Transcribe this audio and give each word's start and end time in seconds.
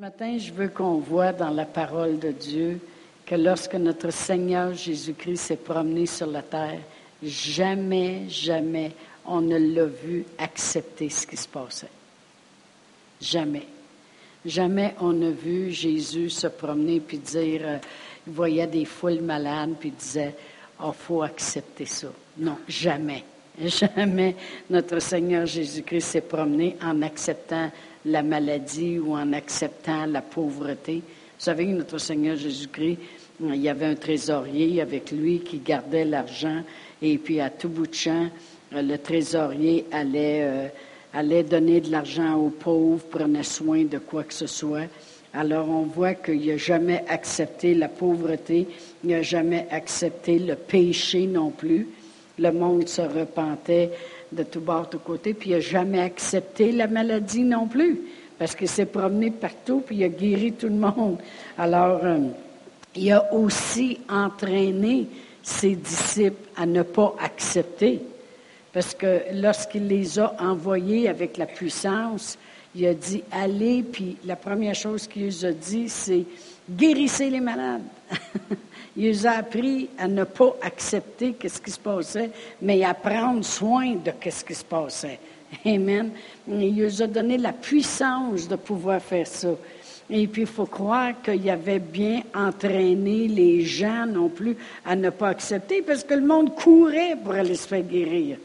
Ce 0.00 0.02
matin, 0.02 0.38
je 0.38 0.50
veux 0.50 0.68
qu'on 0.68 0.96
voit 0.96 1.34
dans 1.34 1.50
la 1.50 1.66
parole 1.66 2.18
de 2.18 2.30
Dieu 2.30 2.80
que 3.26 3.34
lorsque 3.34 3.74
notre 3.74 4.10
Seigneur 4.10 4.72
Jésus-Christ 4.72 5.36
s'est 5.36 5.56
promené 5.56 6.06
sur 6.06 6.26
la 6.26 6.40
terre, 6.40 6.78
jamais, 7.22 8.26
jamais 8.26 8.92
on 9.26 9.42
ne 9.42 9.58
l'a 9.58 9.84
vu 9.84 10.24
accepter 10.38 11.10
ce 11.10 11.26
qui 11.26 11.36
se 11.36 11.46
passait. 11.46 11.90
Jamais. 13.20 13.66
Jamais 14.46 14.94
on 15.00 15.12
n'a 15.12 15.32
vu 15.32 15.70
Jésus 15.70 16.30
se 16.30 16.46
promener 16.46 17.00
puis 17.00 17.18
dire, 17.18 17.60
euh, 17.62 17.76
il 18.26 18.32
voyait 18.32 18.66
des 18.66 18.86
foules 18.86 19.20
malades 19.20 19.74
puis 19.78 19.90
disait, 19.90 20.34
oh, 20.82 20.92
faut 20.92 21.20
accepter 21.20 21.84
ça. 21.84 22.08
Non, 22.38 22.56
jamais. 22.66 23.22
Jamais 23.62 24.34
notre 24.70 24.98
Seigneur 25.00 25.44
Jésus-Christ 25.44 26.06
s'est 26.06 26.20
promené 26.22 26.78
en 26.82 27.02
acceptant 27.02 27.70
la 28.04 28.22
maladie 28.22 28.98
ou 28.98 29.14
en 29.14 29.32
acceptant 29.32 30.06
la 30.06 30.22
pauvreté. 30.22 30.96
Vous 30.96 31.44
savez, 31.44 31.66
notre 31.66 31.98
Seigneur 31.98 32.36
Jésus-Christ, 32.36 32.98
il 33.42 33.56
y 33.56 33.68
avait 33.68 33.86
un 33.86 33.94
trésorier 33.94 34.80
avec 34.80 35.10
lui 35.10 35.40
qui 35.40 35.58
gardait 35.58 36.04
l'argent 36.04 36.62
et 37.00 37.16
puis 37.18 37.40
à 37.40 37.50
tout 37.50 37.68
bout 37.68 37.86
de 37.86 37.94
champ, 37.94 38.28
le 38.72 38.96
trésorier 38.96 39.86
allait, 39.90 40.42
euh, 40.42 40.68
allait 41.14 41.42
donner 41.42 41.80
de 41.80 41.90
l'argent 41.90 42.36
aux 42.36 42.50
pauvres, 42.50 43.04
prenait 43.04 43.42
soin 43.42 43.84
de 43.84 43.98
quoi 43.98 44.24
que 44.24 44.34
ce 44.34 44.46
soit. 44.46 44.86
Alors 45.32 45.68
on 45.68 45.82
voit 45.82 46.14
qu'il 46.14 46.46
n'a 46.46 46.56
jamais 46.56 47.04
accepté 47.08 47.74
la 47.74 47.88
pauvreté, 47.88 48.66
il 49.04 49.10
n'a 49.10 49.22
jamais 49.22 49.66
accepté 49.70 50.38
le 50.38 50.56
péché 50.56 51.26
non 51.26 51.50
plus. 51.50 51.88
Le 52.38 52.52
monde 52.52 52.88
se 52.88 53.02
repentait 53.02 53.90
de 54.32 54.42
tout 54.42 54.60
bord, 54.60 54.86
de 54.86 54.90
tout 54.92 54.98
côté, 54.98 55.34
puis 55.34 55.50
il 55.50 55.54
n'a 55.54 55.60
jamais 55.60 56.00
accepté 56.00 56.72
la 56.72 56.86
maladie 56.86 57.42
non 57.42 57.66
plus, 57.66 58.00
parce 58.38 58.54
qu'il 58.54 58.68
s'est 58.68 58.86
promené 58.86 59.30
partout, 59.30 59.82
puis 59.84 59.96
il 59.96 60.04
a 60.04 60.08
guéri 60.08 60.52
tout 60.52 60.68
le 60.68 60.74
monde. 60.74 61.18
Alors, 61.58 62.00
euh, 62.04 62.18
il 62.94 63.12
a 63.12 63.32
aussi 63.34 63.98
entraîné 64.08 65.06
ses 65.42 65.74
disciples 65.74 66.48
à 66.56 66.66
ne 66.66 66.82
pas 66.82 67.14
accepter, 67.22 68.00
parce 68.72 68.94
que 68.94 69.20
lorsqu'il 69.34 69.88
les 69.88 70.18
a 70.18 70.34
envoyés 70.38 71.08
avec 71.08 71.36
la 71.36 71.46
puissance, 71.46 72.38
il 72.74 72.86
a 72.86 72.94
dit 72.94 73.22
allez, 73.32 73.82
puis 73.82 74.16
la 74.24 74.36
première 74.36 74.74
chose 74.74 75.06
qu'il 75.06 75.44
a 75.44 75.52
dit, 75.52 75.88
c'est 75.88 76.24
guérissez 76.76 77.30
les 77.30 77.40
malades. 77.40 77.82
il 78.96 79.04
les 79.04 79.26
a 79.26 79.38
appris 79.38 79.88
à 79.98 80.08
ne 80.08 80.24
pas 80.24 80.56
accepter 80.62 81.34
ce 81.42 81.60
qui 81.60 81.70
se 81.70 81.78
passait, 81.78 82.30
mais 82.62 82.84
à 82.84 82.94
prendre 82.94 83.44
soin 83.44 83.94
de 83.94 84.12
ce 84.30 84.44
qui 84.44 84.54
se 84.54 84.64
passait. 84.64 85.18
Amen. 85.64 86.10
Il 86.48 86.76
les 86.76 87.02
a 87.02 87.06
donné 87.06 87.38
la 87.38 87.52
puissance 87.52 88.48
de 88.48 88.56
pouvoir 88.56 89.00
faire 89.00 89.26
ça. 89.26 89.50
Et 90.12 90.26
puis, 90.26 90.42
il 90.42 90.48
faut 90.48 90.66
croire 90.66 91.22
qu'il 91.22 91.48
avait 91.48 91.78
bien 91.78 92.22
entraîné 92.34 93.28
les 93.28 93.64
gens 93.64 94.06
non 94.06 94.28
plus 94.28 94.56
à 94.84 94.96
ne 94.96 95.10
pas 95.10 95.28
accepter, 95.28 95.82
parce 95.82 96.02
que 96.02 96.14
le 96.14 96.26
monde 96.26 96.54
courait 96.54 97.16
pour 97.22 97.34
aller 97.34 97.54
se 97.54 97.68
faire 97.68 97.82
guérir. 97.82 98.38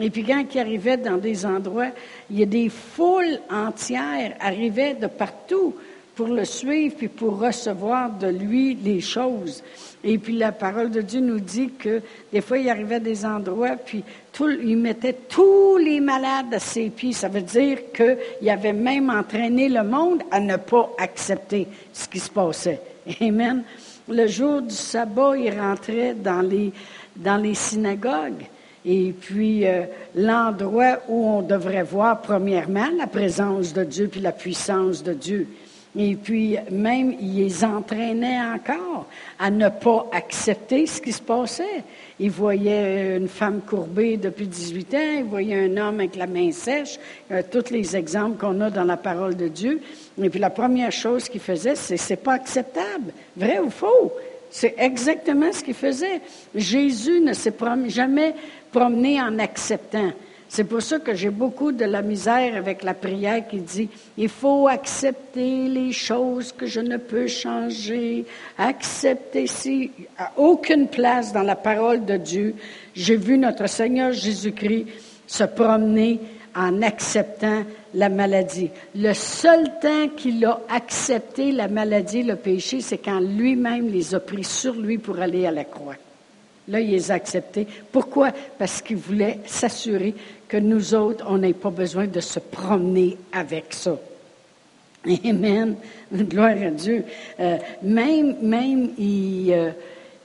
Et 0.00 0.08
puis 0.08 0.24
quand 0.24 0.42
il 0.54 0.58
arrivait 0.58 0.96
dans 0.96 1.18
des 1.18 1.44
endroits, 1.44 1.90
il 2.30 2.40
y 2.40 2.42
a 2.42 2.46
des 2.46 2.70
foules 2.70 3.40
entières 3.50 4.34
arrivaient 4.40 4.94
de 4.94 5.06
partout 5.06 5.74
pour 6.14 6.28
le 6.28 6.44
suivre 6.44 6.94
puis 6.96 7.08
pour 7.08 7.38
recevoir 7.38 8.10
de 8.10 8.28
lui 8.28 8.74
les 8.74 9.00
choses. 9.00 9.62
Et 10.04 10.18
puis 10.18 10.36
la 10.36 10.52
parole 10.52 10.90
de 10.90 11.00
Dieu 11.00 11.20
nous 11.20 11.40
dit 11.40 11.70
que 11.78 12.02
des 12.32 12.40
fois 12.40 12.58
il 12.58 12.68
arrivait 12.68 12.96
à 12.96 13.00
des 13.00 13.24
endroits 13.24 13.76
puis 13.76 14.02
tout, 14.32 14.50
il 14.50 14.76
mettait 14.76 15.16
tous 15.28 15.76
les 15.76 16.00
malades 16.00 16.52
à 16.52 16.58
ses 16.58 16.90
pieds. 16.90 17.12
Ça 17.12 17.28
veut 17.28 17.42
dire 17.42 17.78
qu'il 17.94 18.50
avait 18.50 18.72
même 18.72 19.10
entraîné 19.10 19.68
le 19.68 19.84
monde 19.84 20.22
à 20.30 20.40
ne 20.40 20.56
pas 20.56 20.90
accepter 20.98 21.68
ce 21.92 22.08
qui 22.08 22.18
se 22.18 22.30
passait. 22.30 22.80
Amen. 23.20 23.62
Le 24.08 24.26
jour 24.26 24.62
du 24.62 24.74
sabbat, 24.74 25.36
il 25.36 25.58
rentrait 25.58 26.14
dans 26.14 26.40
les, 26.40 26.72
dans 27.16 27.36
les 27.36 27.54
synagogues. 27.54 28.46
Et 28.84 29.12
puis, 29.12 29.66
euh, 29.66 29.84
l'endroit 30.16 30.98
où 31.08 31.28
on 31.28 31.42
devrait 31.42 31.84
voir 31.84 32.20
premièrement 32.20 32.88
la 32.98 33.06
présence 33.06 33.72
de 33.72 33.84
Dieu 33.84 34.08
puis 34.08 34.20
la 34.20 34.32
puissance 34.32 35.04
de 35.04 35.12
Dieu. 35.12 35.46
Et 35.94 36.16
puis, 36.16 36.56
même, 36.70 37.14
il 37.20 37.36
les 37.36 37.64
entraînait 37.64 38.40
encore 38.40 39.06
à 39.38 39.50
ne 39.50 39.68
pas 39.68 40.06
accepter 40.12 40.86
ce 40.86 41.02
qui 41.02 41.12
se 41.12 41.20
passait. 41.20 41.84
Il 42.18 42.30
voyait 42.30 43.18
une 43.18 43.28
femme 43.28 43.60
courbée 43.60 44.16
depuis 44.16 44.46
18 44.46 44.94
ans, 44.94 45.18
il 45.18 45.24
voyait 45.24 45.66
un 45.66 45.76
homme 45.76 46.00
avec 46.00 46.16
la 46.16 46.26
main 46.26 46.50
sèche, 46.50 46.98
euh, 47.30 47.42
tous 47.50 47.70
les 47.70 47.94
exemples 47.94 48.38
qu'on 48.38 48.58
a 48.62 48.70
dans 48.70 48.84
la 48.84 48.96
parole 48.96 49.36
de 49.36 49.48
Dieu. 49.48 49.82
Et 50.22 50.30
puis, 50.30 50.40
la 50.40 50.50
première 50.50 50.92
chose 50.92 51.28
qu'il 51.28 51.42
faisait, 51.42 51.74
c'est 51.74 51.98
c'est 51.98 52.16
pas 52.16 52.34
acceptable. 52.34 53.12
Vrai 53.36 53.58
ou 53.58 53.68
faux? 53.68 54.12
C'est 54.50 54.74
exactement 54.78 55.52
ce 55.52 55.62
qu'il 55.62 55.74
faisait. 55.74 56.20
Jésus 56.54 57.20
ne 57.20 57.32
s'est 57.32 57.54
jamais 57.88 58.34
promener 58.70 59.20
en 59.20 59.38
acceptant. 59.38 60.12
C'est 60.54 60.64
pour 60.64 60.82
ça 60.82 60.98
que 60.98 61.14
j'ai 61.14 61.30
beaucoup 61.30 61.72
de 61.72 61.86
la 61.86 62.02
misère 62.02 62.56
avec 62.56 62.82
la 62.82 62.92
prière 62.92 63.48
qui 63.48 63.60
dit, 63.60 63.88
il 64.18 64.28
faut 64.28 64.68
accepter 64.68 65.66
les 65.66 65.92
choses 65.92 66.52
que 66.52 66.66
je 66.66 66.80
ne 66.80 66.98
peux 66.98 67.26
changer, 67.26 68.26
accepter 68.58 69.46
si, 69.46 69.90
à 70.18 70.30
aucune 70.36 70.88
place 70.88 71.32
dans 71.32 71.42
la 71.42 71.56
parole 71.56 72.04
de 72.04 72.18
Dieu, 72.18 72.54
j'ai 72.94 73.16
vu 73.16 73.38
notre 73.38 73.66
Seigneur 73.66 74.12
Jésus-Christ 74.12 74.88
se 75.26 75.44
promener 75.44 76.20
en 76.54 76.82
acceptant 76.82 77.62
la 77.94 78.10
maladie. 78.10 78.68
Le 78.94 79.14
seul 79.14 79.64
temps 79.80 80.08
qu'il 80.14 80.44
a 80.44 80.60
accepté 80.68 81.50
la 81.52 81.68
maladie, 81.68 82.24
le 82.24 82.36
péché, 82.36 82.82
c'est 82.82 82.98
quand 82.98 83.20
lui-même 83.20 83.88
les 83.88 84.14
a 84.14 84.20
pris 84.20 84.44
sur 84.44 84.74
lui 84.74 84.98
pour 84.98 85.18
aller 85.18 85.46
à 85.46 85.50
la 85.50 85.64
croix. 85.64 85.96
Là, 86.68 86.78
il 86.78 86.90
les 86.90 87.10
a 87.10 87.14
acceptés. 87.14 87.66
Pourquoi? 87.90 88.30
Parce 88.58 88.82
qu'il 88.82 88.96
voulait 88.96 89.40
s'assurer 89.46 90.14
que 90.52 90.58
nous 90.58 90.92
autres, 90.92 91.24
on 91.26 91.38
n'ait 91.38 91.54
pas 91.54 91.70
besoin 91.70 92.06
de 92.06 92.20
se 92.20 92.38
promener 92.38 93.16
avec 93.32 93.72
ça. 93.72 93.96
Amen. 95.24 95.76
Gloire 96.12 96.62
à 96.62 96.70
Dieu. 96.70 97.06
Euh, 97.40 97.56
même, 97.80 98.36
même, 98.42 98.90
il, 98.98 99.50
euh, 99.50 99.70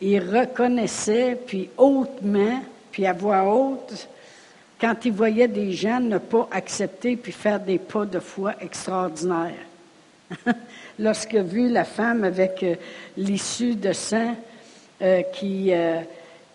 il 0.01 0.19
reconnaissait, 0.19 1.37
puis 1.47 1.69
hautement, 1.77 2.61
puis 2.91 3.05
à 3.05 3.13
voix 3.13 3.43
haute, 3.45 4.09
quand 4.81 4.95
il 5.05 5.13
voyait 5.13 5.47
des 5.47 5.71
gens 5.71 6.01
ne 6.01 6.17
pas 6.17 6.49
accepter 6.51 7.15
puis 7.15 7.31
faire 7.31 7.61
des 7.61 7.77
pas 7.77 8.05
de 8.05 8.19
foi 8.19 8.53
extraordinaires. 8.59 9.53
Lorsqu'il 10.99 11.39
a 11.39 11.43
vu 11.43 11.69
la 11.69 11.85
femme 11.85 12.25
avec 12.25 12.63
euh, 12.63 12.75
l'issue 13.15 13.75
de 13.75 13.93
sang 13.93 14.35
qui 15.31 15.71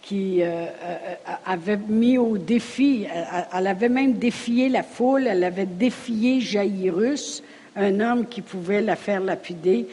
qui 0.02 0.42
euh, 0.42 0.66
euh, 0.82 1.14
avait 1.46 1.78
mis 1.88 2.18
au 2.18 2.36
défi, 2.36 3.06
elle 3.54 3.66
avait 3.66 3.88
même 3.88 4.14
défié 4.14 4.68
la 4.68 4.82
foule, 4.82 5.26
elle 5.28 5.44
avait 5.44 5.66
défié 5.66 6.40
Jairus, 6.40 7.42
un 7.76 8.00
homme 8.00 8.26
qui 8.26 8.42
pouvait 8.42 8.82
la 8.82 8.96
faire 8.96 9.20
lapider. 9.20 9.86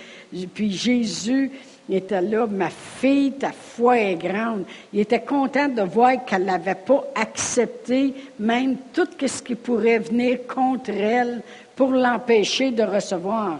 Puis 0.53 0.71
Jésus 0.71 1.51
était 1.89 2.21
là, 2.21 2.45
ma 2.47 2.69
fille, 2.69 3.33
ta 3.33 3.51
foi 3.51 3.99
est 3.99 4.15
grande. 4.15 4.65
Il 4.93 4.99
était 4.99 5.21
content 5.21 5.67
de 5.67 5.81
voir 5.81 6.25
qu'elle 6.25 6.45
n'avait 6.45 6.75
pas 6.75 7.03
accepté 7.15 8.13
même 8.39 8.77
tout 8.93 9.07
ce 9.25 9.41
qui 9.41 9.55
pourrait 9.55 9.99
venir 9.99 10.39
contre 10.47 10.91
elle 10.91 11.41
pour 11.75 11.91
l'empêcher 11.91 12.71
de 12.71 12.83
recevoir. 12.83 13.59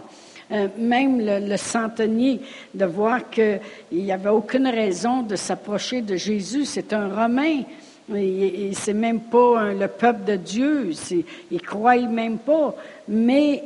Euh, 0.52 0.66
même 0.76 1.20
le, 1.20 1.56
centenier, 1.56 2.40
de 2.74 2.84
voir 2.84 3.30
qu'il 3.30 3.60
n'y 3.92 4.10
avait 4.10 4.30
aucune 4.30 4.66
raison 4.66 5.22
de 5.22 5.36
s'approcher 5.36 6.02
de 6.02 6.16
Jésus. 6.16 6.64
C'est 6.64 6.92
un 6.92 7.08
Romain. 7.08 7.62
Et, 8.16 8.72
c'est 8.72 8.94
même 8.94 9.20
pas 9.20 9.72
le 9.72 9.86
peuple 9.86 10.24
de 10.24 10.34
Dieu. 10.34 10.90
Il 11.12 11.24
ne 11.52 11.58
croyait 11.58 12.08
même 12.08 12.38
pas. 12.38 12.74
Mais 13.06 13.62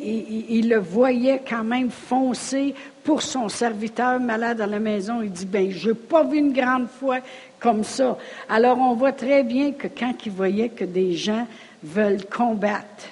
il, 0.51 0.69
le 0.69 0.79
voyait 0.79 1.41
quand 1.49 1.65
même 1.65 1.91
foncer 1.91 2.75
pour 3.03 3.23
son 3.23 3.49
serviteur 3.49 4.21
malade 4.21 4.61
à 4.61 4.67
la 4.67 4.79
maison. 4.79 5.23
Il 5.23 5.31
dit, 5.31 5.47
ben, 5.47 5.71
je 5.71 5.89
n'ai 5.89 5.95
pas 5.95 6.25
vu 6.25 6.37
une 6.37 6.53
grande 6.53 6.89
foi 6.89 7.21
comme 7.59 7.85
ça. 7.85 8.19
Alors, 8.51 8.79
on 8.79 8.95
voit 8.95 9.13
très 9.13 9.43
bien 9.43 9.73
que 9.73 9.89
quand 9.89 10.13
il 10.27 10.33
voyait 10.33 10.69
que 10.69 10.85
des 10.85 11.15
gens 11.15 11.47
veulent 11.83 12.27
combattre 12.27 13.09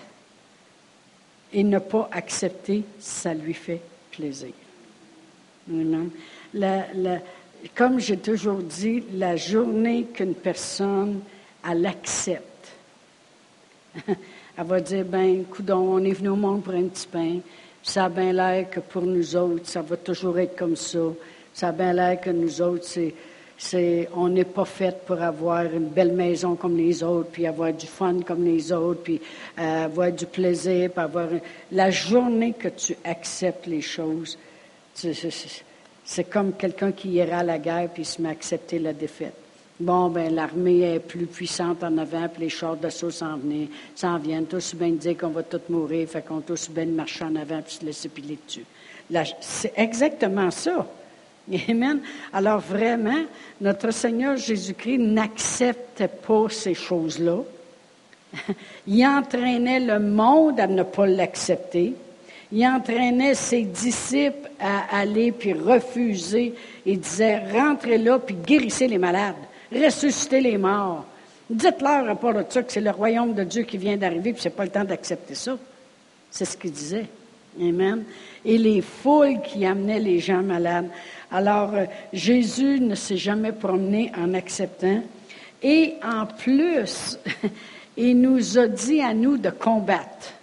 et 1.53 1.63
ne 1.63 1.79
pas 1.79 2.09
accepter, 2.13 2.83
ça 2.99 3.35
lui 3.35 3.55
fait 3.55 3.81
plaisir. 4.11 4.53
comme 7.75 8.01
j'ai 8.01 8.17
toujours 8.17 8.63
dit, 8.63 9.05
la 9.15 9.37
journée 9.37 10.07
qu'une 10.13 10.35
personne, 10.35 11.21
elle 11.69 11.87
accepte, 11.87 12.73
elle 14.07 14.67
va 14.67 14.81
dire, 14.81 15.05
ben, 15.05 15.45
coudon, 15.45 15.95
on 15.95 16.05
est 16.05 16.13
venu 16.13 16.31
au 16.31 16.37
monde 16.37 16.63
pour 16.63 16.75
un 16.75 16.85
petit 16.85 17.07
pain, 17.07 17.39
ça 17.83 18.05
a 18.05 18.09
bien 18.09 18.33
l'air 18.33 18.71
que 18.71 18.81
pour 18.81 19.03
nous 19.03 19.37
autres, 19.37 19.69
ça 19.69 19.83
va 19.83 19.97
toujours 19.97 20.39
être 20.39 20.57
comme 20.57 20.77
ça. 20.77 21.01
Ça 21.53 21.69
a 21.69 21.73
bien 21.73 21.93
l'air 21.93 22.21
que 22.21 22.31
nous 22.31 22.63
autres, 22.63 22.85
c'est, 22.85 23.15
on 24.15 24.29
n'est 24.29 24.45
pas 24.45 24.65
fait 24.65 25.05
pour 25.07 25.21
avoir 25.21 25.65
une 25.65 25.89
belle 25.89 26.13
maison 26.13 26.57
comme 26.57 26.77
les 26.77 27.03
autres, 27.03 27.31
puis 27.31 27.47
avoir 27.47 27.73
du 27.73 27.87
fun 27.87 28.21
comme 28.21 28.45
les 28.45 28.73
autres, 28.73 29.03
puis 29.03 29.21
euh, 29.59 29.85
avoir 29.85 30.11
du 30.13 30.27
plaisir, 30.27 30.91
puis 30.91 31.03
avoir... 31.03 31.29
La 31.71 31.91
journée 31.91 32.53
que 32.53 32.69
tu 32.69 32.97
acceptes 33.05 33.67
les 33.67 33.81
choses, 33.81 34.39
c'est 34.95 36.25
comme 36.25 36.53
quelqu'un 36.53 36.93
qui 36.93 37.11
ira 37.11 37.39
à 37.39 37.43
la 37.45 37.59
guerre 37.59 37.89
puis 37.93 38.05
se 38.05 38.21
met 38.21 38.29
à 38.29 38.33
accepter 38.33 38.79
la 38.79 38.93
défaite. 38.93 39.35
Bon, 39.81 40.11
ben 40.11 40.35
l'armée 40.35 40.95
est 40.95 41.01
plus 41.01 41.27
puissante 41.27 41.83
en 41.83 41.97
avant, 41.99 42.29
puis 42.29 42.45
les 42.45 42.49
chars 42.51 42.77
d'assaut 42.77 43.11
s'en 43.11 43.39
s'en 43.97 44.19
viennent. 44.19 44.47
Tous 44.47 44.75
bien 44.75 44.91
dire 44.91 45.17
qu'on 45.17 45.29
va 45.29 45.43
tous 45.43 45.63
mourir, 45.69 46.09
fait 46.09 46.23
qu'on 46.23 46.41
tous 46.41 46.69
bien 46.71 46.87
marcher 46.87 47.25
en 47.25 47.35
avant 47.37 47.63
puis 47.63 47.75
se 47.75 47.85
laisser 47.85 48.09
piler 48.09 48.39
dessus. 48.47 48.65
C'est 49.41 49.73
exactement 49.77 50.51
ça. 50.51 50.87
Amen. 51.69 52.01
Alors 52.33 52.61
vraiment, 52.61 53.23
notre 53.61 53.91
Seigneur 53.91 54.37
Jésus-Christ 54.37 54.99
n'acceptait 54.99 56.09
pas 56.09 56.47
ces 56.49 56.75
choses-là. 56.75 57.39
Il 58.87 59.07
entraînait 59.07 59.81
le 59.81 59.99
monde 59.99 60.59
à 60.61 60.67
ne 60.67 60.83
pas 60.83 61.07
l'accepter. 61.07 61.95
Il 62.53 62.67
entraînait 62.67 63.35
ses 63.35 63.63
disciples 63.63 64.51
à 64.61 64.99
aller 64.99 65.33
puis 65.33 65.53
refuser. 65.53 66.55
Il 66.85 67.01
disait, 67.01 67.39
rentrez 67.51 67.99
là 67.99 68.19
puis 68.19 68.35
guérissez 68.35 68.89
les 68.89 68.99
malades, 68.99 69.37
ressuscitez 69.73 70.41
les 70.41 70.59
morts. 70.59 71.05
Dites-leur 71.49 71.91
à 71.91 72.03
rapport 72.05 72.35
de 72.35 72.43
que 72.43 72.73
c'est 72.73 72.81
le 72.81 72.91
royaume 72.91 73.35
de 73.35 73.45
Dieu 73.45 73.63
qui 73.63 73.79
vient 73.79 73.97
d'arriver 73.97 74.33
puis 74.33 74.43
c'est 74.43 74.51
pas 74.51 74.65
le 74.65 74.71
temps 74.71 74.85
d'accepter 74.85 75.35
ça. 75.35 75.59
C'est 76.31 76.45
ce 76.45 76.57
qu'il 76.57 76.73
disait. 76.73 77.07
Amen. 77.61 78.05
Et 78.45 78.59
les 78.59 78.81
foules 78.81 79.41
qui 79.43 79.65
amenaient 79.65 80.01
les 80.01 80.19
gens 80.19 80.43
malades. 80.43 80.89
Alors, 81.31 81.75
euh, 81.75 81.85
Jésus 82.13 82.81
ne 82.81 82.95
s'est 82.95 83.17
jamais 83.17 83.53
promené 83.53 84.13
en 84.17 84.35
acceptant. 84.35 85.03
Et 85.63 85.95
en 86.03 86.27
plus, 86.27 87.19
il 87.97 88.21
nous 88.21 88.59
a 88.59 88.67
dit 88.67 89.01
à 89.01 89.15
nous 89.15 89.39
de 89.39 89.51
combattre. 89.51 90.35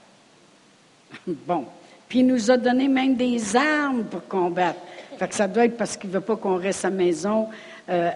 Bon. 1.28 1.66
Puis 2.08 2.20
il 2.20 2.28
nous 2.28 2.50
a 2.50 2.58
donné 2.58 2.88
même 2.88 3.16
des 3.16 3.56
armes 3.56 4.04
pour 4.06 4.28
combattre. 4.28 4.80
Fait 5.20 5.28
que 5.28 5.36
ça 5.36 5.48
doit 5.48 5.66
être 5.66 5.78
parce 5.78 5.96
qu'il 5.96 6.10
ne 6.10 6.16
veut 6.16 6.22
pas 6.22 6.36
qu'on 6.38 6.56
reste 6.56 6.84
à 6.86 6.90
la 6.90 6.96
maison 6.96 7.48
euh, 7.90 8.10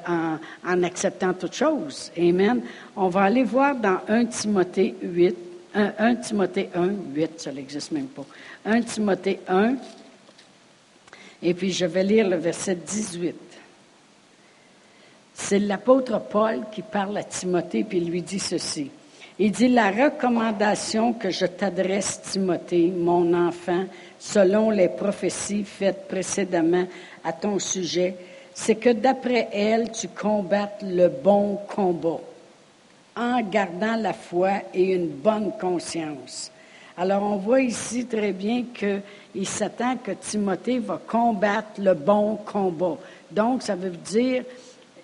en, 0.66 0.84
acceptant 0.84 1.34
toutes 1.34 1.54
choses. 1.54 2.12
Amen. 2.18 2.62
On 2.96 3.10
va 3.10 3.24
aller 3.24 3.44
voir 3.44 3.76
dans 3.76 4.00
1 4.08 4.26
Timothée 4.26 4.96
8, 5.02 5.36
1, 5.76 6.16
Timothée 6.16 6.70
1, 6.74 6.90
8, 7.14 7.32
ça 7.42 7.52
n'existe 7.52 7.92
même 7.92 8.08
pas. 8.08 8.26
1 8.66 8.82
Timothée 8.82 9.40
1, 9.48 9.76
et 11.42 11.54
puis 11.54 11.72
je 11.72 11.86
vais 11.86 12.04
lire 12.04 12.30
le 12.30 12.38
verset 12.38 12.76
18. 12.76 13.36
C'est 15.34 15.60
l'apôtre 15.60 16.22
Paul 16.30 16.62
qui 16.72 16.82
parle 16.82 17.18
à 17.18 17.24
Timothée, 17.24 17.84
puis 17.84 17.98
il 17.98 18.10
lui 18.10 18.22
dit 18.22 18.40
ceci. 18.40 18.90
Il 19.40 19.52
dit, 19.52 19.68
la 19.68 19.90
recommandation 19.90 21.14
que 21.14 21.32
je 21.32 21.48
t'adresse, 21.48 22.22
Timothée, 22.22 22.94
mon 22.96 23.34
enfant, 23.34 23.86
selon 24.20 24.70
les 24.70 24.90
prophéties 24.90 25.64
faites 25.64 26.08
précédemment 26.08 26.86
à 27.24 27.34
ton 27.34 27.58
sujet, 27.58 28.16
c'est 28.54 28.76
que 28.76 28.92
d'après 28.92 29.50
elles, 29.52 29.92
tu 29.92 30.08
combattes 30.08 30.84
le 30.84 31.10
bon 31.10 31.60
combat, 31.68 32.22
en 33.18 33.42
gardant 33.42 33.96
la 33.96 34.14
foi 34.14 34.52
et 34.74 34.94
une 34.94 35.08
bonne 35.08 35.52
conscience. 35.60 36.53
Alors, 36.96 37.24
on 37.24 37.38
voit 37.38 37.62
ici 37.62 38.06
très 38.06 38.32
bien 38.32 38.66
qu'il 38.72 39.48
s'attend 39.48 39.98
que 39.98 40.12
Timothée 40.12 40.78
va 40.78 41.02
combattre 41.08 41.82
le 41.82 41.96
bon 41.96 42.36
combat. 42.36 42.98
Donc, 43.32 43.64
ça 43.64 43.76
veut 43.76 43.90
dire, 43.90 44.44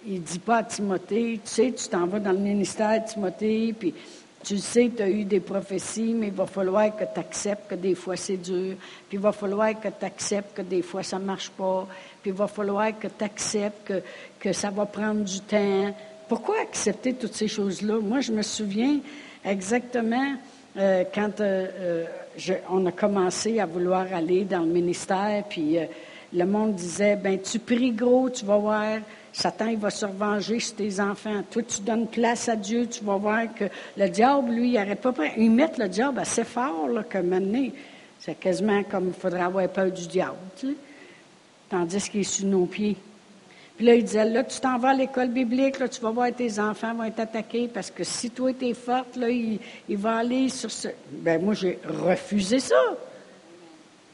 il 0.06 0.16
ne 0.16 0.20
dit 0.20 0.38
pas 0.38 0.58
à 0.58 0.64
Timothée, 0.64 1.40
tu 1.44 1.50
sais, 1.50 1.72
tu 1.72 1.88
t'en 1.88 2.06
vas 2.06 2.20
dans 2.20 2.32
le 2.32 2.38
ministère, 2.38 3.04
Timothée, 3.06 3.74
puis 3.78 3.96
tu 4.44 4.60
sais, 4.60 4.92
tu 4.96 5.02
as 5.02 5.10
eu 5.10 5.24
des 5.24 5.40
prophéties, 5.40 6.14
mais 6.14 6.28
il 6.28 6.34
va 6.34 6.46
falloir 6.46 6.96
que 6.96 7.06
tu 7.12 7.20
acceptes 7.20 7.72
que 7.72 7.76
des 7.76 7.96
fois 7.96 8.16
c'est 8.16 8.38
dur, 8.38 8.76
puis 9.10 9.18
il 9.18 9.20
va 9.20 9.32
falloir 9.32 9.78
que 9.80 9.88
tu 9.88 10.06
acceptes 10.06 10.56
que 10.56 10.62
des 10.62 10.84
fois 10.84 11.02
ça 11.02 11.18
ne 11.18 11.26
marche 11.26 11.50
pas, 11.50 11.88
puis 12.22 12.32
il 12.32 12.38
va 12.38 12.48
falloir 12.48 12.98
que 12.98 13.08
tu 13.08 13.24
acceptes 13.24 13.88
que, 13.88 14.02
que 14.40 14.54
ça 14.54 14.70
va 14.70 14.86
prendre 14.86 15.24
du 15.24 15.42
temps. 15.42 15.94
Pourquoi 16.28 16.62
accepter 16.62 17.16
toutes 17.16 17.34
ces 17.34 17.48
choses-là? 17.48 18.00
Moi, 18.00 18.22
je 18.22 18.32
me 18.32 18.44
souviens 18.44 19.00
exactement 19.44 20.36
euh, 20.78 21.04
quand 21.14 21.42
euh, 21.42 22.06
euh, 22.48 22.56
on 22.70 22.86
a 22.86 22.92
commencé 22.92 23.60
à 23.60 23.66
vouloir 23.66 24.06
aller 24.14 24.46
dans 24.46 24.60
le 24.60 24.68
ministère, 24.68 25.44
puis 25.50 25.78
le 26.32 26.46
monde 26.46 26.76
disait, 26.76 27.16
ben 27.16 27.40
tu 27.42 27.60
pries 27.60 27.92
gros, 27.92 28.30
tu 28.30 28.46
vas 28.46 28.58
voir, 28.58 29.00
Satan 29.34 29.68
il 29.68 29.78
va 29.78 29.90
se 29.90 30.06
revenger 30.06 30.60
sur 30.60 30.76
tes 30.76 31.00
enfants. 31.00 31.42
Toi, 31.50 31.64
tu 31.64 31.82
donnes 31.82 32.08
place 32.08 32.48
à 32.50 32.56
Dieu, 32.56 32.88
tu 32.88 33.04
vas 33.04 33.18
voir 33.18 33.54
que 33.54 33.66
le 33.98 34.10
diable, 34.10 34.52
lui, 34.52 34.70
il 34.70 34.74
n'arrête 34.74 35.02
pas. 35.02 35.14
Il 35.38 35.52
met 35.52 35.72
le 35.78 35.88
diable 35.88 36.20
assez 36.20 36.44
fort, 36.44 36.88
là, 36.88 37.04
que 37.04 37.18
maintenant, 37.18 37.68
c'est 38.20 38.40
quasiment 38.40 38.84
comme 38.84 39.08
il 39.08 39.14
faudrait 39.14 39.42
avoir 39.42 39.68
peur 39.70 39.92
du 39.92 40.08
diable, 40.08 40.38
tu 40.58 40.68
sais. 40.68 40.74
Tandis 41.70 42.10
qu'il 42.10 42.22
est 42.22 42.24
sous 42.24 42.46
nos 42.46 42.66
pieds. 42.66 42.96
Puis 43.80 43.86
là, 43.86 43.96
il 43.96 44.04
disait, 44.04 44.26
là, 44.26 44.44
tu 44.44 44.60
t'en 44.60 44.78
vas 44.78 44.90
à 44.90 44.94
l'école 44.94 45.30
biblique, 45.30 45.80
là, 45.80 45.88
tu 45.88 46.02
vas 46.02 46.12
voir 46.12 46.28
tes 46.34 46.60
enfants 46.60 46.94
vont 46.94 47.06
être 47.06 47.22
attaqués 47.22 47.70
parce 47.74 47.90
que 47.90 48.04
si 48.04 48.30
toi, 48.30 48.52
tu 48.52 48.68
es 48.68 48.74
forte, 48.74 49.16
là, 49.16 49.30
il, 49.30 49.58
va 49.92 50.18
aller 50.18 50.50
sur 50.50 50.70
ce... 50.70 50.90
Ben 51.10 51.42
moi, 51.42 51.54
j'ai 51.54 51.80
refusé 51.88 52.60
ça. 52.60 52.76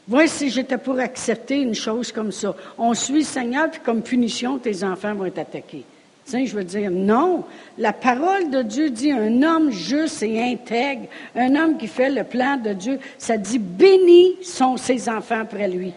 Voici 0.06 0.36
si 0.36 0.50
j'étais 0.50 0.78
pour 0.78 1.00
accepter 1.00 1.56
une 1.56 1.74
chose 1.74 2.12
comme 2.12 2.30
ça. 2.30 2.54
On 2.78 2.94
suit 2.94 3.14
le 3.14 3.22
Seigneur, 3.24 3.68
puis 3.68 3.80
comme 3.84 4.02
punition, 4.02 4.56
tes 4.58 4.84
enfants 4.84 5.14
vont 5.14 5.24
être 5.24 5.40
attaqués. 5.40 5.82
sais, 6.24 6.46
je 6.46 6.54
veux 6.54 6.62
dire, 6.62 6.92
non. 6.92 7.42
La 7.76 7.92
parole 7.92 8.50
de 8.50 8.62
Dieu 8.62 8.90
dit 8.90 9.10
un 9.10 9.42
homme 9.42 9.72
juste 9.72 10.22
et 10.22 10.40
intègre, 10.40 11.08
un 11.34 11.56
homme 11.56 11.76
qui 11.76 11.88
fait 11.88 12.10
le 12.10 12.22
plan 12.22 12.56
de 12.56 12.72
Dieu, 12.72 13.00
ça 13.18 13.36
dit 13.36 13.58
bénis 13.58 14.36
sont 14.44 14.76
ses 14.76 15.08
enfants 15.08 15.40
après 15.40 15.66
lui. 15.66 15.92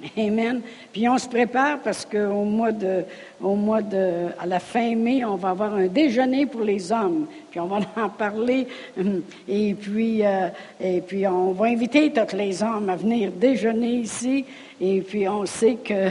Amen. 0.16 0.60
Puis 0.92 1.08
on 1.08 1.18
se 1.18 1.28
prépare 1.28 1.80
parce 1.80 2.04
qu'au 2.04 2.44
mois 2.44 2.70
de, 2.70 3.04
au 3.40 3.54
mois 3.54 3.82
de, 3.82 4.26
à 4.38 4.46
la 4.46 4.60
fin 4.60 4.94
mai, 4.94 5.24
on 5.24 5.34
va 5.34 5.50
avoir 5.50 5.74
un 5.74 5.86
déjeuner 5.86 6.46
pour 6.46 6.62
les 6.62 6.92
hommes. 6.92 7.26
Puis 7.50 7.58
on 7.58 7.66
va 7.66 7.80
en 7.96 8.08
parler. 8.08 8.68
Et 9.48 9.74
puis, 9.74 10.24
euh, 10.24 10.48
et 10.80 11.00
puis 11.00 11.26
on 11.26 11.52
va 11.52 11.66
inviter 11.66 12.12
tous 12.12 12.36
les 12.36 12.62
hommes 12.62 12.88
à 12.88 12.96
venir 12.96 13.32
déjeuner 13.32 13.94
ici. 13.94 14.44
Et 14.80 15.00
puis 15.00 15.28
on 15.28 15.44
sait 15.46 15.76
que, 15.76 16.10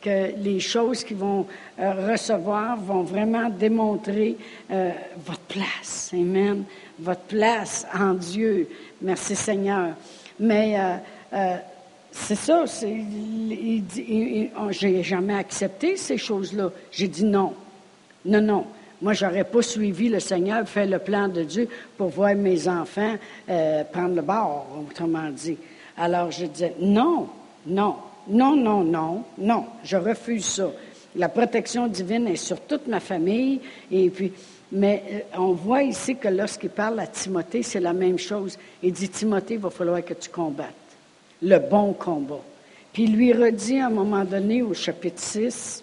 que 0.00 0.32
les 0.38 0.60
choses 0.60 1.04
qu'ils 1.04 1.18
vont 1.18 1.46
euh, 1.78 2.10
recevoir 2.10 2.76
vont 2.78 3.02
vraiment 3.02 3.50
démontrer 3.50 4.36
euh, 4.70 4.90
votre 5.26 5.40
place. 5.40 6.10
Amen. 6.14 6.64
Votre 6.98 7.22
place 7.22 7.86
en 7.94 8.14
Dieu. 8.14 8.68
Merci 9.02 9.36
Seigneur. 9.36 9.90
Mais 10.40 10.76
c'est 12.18 12.34
ça. 12.34 12.64
J'ai 14.70 15.02
jamais 15.02 15.34
accepté 15.34 15.96
ces 15.96 16.18
choses-là. 16.18 16.70
J'ai 16.90 17.08
dit 17.08 17.24
non. 17.24 17.52
Non, 18.24 18.40
non. 18.40 18.66
Moi, 19.02 19.12
j'aurais 19.12 19.44
pas 19.44 19.62
suivi 19.62 20.08
le 20.08 20.18
Seigneur, 20.18 20.66
fait 20.66 20.86
le 20.86 20.98
plan 20.98 21.28
de 21.28 21.42
Dieu 21.42 21.68
pour 21.96 22.08
voir 22.08 22.34
mes 22.34 22.66
enfants 22.66 23.16
euh, 23.48 23.84
prendre 23.84 24.16
le 24.16 24.22
bord, 24.22 24.66
autrement 24.88 25.28
dit. 25.30 25.58
Alors, 25.98 26.30
je 26.30 26.46
disais 26.46 26.74
non, 26.80 27.28
non, 27.66 27.96
non, 28.28 28.56
non, 28.56 28.82
non, 28.82 29.22
non. 29.38 29.66
Je 29.84 29.96
refuse 29.96 30.46
ça. 30.46 30.70
La 31.14 31.28
protection 31.28 31.86
divine 31.86 32.26
est 32.28 32.36
sur 32.36 32.60
toute 32.62 32.88
ma 32.88 33.00
famille. 33.00 33.60
Mais 34.72 35.02
euh, 35.12 35.20
on 35.38 35.52
voit 35.52 35.82
ici 35.82 36.16
que 36.16 36.28
lorsqu'il 36.28 36.70
parle 36.70 36.98
à 36.98 37.06
Timothée, 37.06 37.62
c'est 37.62 37.80
la 37.80 37.92
même 37.92 38.18
chose. 38.18 38.58
Il 38.82 38.92
dit 38.92 39.10
Timothée, 39.10 39.54
il 39.54 39.60
va 39.60 39.70
falloir 39.70 40.04
que 40.04 40.14
tu 40.14 40.30
combattes 40.30 40.85
le 41.42 41.58
bon 41.58 41.92
combat. 41.92 42.40
Puis 42.92 43.04
il 43.04 43.16
lui 43.16 43.32
redit 43.32 43.78
à 43.78 43.86
un 43.86 43.90
moment 43.90 44.24
donné 44.24 44.62
au 44.62 44.72
chapitre 44.74 45.20
6, 45.20 45.82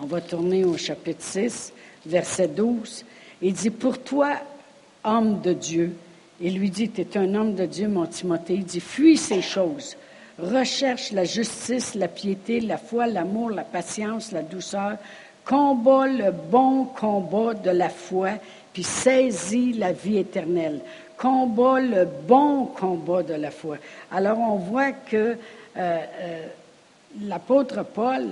on 0.00 0.06
va 0.06 0.20
tourner 0.20 0.64
au 0.64 0.76
chapitre 0.76 1.22
6, 1.22 1.72
verset 2.06 2.48
12, 2.48 3.04
il 3.40 3.52
dit, 3.52 3.70
pour 3.70 3.98
toi, 3.98 4.34
homme 5.04 5.40
de 5.40 5.52
Dieu, 5.52 5.92
il 6.40 6.58
lui 6.58 6.70
dit, 6.70 6.88
tu 6.88 7.00
es 7.00 7.16
un 7.16 7.34
homme 7.34 7.54
de 7.54 7.66
Dieu, 7.66 7.88
mon 7.88 8.06
Timothée, 8.06 8.54
il 8.54 8.64
dit, 8.64 8.80
fuis 8.80 9.16
ces 9.16 9.42
choses, 9.42 9.96
recherche 10.38 11.12
la 11.12 11.24
justice, 11.24 11.94
la 11.94 12.08
piété, 12.08 12.60
la 12.60 12.78
foi, 12.78 13.06
l'amour, 13.06 13.50
la 13.50 13.64
patience, 13.64 14.32
la 14.32 14.42
douceur, 14.42 14.96
combat 15.44 16.06
le 16.06 16.30
bon 16.30 16.84
combat 16.84 17.54
de 17.54 17.70
la 17.70 17.88
foi, 17.88 18.30
puis 18.72 18.84
saisis 18.84 19.72
la 19.72 19.92
vie 19.92 20.18
éternelle 20.18 20.80
combat 21.22 21.80
le 21.80 22.04
bon 22.26 22.66
combat 22.66 23.22
de 23.22 23.34
la 23.34 23.52
foi. 23.52 23.76
Alors 24.10 24.38
on 24.40 24.56
voit 24.56 24.90
que 24.90 25.16
euh, 25.16 25.36
euh, 25.76 26.46
l'apôtre 27.22 27.84
Paul, 27.84 28.26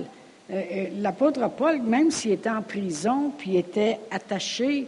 euh, 0.51 0.87
l'apôtre 0.99 1.49
Paul, 1.49 1.81
même 1.81 2.11
s'il 2.11 2.33
était 2.33 2.49
en 2.49 2.61
prison, 2.61 3.31
puis 3.37 3.55
était 3.55 3.97
attaché, 4.11 4.87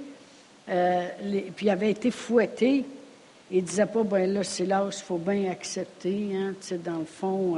puis 1.56 1.70
avait 1.70 1.92
été 1.92 2.10
fouetté, 2.10 2.86
il 3.52 3.64
disait 3.64 3.86
pas, 3.86 4.04
ben 4.04 4.34
là, 4.34 4.44
c'est 4.44 4.66
là 4.66 4.86
il 4.86 5.04
faut 5.04 5.18
bien 5.18 5.52
accepter, 5.52 6.30
hein, 6.34 6.54
dans 6.86 7.00
le 7.00 7.06
fond, 7.06 7.58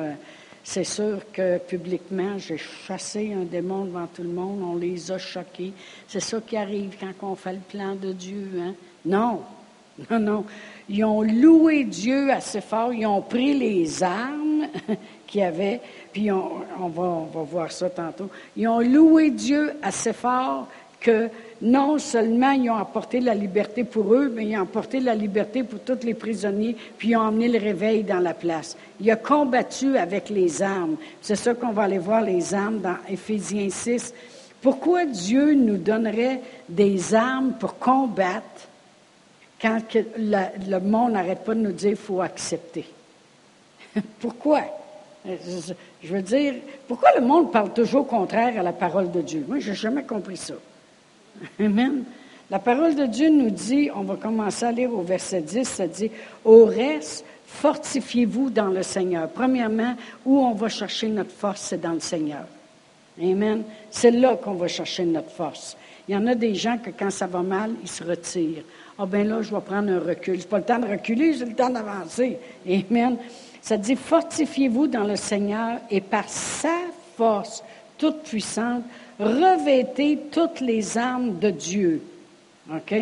c'est 0.64 0.84
sûr 0.84 1.20
que 1.32 1.60
publiquement, 1.60 2.40
j'ai 2.40 2.58
chassé 2.58 3.32
un 3.34 3.44
démon 3.44 3.86
devant 3.86 4.08
tout 4.08 4.24
le 4.24 4.30
monde, 4.30 4.62
on 4.64 4.76
les 4.76 5.12
a 5.12 5.20
choqués. 5.20 5.72
C'est 6.08 6.20
ça 6.20 6.42
qui 6.42 6.58
arrive 6.58 6.96
quand 7.00 7.32
on 7.32 7.36
fait 7.36 7.54
le 7.54 7.60
plan 7.60 7.94
de 7.94 8.12
Dieu. 8.12 8.50
Hein? 8.60 8.74
Non, 9.06 9.42
non, 10.12 10.20
non. 10.20 10.46
Ils 10.90 11.04
ont 11.04 11.22
loué 11.22 11.84
Dieu 11.84 12.32
assez 12.32 12.62
fort, 12.62 12.94
ils 12.94 13.06
ont 13.06 13.22
pris 13.22 13.54
les 13.54 14.04
armes 14.04 14.68
qu'il 15.28 15.42
y 15.42 15.44
avait, 15.44 15.82
puis 16.12 16.32
on, 16.32 16.90
va 16.90 17.42
voir 17.44 17.72
ça 17.72 17.90
tantôt. 17.90 18.30
Ils 18.56 18.68
ont 18.68 18.82
loué 18.82 19.32
Dieu 19.32 19.74
assez 19.82 20.14
fort 20.14 20.68
que 21.00 21.30
non 21.62 21.98
seulement 21.98 22.52
ils 22.52 22.70
ont 22.70 22.76
apporté 22.76 23.20
la 23.20 23.34
liberté 23.34 23.84
pour 23.84 24.14
eux, 24.14 24.32
mais 24.34 24.46
ils 24.46 24.58
ont 24.58 24.64
apporté 24.64 25.00
la 25.00 25.16
liberté 25.16 25.64
pour 25.64 25.80
tous 25.80 26.04
les 26.04 26.14
prisonniers, 26.14 26.76
puis 26.98 27.10
ils 27.10 27.16
ont 27.16 27.22
emmené 27.22 27.48
le 27.48 27.60
réveil 27.60 28.04
dans 28.04 28.20
la 28.20 28.34
place. 28.34 28.76
Il 29.00 29.10
a 29.10 29.16
combattu 29.16 29.98
avec 29.98 30.30
les 30.30 30.62
armes. 30.62 30.98
C'est 31.22 31.36
ça 31.36 31.54
qu'on 31.54 31.72
va 31.72 31.84
aller 31.84 32.00
voir 32.00 32.22
les 32.22 32.54
armes 32.54 32.80
dans 32.80 32.98
Éphésiens 33.10 33.70
6. 33.70 34.14
Pourquoi 34.62 35.06
Dieu 35.06 35.54
nous 35.54 35.78
donnerait 35.78 36.42
des 36.68 37.14
armes 37.14 37.54
pour 37.60 37.78
combattre 37.78 38.68
quand 39.62 39.80
le 40.18 40.80
monde 40.80 41.14
n'arrête 41.14 41.44
pas 41.44 41.56
de 41.56 41.62
nous 41.62 41.72
dire 41.72 41.90
qu'il 41.90 41.98
faut 41.98 42.22
accepter? 42.22 42.86
pourquoi? 44.20 44.62
Je 45.26 46.14
veux 46.14 46.22
dire, 46.22 46.56
pourquoi 46.88 47.10
le 47.18 47.26
monde 47.26 47.52
parle 47.52 47.74
toujours 47.74 48.08
contraire 48.08 48.60
à 48.60 48.64
la 48.64 48.74
parole 48.74 49.12
de 49.12 49.22
Dieu? 49.22 49.44
Moi, 49.48 49.60
je 49.60 49.72
n'ai 49.72 49.76
jamais 49.76 50.04
compris 50.04 50.38
ça. 50.38 50.54
Amen. 51.60 52.04
La 52.52 52.60
parole 52.60 52.94
de 52.96 53.06
Dieu 53.06 53.30
nous 53.30 53.50
dit, 53.50 53.90
on 53.96 54.04
va 54.04 54.18
commencer 54.18 54.66
à 54.66 54.72
lire 54.72 54.94
au 54.94 55.02
verset 55.02 55.42
10, 55.42 55.68
ça 55.68 55.88
dit, 55.88 56.12
au 56.44 56.66
reste, 56.66 57.26
fortifiez-vous 57.48 58.52
dans 58.52 58.68
le 58.68 58.84
Seigneur. 58.84 59.30
Premièrement, 59.30 59.96
où 60.26 60.40
on 60.40 60.54
va 60.54 60.70
chercher 60.70 61.08
notre 61.08 61.32
force, 61.32 61.62
c'est 61.62 61.82
dans 61.82 61.94
le 61.94 62.00
Seigneur. 62.00 62.46
Amen. 63.20 63.64
C'est 63.90 64.12
là 64.12 64.36
qu'on 64.36 64.54
va 64.54 64.68
chercher 64.68 65.06
notre 65.06 65.32
force. 65.32 65.76
Il 66.08 66.14
y 66.14 66.18
en 66.18 66.28
a 66.28 66.36
des 66.36 66.54
gens 66.54 66.78
que 66.78 66.92
quand 66.92 67.10
ça 67.10 67.26
va 67.26 67.42
mal, 67.42 67.72
ils 67.82 67.90
se 67.90 68.04
retirent. 68.04 68.64
Ah 68.98 69.06
ben 69.06 69.28
là, 69.28 69.42
je 69.42 69.54
vais 69.54 69.62
prendre 69.62 69.92
un 69.92 70.00
recul. 70.00 70.40
C'est 70.40 70.50
pas 70.50 70.60
le 70.60 70.64
temps 70.64 70.80
de 70.80 70.88
reculer, 70.88 71.34
c'est 71.34 71.46
le 71.46 71.54
temps 71.54 71.70
d'avancer. 71.70 72.38
Amen. 72.68 73.18
Ça 73.62 73.78
dit, 73.78 73.96
fortifiez-vous 73.96 74.88
dans 74.88 75.04
le 75.04 75.16
Seigneur 75.16 75.80
et 75.90 76.00
par 76.00 76.30
sa 76.30 76.76
force 77.18 77.64
toute 77.98 78.24
puissante, 78.24 78.84
revêtez 79.20 80.20
toutes 80.32 80.60
les 80.60 80.98
armes 80.98 81.40
de 81.40 81.50
Dieu. 81.50 82.02
OK? 82.74 82.96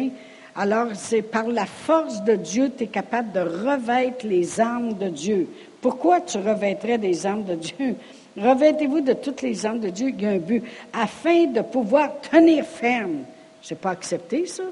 Alors, 0.56 0.90
c'est 0.94 1.24
par 1.24 1.48
la 1.48 1.66
force 1.66 2.24
de 2.24 2.36
Dieu, 2.36 2.72
tu 2.76 2.84
es 2.84 2.88
capable 2.88 3.32
de 3.32 3.40
revêtir 3.40 4.30
les 4.30 4.60
armes 4.60 4.94
de 4.94 5.10
Dieu. 5.10 5.48
Pourquoi 5.82 6.22
tu 6.22 6.38
revêtrais 6.38 6.98
des 6.98 7.26
armes 7.26 7.44
de 7.44 7.56
Dieu? 7.56 7.96
Revêtez-vous 8.38 9.02
de 9.02 9.14
toutes 9.14 9.42
les 9.42 9.66
armes 9.66 9.80
de 9.80 9.90
Dieu, 9.90 10.10
il 10.10 10.22
y 10.22 10.26
a 10.26 10.30
un 10.30 10.38
but, 10.38 10.64
afin 10.94 11.46
de 11.46 11.62
pouvoir 11.62 12.22
tenir 12.22 12.66
ferme. 12.66 13.24
C'est 13.62 13.80
pas 13.80 13.92
accepté, 13.92 14.46
ça? 14.46 14.64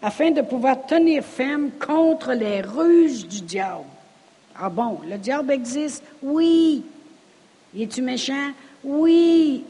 Afin 0.00 0.30
de 0.30 0.42
pouvoir 0.42 0.86
tenir 0.86 1.22
ferme 1.22 1.70
contre 1.84 2.32
les 2.32 2.60
ruses 2.60 3.26
du 3.26 3.42
diable. 3.42 3.84
Ah 4.60 4.68
bon, 4.68 4.98
le 5.08 5.18
diable 5.18 5.52
existe? 5.52 6.02
Oui. 6.22 6.84
Es-tu 7.78 8.02
méchant? 8.02 8.52
Oui. 8.82 9.64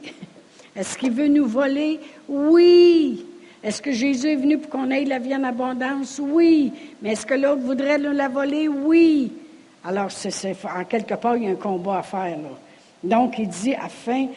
Est-ce 0.76 0.96
qu'il 0.96 1.10
veut 1.10 1.28
nous 1.28 1.46
voler? 1.46 1.98
Oui. 2.28 3.24
Est-ce 3.62 3.82
que 3.82 3.90
Jésus 3.90 4.28
est 4.28 4.36
venu 4.36 4.58
pour 4.58 4.70
qu'on 4.70 4.90
ait 4.90 5.04
la 5.04 5.18
vie 5.18 5.34
en 5.34 5.44
abondance? 5.44 6.20
Oui. 6.22 6.72
Mais 7.02 7.12
est-ce 7.12 7.26
que 7.26 7.34
l'autre 7.34 7.62
voudrait 7.62 7.98
nous 7.98 8.12
la 8.12 8.28
voler? 8.28 8.68
Oui. 8.68 9.32
Alors, 9.84 10.08
en 10.08 10.84
quelque 10.84 11.14
part, 11.14 11.36
il 11.36 11.44
y 11.44 11.46
a 11.48 11.50
un 11.50 11.56
combat 11.56 11.98
à 11.98 12.02
faire. 12.02 12.38
Là. 12.38 12.50
Donc, 13.02 13.38
il 13.38 13.48
dit, 13.48 13.74
afin 13.74 14.28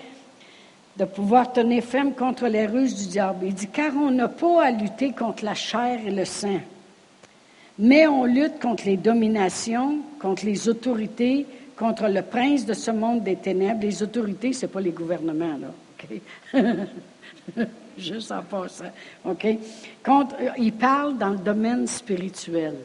de 0.98 1.05
pouvoir 1.05 1.53
tenir 1.53 1.83
ferme 1.83 2.13
contre 2.13 2.48
les 2.48 2.65
ruses 2.65 2.95
du 2.95 3.12
diable. 3.12 3.45
Il 3.45 3.53
dit, 3.53 3.67
car 3.67 3.93
on 3.95 4.12
n'a 4.12 4.27
pas 4.27 4.65
à 4.65 4.71
lutter 4.71 5.12
contre 5.12 5.45
la 5.45 5.53
chair 5.53 6.00
et 6.05 6.12
le 6.12 6.25
sang, 6.25 6.60
mais 7.79 8.07
on 8.07 8.25
lutte 8.25 8.60
contre 8.62 8.86
les 8.86 8.98
dominations, 8.98 10.00
contre 10.19 10.45
les 10.45 10.67
autorités, 10.67 11.45
contre 11.77 12.07
le 12.07 12.21
prince 12.21 12.65
de 12.65 12.74
ce 12.74 12.91
monde 12.91 13.24
des 13.24 13.38
ténèbres. 13.38 13.81
Les 13.81 14.03
autorités, 14.03 14.53
ce 14.53 14.65
n'est 14.65 14.71
pas 14.71 14.81
les 14.81 14.91
gouvernements, 14.91 15.57
là. 15.57 15.67
OK? 15.98 17.67
Juste 17.98 18.31
en 18.31 18.43
passant. 18.43 18.91
OK? 19.25 19.48
Contre, 20.03 20.36
il 20.57 20.74
parle 20.74 21.17
dans 21.17 21.29
le 21.29 21.38
domaine 21.38 21.88
spirituel. 21.88 22.75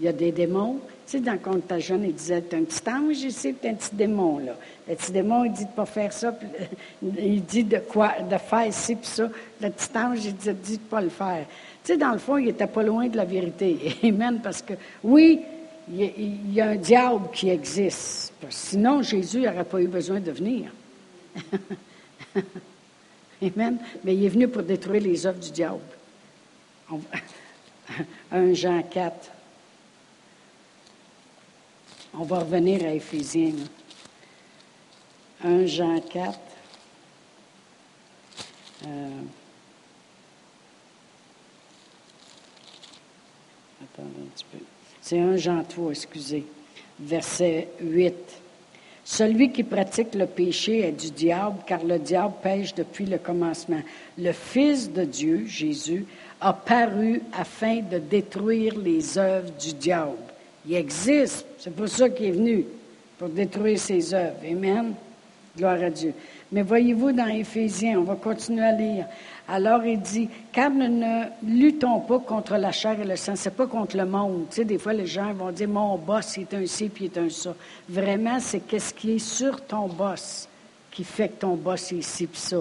Il 0.00 0.06
y 0.06 0.08
a 0.08 0.12
des 0.12 0.32
démons. 0.32 0.80
Tu 1.06 1.18
sais, 1.18 1.20
dans, 1.20 1.78
jeune, 1.78 2.04
il 2.04 2.14
disait 2.14 2.42
Tu 2.42 2.56
un 2.56 2.62
petit 2.62 2.88
ange 2.88 3.22
ici, 3.22 3.52
puis 3.52 3.68
un 3.68 3.74
petit 3.74 3.94
démon, 3.94 4.38
là. 4.38 4.52
Le 4.88 4.94
petit 4.94 5.12
démon, 5.12 5.44
il 5.44 5.52
dit 5.52 5.64
de 5.64 5.70
ne 5.70 5.74
pas 5.74 5.86
faire 5.86 6.12
ça, 6.12 6.32
puis, 6.32 6.48
il 7.18 7.44
dit 7.44 7.64
de 7.64 7.78
quoi, 7.78 8.14
de 8.20 8.36
faire 8.38 8.72
ci, 8.72 8.96
puis 8.96 9.06
ça. 9.06 9.28
Le 9.60 9.70
petit 9.70 9.98
ange, 9.98 10.24
il 10.24 10.34
dit, 10.34 10.52
dit 10.54 10.76
de 10.78 10.82
ne 10.82 10.88
pas 10.88 11.00
le 11.00 11.08
faire. 11.08 11.46
Tu 11.84 11.92
sais, 11.92 11.96
dans 11.96 12.12
le 12.12 12.18
fond, 12.18 12.36
il 12.36 12.46
n'était 12.46 12.66
pas 12.66 12.82
loin 12.82 13.08
de 13.08 13.16
la 13.16 13.24
vérité. 13.24 13.96
Amen, 14.04 14.40
parce 14.42 14.62
que, 14.62 14.74
oui, 15.02 15.40
il 15.90 16.54
y, 16.54 16.60
a 16.60 16.70
un 16.70 16.76
diable 16.76 17.28
qui 17.32 17.48
existe. 17.50 18.32
Sinon, 18.48 19.02
Jésus 19.02 19.40
n'aurait 19.40 19.64
pas 19.64 19.80
eu 19.80 19.88
besoin 19.88 20.20
de 20.20 20.30
venir. 20.30 20.70
Amen. 23.42 23.78
Mais 24.04 24.14
il 24.14 24.24
est 24.24 24.28
venu 24.28 24.46
pour 24.48 24.62
détruire 24.62 25.02
les 25.02 25.26
œuvres 25.26 25.40
du 25.40 25.50
diable. 25.50 25.80
1 28.30 28.52
Jean 28.54 28.82
4. 28.82 29.14
On 32.14 32.24
va 32.24 32.40
revenir 32.40 32.84
à 32.84 32.92
Éphésiens. 32.92 33.52
1 35.42 35.66
Jean 35.66 35.98
4. 35.98 36.38
Euh, 38.84 39.08
attendez 43.82 44.08
un 44.20 44.34
petit 44.34 44.44
peu. 44.52 44.58
C'est 45.00 45.18
un 45.18 45.36
Jean 45.36 45.64
3, 45.64 45.90
excusez. 45.92 46.44
Verset 47.00 47.68
8. 47.80 48.14
Celui 49.04 49.50
qui 49.50 49.64
pratique 49.64 50.14
le 50.14 50.26
péché 50.26 50.86
est 50.86 50.92
du 50.92 51.10
diable, 51.10 51.60
car 51.66 51.82
le 51.82 51.98
diable 51.98 52.34
pêche 52.42 52.74
depuis 52.74 53.06
le 53.06 53.18
commencement. 53.18 53.82
Le 54.18 54.32
Fils 54.32 54.92
de 54.92 55.04
Dieu, 55.04 55.46
Jésus, 55.46 56.06
a 56.40 56.52
paru 56.52 57.22
afin 57.32 57.80
de 57.80 57.98
détruire 57.98 58.78
les 58.78 59.16
œuvres 59.16 59.50
du 59.58 59.72
diable. 59.72 60.18
Il 60.66 60.74
existe, 60.74 61.46
c'est 61.58 61.74
pour 61.74 61.88
ça 61.88 62.08
qu'il 62.08 62.26
est 62.26 62.32
venu, 62.32 62.64
pour 63.18 63.28
détruire 63.28 63.78
ses 63.78 64.14
œuvres. 64.14 64.36
Amen. 64.48 64.94
Gloire 65.56 65.82
à 65.82 65.90
Dieu. 65.90 66.14
Mais 66.50 66.62
voyez-vous 66.62 67.12
dans 67.12 67.26
Éphésiens, 67.26 67.98
on 67.98 68.04
va 68.04 68.14
continuer 68.14 68.64
à 68.64 68.72
lire. 68.72 69.06
Alors 69.48 69.84
il 69.84 70.00
dit, 70.00 70.28
car 70.52 70.70
nous 70.70 70.88
ne 70.88 71.24
luttons 71.42 72.00
pas 72.00 72.18
contre 72.20 72.56
la 72.56 72.72
chair 72.72 73.00
et 73.00 73.04
le 73.04 73.16
sang, 73.16 73.34
c'est 73.36 73.54
pas 73.54 73.66
contre 73.66 73.96
le 73.96 74.06
monde. 74.06 74.46
Tu 74.50 74.64
des 74.64 74.78
fois 74.78 74.92
les 74.92 75.06
gens 75.06 75.32
vont 75.32 75.50
dire, 75.50 75.68
mon 75.68 75.96
boss 75.96 76.38
est 76.38 76.54
un 76.54 76.64
ci 76.66 76.88
puis 76.88 77.06
est 77.06 77.18
un 77.18 77.28
ça. 77.28 77.54
Vraiment, 77.88 78.38
c'est 78.38 78.60
qu'est-ce 78.60 78.94
qui 78.94 79.12
est 79.12 79.18
sur 79.18 79.60
ton 79.64 79.88
boss 79.88 80.48
qui 80.90 81.04
fait 81.04 81.28
que 81.28 81.40
ton 81.40 81.54
boss 81.54 81.92
est 81.92 82.02
ci 82.02 82.26
puis 82.26 82.40
ça. 82.40 82.58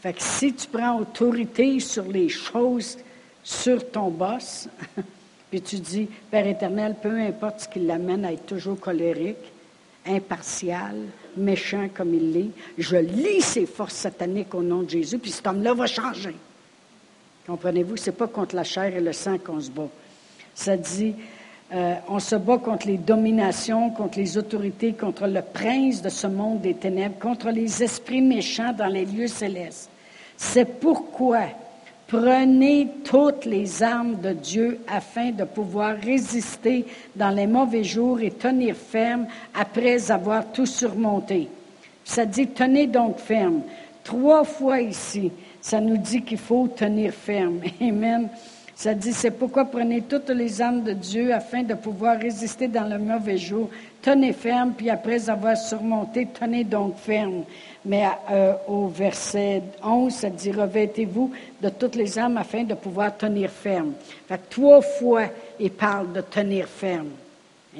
Fait 0.00 0.14
si 0.20 0.52
tu 0.52 0.68
prends 0.68 0.98
autorité 1.00 1.80
sur 1.80 2.04
les 2.04 2.28
choses 2.28 2.98
sur 3.42 3.90
ton 3.90 4.08
boss, 4.10 4.68
puis 5.50 5.62
tu 5.62 5.76
dis, 5.76 6.08
Père 6.30 6.46
éternel, 6.46 6.96
peu 7.00 7.18
importe 7.18 7.60
ce 7.60 7.68
qui 7.68 7.80
l'amène 7.80 8.24
à 8.24 8.32
être 8.32 8.46
toujours 8.46 8.78
colérique, 8.78 9.52
impartial, 10.06 10.96
méchant 11.36 11.88
comme 11.94 12.14
il 12.14 12.32
l'est. 12.32 12.50
Je 12.76 12.96
lis 12.96 13.40
ces 13.40 13.66
forces 13.66 13.94
sataniques 13.94 14.54
au 14.54 14.62
nom 14.62 14.82
de 14.82 14.90
Jésus, 14.90 15.18
puis 15.18 15.30
cet 15.30 15.46
homme-là 15.46 15.74
va 15.74 15.86
changer. 15.86 16.34
Comprenez-vous? 17.46 17.96
Ce 17.96 18.10
n'est 18.10 18.16
pas 18.16 18.26
contre 18.26 18.56
la 18.56 18.64
chair 18.64 18.94
et 18.94 19.00
le 19.00 19.12
sang 19.12 19.38
qu'on 19.38 19.60
se 19.60 19.70
bat. 19.70 19.88
Ça 20.54 20.76
dit, 20.76 21.14
euh, 21.72 21.94
on 22.08 22.18
se 22.18 22.36
bat 22.36 22.58
contre 22.58 22.86
les 22.86 22.98
dominations, 22.98 23.90
contre 23.90 24.18
les 24.18 24.36
autorités, 24.36 24.92
contre 24.92 25.26
le 25.26 25.40
prince 25.42 26.02
de 26.02 26.08
ce 26.08 26.26
monde 26.26 26.60
des 26.60 26.74
ténèbres, 26.74 27.18
contre 27.18 27.50
les 27.50 27.82
esprits 27.82 28.22
méchants 28.22 28.72
dans 28.72 28.86
les 28.86 29.06
lieux 29.06 29.28
célestes. 29.28 29.88
C'est 30.36 30.78
pourquoi 30.78 31.44
Prenez 32.08 32.88
toutes 33.04 33.44
les 33.44 33.82
armes 33.82 34.18
de 34.22 34.32
Dieu 34.32 34.80
afin 34.88 35.30
de 35.30 35.44
pouvoir 35.44 35.94
résister 35.94 36.86
dans 37.14 37.28
les 37.28 37.46
mauvais 37.46 37.84
jours 37.84 38.22
et 38.22 38.30
tenir 38.30 38.74
ferme 38.76 39.26
après 39.54 40.10
avoir 40.10 40.50
tout 40.50 40.64
surmonté. 40.64 41.48
Ça 42.06 42.24
dit 42.24 42.46
tenez 42.46 42.86
donc 42.86 43.18
ferme. 43.18 43.60
Trois 44.04 44.44
fois 44.44 44.80
ici, 44.80 45.30
ça 45.60 45.82
nous 45.82 45.98
dit 45.98 46.22
qu'il 46.22 46.38
faut 46.38 46.66
tenir 46.68 47.12
ferme. 47.12 47.60
Amen. 47.82 48.30
Ça 48.78 48.94
dit, 48.94 49.12
c'est 49.12 49.32
pourquoi 49.32 49.64
prenez 49.64 50.02
toutes 50.02 50.30
les 50.30 50.62
armes 50.62 50.84
de 50.84 50.92
Dieu 50.92 51.34
afin 51.34 51.64
de 51.64 51.74
pouvoir 51.74 52.16
résister 52.16 52.68
dans 52.68 52.88
le 52.88 52.96
mauvais 52.96 53.36
jour. 53.36 53.68
Tenez 54.00 54.32
ferme, 54.32 54.72
puis 54.72 54.88
après 54.88 55.28
avoir 55.28 55.56
surmonté, 55.56 56.28
tenez 56.32 56.62
donc 56.62 56.96
ferme. 56.96 57.42
Mais 57.88 58.04
euh, 58.30 58.52
au 58.66 58.88
verset 58.88 59.62
11, 59.82 60.12
ça 60.12 60.28
dit, 60.28 60.52
revêtez-vous 60.52 61.32
de 61.62 61.70
toutes 61.70 61.94
les 61.94 62.18
armes 62.18 62.36
afin 62.36 62.62
de 62.62 62.74
pouvoir 62.74 63.16
tenir 63.16 63.50
ferme. 63.50 63.94
Fait 64.28 64.38
trois 64.50 64.82
fois, 64.82 65.24
il 65.58 65.70
parle 65.70 66.12
de 66.12 66.20
tenir 66.20 66.68
ferme. 66.68 67.08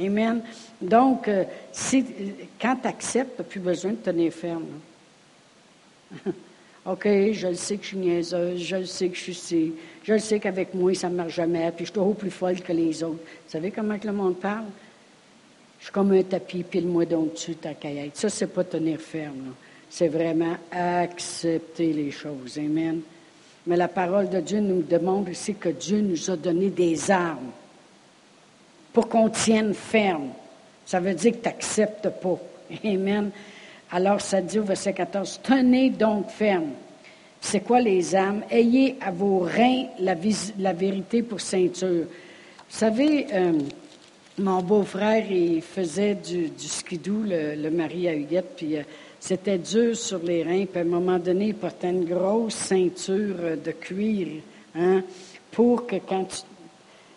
Amen. 0.00 0.41
Donc, 0.81 1.29
euh, 1.29 1.45
quand 2.59 2.77
tu 2.77 2.88
acceptes, 2.88 3.37
tu 3.37 3.43
n'as 3.43 3.49
plus 3.49 3.61
besoin 3.61 3.91
de 3.91 3.97
tenir 3.97 4.33
ferme. 4.33 4.65
OK, 6.87 7.05
je 7.05 7.49
le 7.49 7.55
sais 7.55 7.77
que 7.77 7.83
je 7.83 7.88
suis 7.88 7.99
niaiseuse, 7.99 8.62
je 8.62 8.77
le 8.77 8.87
sais 8.87 9.11
que 9.11 9.17
je 9.17 9.21
suis 9.21 9.35
ci, 9.35 9.73
je 10.05 10.15
le 10.15 10.21
sais 10.21 10.41
qu'avec 10.41 10.73
moi, 10.73 10.95
ça 10.95 11.11
ne 11.11 11.17
marche 11.17 11.35
jamais, 11.35 11.71
puis 11.73 11.85
je 11.85 11.91
suis 11.91 11.93
toujours 11.93 12.17
plus 12.17 12.31
folle 12.31 12.62
que 12.62 12.73
les 12.73 13.03
autres. 13.03 13.21
Vous 13.45 13.50
savez 13.50 13.71
comment 13.71 13.99
le 14.03 14.12
monde 14.12 14.37
parle? 14.37 14.65
Je 15.79 15.85
suis 15.85 15.93
comme 15.93 16.12
un 16.12 16.23
tapis, 16.23 16.62
pile-moi 16.62 17.05
donc 17.05 17.35
dessus 17.35 17.57
ta 17.57 17.75
caillette. 17.75 18.17
Ça, 18.17 18.31
c'est 18.31 18.47
pas 18.47 18.65
tenir 18.65 18.99
ferme. 18.99 19.53
C'est 19.90 20.09
vraiment 20.09 20.57
accepter 20.71 21.92
les 21.92 22.11
choses. 22.11 22.59
Amen. 22.59 23.00
Mais 23.66 23.76
la 23.76 23.88
parole 23.88 24.28
de 24.28 24.40
Dieu 24.40 24.61
nous 24.61 24.83
demande 24.83 25.28
aussi 25.28 25.54
que 25.54 25.68
Dieu 25.68 26.00
nous 26.00 26.30
a 26.30 26.37
donné 26.37 26.71
des 26.71 27.11
armes 27.11 27.50
pour 28.92 29.09
qu'on 29.09 29.28
tienne 29.28 29.75
ferme. 29.75 30.30
Ça 30.87 31.00
veut 31.00 31.14
dire 31.14 31.33
que 31.33 31.37
tu 31.37 31.49
n'acceptes 31.49 32.09
pas. 32.09 32.38
Amen. 32.85 33.30
Alors, 33.90 34.21
ça 34.21 34.40
dit 34.40 34.59
au 34.59 34.64
verset 34.64 34.92
14, 34.92 35.40
tenez 35.42 35.90
donc 35.90 36.30
ferme. 36.30 36.71
C'est 37.40 37.61
quoi 37.61 37.80
les 37.80 38.14
âmes? 38.16 38.42
Ayez 38.50 38.97
à 39.00 39.11
vos 39.11 39.40
reins 39.40 39.87
la, 39.99 40.73
vérité 40.73 41.23
pour 41.23 41.40
ceinture. 41.40 42.04
Vous 42.04 42.76
savez, 42.76 43.26
euh, 43.33 43.52
mon 44.38 44.62
beau-frère, 44.62 45.30
il 45.30 45.62
faisait 45.62 46.14
du, 46.14 46.49
du 46.49 46.66
skidoo, 46.66 47.23
le, 47.25 47.71
mari 47.71 48.09
à 48.09 48.14
Huguette, 48.14 48.61
euh, 48.62 48.83
c'était 49.21 49.59
dur 49.59 49.97
sur 49.97 50.19
les 50.21 50.43
reins. 50.43 50.67
Puis 50.67 50.79
à 50.79 50.83
un 50.83 50.87
moment 50.87 51.19
donné, 51.19 51.49
il 51.49 51.55
portait 51.55 51.91
une 51.91 52.05
grosse 52.05 52.55
ceinture 52.55 53.57
de 53.63 53.73
cuir, 53.73 54.29
hein, 54.75 55.03
pour 55.51 55.87
que 55.87 55.97
quand 55.97 56.25
tu, 56.25 56.37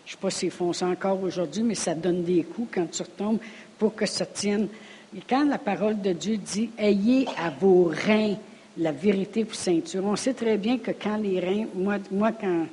je 0.04 0.10
ne 0.10 0.16
sais 0.16 0.20
pas 0.20 0.30
s'ils 0.30 0.50
font 0.50 0.72
ça 0.72 0.86
encore 0.86 1.22
aujourd'hui, 1.22 1.62
mais 1.62 1.74
ça 1.74 1.94
donne 1.94 2.24
des 2.24 2.42
coups 2.42 2.68
quand 2.74 2.90
tu 2.90 3.02
retombes 3.02 3.38
pour 3.78 3.94
que 3.94 4.06
ça 4.06 4.26
tienne. 4.26 4.68
Et 5.16 5.20
quand 5.28 5.44
la 5.44 5.58
parole 5.58 6.00
de 6.00 6.12
Dieu 6.12 6.36
dit 6.38 6.70
Ayez 6.78 7.26
à 7.38 7.50
vos 7.50 7.84
reins 7.84 8.36
la 8.78 8.92
vérité 8.92 9.44
pour 9.44 9.54
ceinture, 9.54 10.04
on 10.04 10.16
sait 10.16 10.34
très 10.34 10.56
bien 10.56 10.78
que 10.78 10.90
quand 10.90 11.16
les 11.16 11.38
reins, 11.38 11.66
moi, 11.74 11.98
moi 12.10 12.32
quand, 12.32 12.66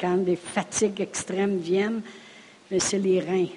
quand, 0.00 0.36
fatigues 0.36 1.00
extrêmes 1.00 1.58
viennent, 1.58 2.02
c'est 2.78 2.98
les 2.98 3.20
reins. 3.20 3.48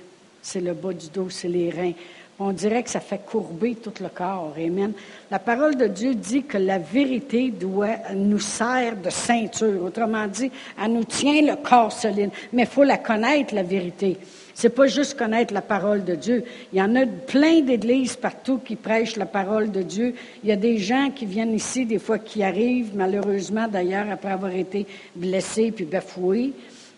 C'est 0.42 0.62
le 0.62 0.74
bas 0.74 0.94
du 0.94 1.10
dos, 1.10 1.30
c'est 1.30 1.50
les 1.50 1.70
reins. 1.70 1.94
On 2.42 2.54
dirait 2.54 2.84
que 2.84 2.90
ça 2.90 3.02
fait 3.02 3.20
courber 3.26 3.76
tout 3.76 3.92
le 4.02 4.08
corps. 4.08 4.54
Amen. 4.58 4.94
La 5.30 5.40
parole 5.40 5.76
de 5.76 5.88
Dieu 5.88 6.16
dit 6.16 6.44
que 6.44 6.58
la 6.58 6.78
vérité 6.78 7.52
doit 7.52 7.98
nous 8.16 8.40
sert 8.40 8.96
de 8.96 9.10
ceinture. 9.10 9.84
Autrement 9.84 10.26
dit, 10.26 10.50
elle 10.82 10.94
nous 10.94 11.04
tient 11.04 11.42
le 11.42 11.58
corps 11.58 11.92
solide. 11.92 12.32
Mais 12.54 12.64
il 12.64 12.68
faut 12.68 12.86
la 12.86 12.98
connaître, 12.98 13.54
la 13.54 13.64
vérité. 13.64 14.18
C'est 14.54 14.70
pas 14.70 14.88
juste 14.88 15.18
connaître 15.18 15.54
la 15.54 15.62
parole 15.62 16.06
de 16.06 16.16
Dieu. 16.16 16.46
Il 16.72 16.80
y 16.80 16.82
en 16.82 16.96
a 16.96 17.06
plein 17.06 17.60
d'églises 17.60 18.16
partout 18.16 18.60
qui 18.60 18.78
prêchent 18.78 19.18
la 19.18 19.26
parole 19.26 19.72
de 19.72 19.82
Dieu. 19.82 20.16
Il 20.44 20.50
y 20.50 20.54
a 20.54 20.58
des 20.58 20.78
gens 20.78 21.12
qui 21.14 21.26
viennent 21.26 21.54
ici, 21.54 21.86
des 21.86 22.00
fois 22.00 22.20
qui 22.20 22.44
arrivent, 22.44 22.92
malheureusement 22.96 23.68
d'ailleurs, 23.68 24.10
après 24.10 24.32
avoir 24.32 24.52
été 24.52 24.86
blessés 25.16 25.72
puis 25.72 25.86
bafoués. 25.86 26.54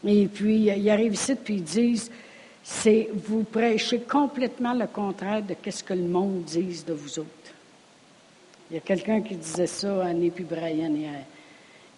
Et 0.05 0.25
puis, 0.25 0.71
ils 0.75 0.89
arrivent 0.89 1.13
ici 1.13 1.35
puis 1.35 1.55
ils 1.55 1.63
disent, 1.63 2.11
c'est 2.63 3.09
vous 3.13 3.43
prêchez 3.43 3.99
complètement 3.99 4.73
le 4.73 4.87
contraire 4.87 5.41
de 5.41 5.55
ce 5.69 5.83
que 5.83 5.93
le 5.93 6.03
monde 6.03 6.43
dit 6.43 6.83
de 6.85 6.93
vous 6.93 7.19
autres. 7.19 7.27
Il 8.69 8.75
y 8.75 8.77
a 8.77 8.81
quelqu'un 8.81 9.21
qui 9.21 9.35
disait 9.35 9.67
ça 9.67 10.03
à 10.03 10.07
Annie 10.07 10.29
puis 10.29 10.43
Brian 10.43 10.93
hier. 10.93 11.25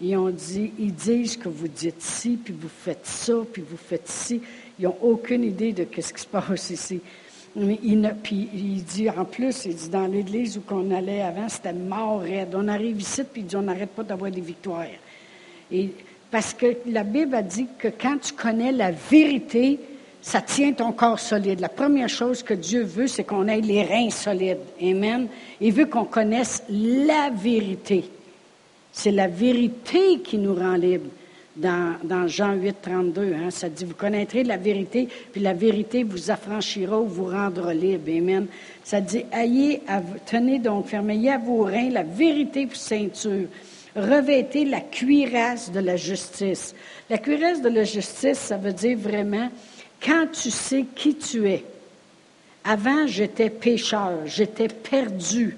Ils 0.01 0.17
ont 0.17 0.29
dit, 0.29 0.71
ils 0.79 0.93
disent 0.93 1.37
que 1.37 1.47
vous 1.47 1.67
dites 1.67 2.01
ci, 2.01 2.37
puis 2.43 2.53
vous 2.59 2.67
faites 2.67 3.05
ça, 3.05 3.33
puis 3.51 3.61
vous 3.61 3.77
faites 3.77 4.07
ci. 4.07 4.41
Ils 4.79 4.85
n'ont 4.85 4.97
aucune 5.01 5.43
idée 5.43 5.71
de 5.71 5.85
ce 6.01 6.13
qui 6.13 6.21
se 6.21 6.27
passe 6.27 6.69
ici. 6.71 6.99
Mais 7.55 7.79
il, 7.83 8.15
puis 8.23 8.49
il 8.53 8.83
dit 8.83 9.09
en 9.09 9.25
plus, 9.25 9.65
il 9.65 9.75
dit 9.75 9.89
dans 9.89 10.07
l'église 10.07 10.57
où 10.57 10.63
on 10.71 10.89
allait 10.89 11.21
avant, 11.21 11.47
c'était 11.47 11.73
mort 11.73 12.21
raide. 12.21 12.55
On 12.55 12.67
arrive 12.67 12.99
ici, 12.99 13.21
puis 13.23 13.41
il 13.41 13.47
dit 13.47 13.55
on 13.55 13.61
n'arrête 13.61 13.91
pas 13.91 14.03
d'avoir 14.03 14.31
des 14.31 14.41
victoires. 14.41 14.87
Et, 15.71 15.91
parce 16.31 16.55
que 16.55 16.77
la 16.87 17.03
Bible 17.03 17.35
a 17.35 17.43
dit 17.43 17.67
que 17.77 17.89
quand 17.89 18.17
tu 18.17 18.33
connais 18.33 18.71
la 18.71 18.89
vérité, 18.89 19.79
ça 20.23 20.39
tient 20.39 20.71
ton 20.71 20.93
corps 20.93 21.19
solide. 21.19 21.59
La 21.59 21.67
première 21.67 22.07
chose 22.07 22.43
que 22.43 22.53
Dieu 22.53 22.83
veut, 22.83 23.07
c'est 23.07 23.25
qu'on 23.25 23.49
ait 23.49 23.59
les 23.59 23.83
reins 23.83 24.09
solides. 24.09 24.57
Amen. 24.81 25.27
Il 25.59 25.73
veut 25.73 25.85
qu'on 25.85 26.05
connaisse 26.05 26.63
la 26.69 27.29
vérité. 27.29 28.05
C'est 28.93 29.11
la 29.11 29.27
vérité 29.27 30.21
qui 30.23 30.37
nous 30.37 30.55
rend 30.55 30.75
libres. 30.75 31.09
Dans, 31.55 32.27
Jean 32.27 32.53
8, 32.53 32.77
32, 32.81 33.33
hein, 33.33 33.51
ça 33.51 33.69
dit, 33.69 33.85
vous 33.85 33.93
connaîtrez 33.93 34.43
la 34.43 34.57
vérité, 34.57 35.07
puis 35.31 35.39
la 35.39 35.53
vérité 35.53 36.03
vous 36.03 36.31
affranchira 36.31 36.97
ou 36.97 37.05
vous 37.05 37.25
rendra 37.25 37.73
libre. 37.73 38.09
Amen. 38.09 38.47
Ça 38.83 39.01
dit, 39.01 39.25
ayez, 39.31 39.81
tenez 40.25 40.57
donc 40.57 40.87
ferme, 40.87 41.11
ayez 41.11 41.31
à 41.31 41.37
vos 41.37 41.63
reins 41.63 41.89
la 41.91 42.01
vérité 42.01 42.65
pour 42.65 42.77
ceinture. 42.77 43.47
Revêtez 43.95 44.65
la 44.65 44.79
cuirasse 44.79 45.71
de 45.71 45.81
la 45.81 45.97
justice. 45.97 46.73
La 47.09 47.19
cuirasse 47.19 47.61
de 47.61 47.69
la 47.69 47.83
justice, 47.83 48.39
ça 48.39 48.57
veut 48.57 48.73
dire 48.73 48.97
vraiment 48.97 49.49
quand 50.03 50.27
tu 50.31 50.51
sais 50.51 50.85
qui 50.95 51.15
tu 51.15 51.49
es, 51.49 51.63
avant 52.63 53.07
j'étais 53.07 53.49
pécheur, 53.49 54.25
j'étais 54.25 54.67
perdu, 54.67 55.57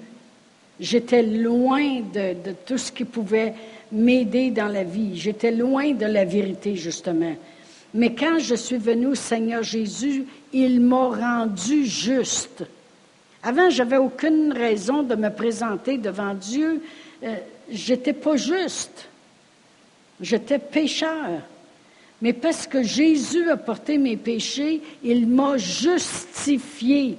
j'étais 0.78 1.22
loin 1.22 2.00
de, 2.00 2.34
tout 2.64 2.78
ce 2.78 2.92
qui 2.92 3.04
pouvait 3.04 3.54
m'aider 3.92 4.50
dans 4.50 4.68
la 4.68 4.84
vie, 4.84 5.18
j'étais 5.18 5.50
loin 5.50 5.92
de 5.92 6.06
la 6.06 6.24
vérité 6.24 6.76
justement. 6.76 7.34
Mais 7.94 8.14
quand 8.14 8.38
je 8.38 8.54
suis 8.54 8.76
venu 8.76 9.06
au 9.06 9.14
Seigneur 9.14 9.62
Jésus, 9.62 10.26
il 10.52 10.80
m'a 10.80 11.08
rendu 11.08 11.86
juste. 11.86 12.64
Avant, 13.42 13.70
j'avais 13.70 13.96
aucune 13.96 14.52
raison 14.52 15.02
de 15.02 15.14
me 15.14 15.30
présenter 15.30 15.98
devant 15.98 16.34
Dieu. 16.34 16.82
Euh, 17.22 17.36
j'étais 17.70 18.12
pas 18.12 18.36
juste. 18.36 19.08
J'étais 20.20 20.58
pécheur. 20.58 21.42
Mais 22.22 22.32
parce 22.32 22.66
que 22.66 22.82
Jésus 22.82 23.50
a 23.50 23.56
porté 23.56 23.98
mes 23.98 24.16
péchés, 24.16 24.80
il 25.02 25.26
m'a 25.26 25.58
justifié. 25.58 27.18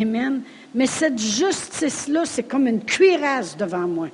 Amen. 0.00 0.42
Mais 0.74 0.86
cette 0.86 1.18
justice-là, 1.18 2.24
c'est 2.24 2.44
comme 2.44 2.66
une 2.66 2.84
cuirasse 2.84 3.56
devant 3.56 3.86
moi. 3.86 4.08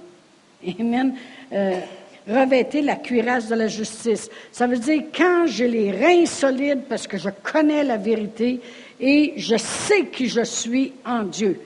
Amen. 0.79 1.15
Euh, 1.53 1.81
revêter 2.27 2.83
la 2.83 2.97
cuirasse 2.97 3.49
de 3.49 3.55
la 3.55 3.69
justice. 3.69 4.29
Ça 4.51 4.67
veut 4.67 4.79
dire 4.79 5.05
quand 5.15 5.47
j'ai 5.47 5.69
les 5.69 5.93
reins 5.93 6.27
solides 6.27 6.83
parce 6.89 7.07
que 7.07 7.19
je 7.19 7.31
connais 7.43 7.85
la 7.85 7.97
vérité 7.97 8.61
et 9.01 9.35
je 9.37 9.57
sais 9.57 10.07
qui 10.07 10.29
je 10.29 10.45
suis 10.45 10.93
en 11.05 11.25
Dieu. 11.25 11.61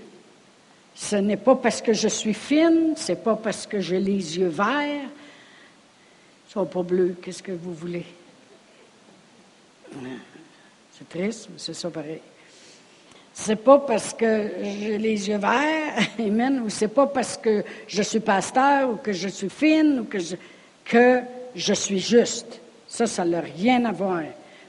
Ce 0.94 1.16
n'est 1.16 1.36
pas 1.36 1.56
parce 1.56 1.82
que 1.82 1.92
je 1.92 2.08
suis 2.08 2.32
fine, 2.32 2.94
c'est 2.96 3.22
pas 3.22 3.36
parce 3.36 3.66
que 3.66 3.80
j'ai 3.80 4.00
les 4.00 4.38
yeux 4.38 4.48
verts, 4.48 5.10
ils 6.48 6.52
sont 6.52 6.64
pas 6.64 6.82
bleus, 6.82 7.16
qu'est-ce 7.20 7.42
que 7.42 7.52
vous 7.52 7.74
voulez? 7.74 8.06
C'est 10.92 11.08
triste, 11.08 11.48
mais 11.50 11.58
c'est 11.58 11.74
ça 11.74 11.90
pareil. 11.90 12.20
C'est 13.32 13.56
pas 13.56 13.78
parce 13.80 14.14
que 14.14 14.50
j'ai 14.62 14.96
les 14.96 15.28
yeux 15.28 15.36
verts, 15.36 16.08
amen, 16.18 16.62
ou 16.64 16.70
c'est 16.70 16.88
pas 16.88 17.06
parce 17.06 17.36
que 17.36 17.64
je 17.86 18.02
suis 18.02 18.20
pasteur 18.20 18.90
ou 18.90 18.96
que 18.96 19.12
je 19.12 19.28
suis 19.28 19.50
fine 19.50 20.00
ou 20.00 20.04
que 20.04 20.18
je, 20.18 20.36
que 20.84 21.20
je 21.54 21.74
suis 21.74 21.98
juste. 21.98 22.60
Ça, 22.88 23.06
ça 23.06 23.24
n'a 23.24 23.40
rien 23.40 23.84
à 23.84 23.92
voir. 23.92 24.22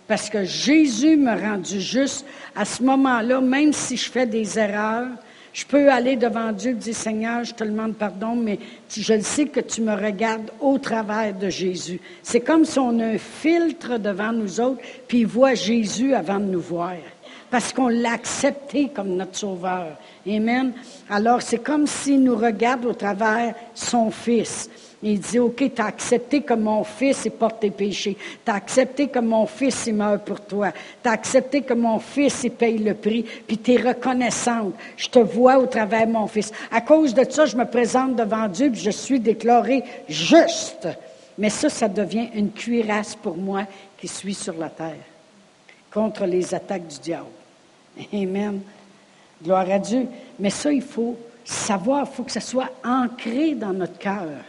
Parce 0.05 0.29
que 0.29 0.43
Jésus 0.43 1.15
m'a 1.15 1.35
rendu 1.35 1.79
juste. 1.79 2.25
À 2.55 2.65
ce 2.65 2.83
moment-là, 2.83 3.39
même 3.39 3.71
si 3.71 3.95
je 3.95 4.09
fais 4.09 4.25
des 4.25 4.57
erreurs, 4.59 5.07
je 5.57 5.65
peux 5.65 5.89
aller 5.91 6.15
devant 6.15 6.51
Dieu 6.51 6.69
et 6.69 6.75
dire, 6.75 6.95
Seigneur, 6.95 7.43
je 7.43 7.51
te 7.51 7.63
demande 7.63 7.95
pardon, 7.95 8.35
mais 8.35 8.59
je 8.95 9.11
le 9.11 9.23
sais 9.23 9.47
que 9.47 9.59
tu 9.59 9.81
me 9.81 9.95
regardes 9.95 10.51
au 10.59 10.77
travers 10.77 11.33
de 11.33 11.49
Jésus. 11.49 11.99
C'est 12.21 12.41
comme 12.41 12.63
si 12.63 12.77
on 12.77 12.99
a 12.99 13.05
un 13.05 13.17
filtre 13.17 13.97
devant 13.97 14.31
nous 14.31 14.61
autres, 14.61 14.83
puis 15.07 15.21
il 15.21 15.25
voit 15.25 15.55
Jésus 15.55 16.13
avant 16.13 16.39
de 16.39 16.45
nous 16.45 16.61
voir. 16.61 16.93
Parce 17.49 17.73
qu'on 17.73 17.87
l'a 17.87 18.11
accepté 18.11 18.89
comme 18.93 19.15
notre 19.15 19.35
sauveur. 19.35 19.97
Amen. 20.27 20.73
Alors, 21.09 21.41
c'est 21.41 21.63
comme 21.63 21.87
s'il 21.87 22.21
nous 22.21 22.35
regarde 22.35 22.85
au 22.85 22.93
travers 22.93 23.55
son 23.73 24.11
Fils. 24.11 24.69
Il 25.03 25.19
dit, 25.19 25.37
OK, 25.37 25.63
tu 25.75 25.81
as 25.81 25.85
accepté 25.85 26.41
que 26.41 26.55
mon 26.55 26.83
fils 26.83 27.25
il 27.25 27.31
porte 27.31 27.59
tes 27.59 27.69
péchés. 27.69 28.17
Tu 28.43 28.51
as 28.51 28.55
accepté 28.55 29.07
que 29.07 29.19
mon 29.19 29.45
fils 29.45 29.85
il 29.85 29.93
meurt 29.93 30.25
pour 30.25 30.41
toi. 30.41 30.71
Tu 31.03 31.09
as 31.09 31.11
accepté 31.11 31.61
que 31.61 31.75
mon 31.75 31.99
fils 31.99 32.43
il 32.43 32.51
paye 32.51 32.79
le 32.79 32.95
prix. 32.95 33.23
Puis 33.23 33.59
tu 33.59 33.73
es 33.73 33.77
reconnaissante. 33.77 34.73
Je 34.95 35.07
te 35.07 35.19
vois 35.19 35.59
au 35.59 35.67
travers 35.67 36.07
de 36.07 36.11
mon 36.13 36.25
fils. 36.25 36.51
À 36.71 36.81
cause 36.81 37.13
de 37.13 37.23
ça, 37.29 37.45
je 37.45 37.55
me 37.55 37.65
présente 37.65 38.15
devant 38.15 38.47
Dieu 38.47 38.71
puis 38.71 38.81
je 38.81 38.89
suis 38.89 39.19
déclaré 39.19 39.83
juste. 40.09 40.87
Mais 41.37 41.51
ça, 41.51 41.69
ça 41.69 41.87
devient 41.87 42.29
une 42.33 42.51
cuirasse 42.51 43.15
pour 43.15 43.37
moi 43.37 43.65
qui 43.99 44.07
suis 44.07 44.33
sur 44.33 44.57
la 44.57 44.69
terre 44.69 44.95
contre 45.91 46.25
les 46.25 46.55
attaques 46.55 46.87
du 46.87 46.99
diable. 46.99 47.25
Amen. 48.11 48.61
Gloire 49.43 49.69
à 49.69 49.77
Dieu. 49.77 50.07
Mais 50.39 50.49
ça, 50.49 50.71
il 50.71 50.81
faut 50.81 51.15
savoir, 51.45 52.07
il 52.11 52.15
faut 52.15 52.23
que 52.23 52.31
ça 52.31 52.41
soit 52.41 52.71
ancré 52.83 53.53
dans 53.53 53.73
notre 53.73 53.99
cœur. 53.99 54.43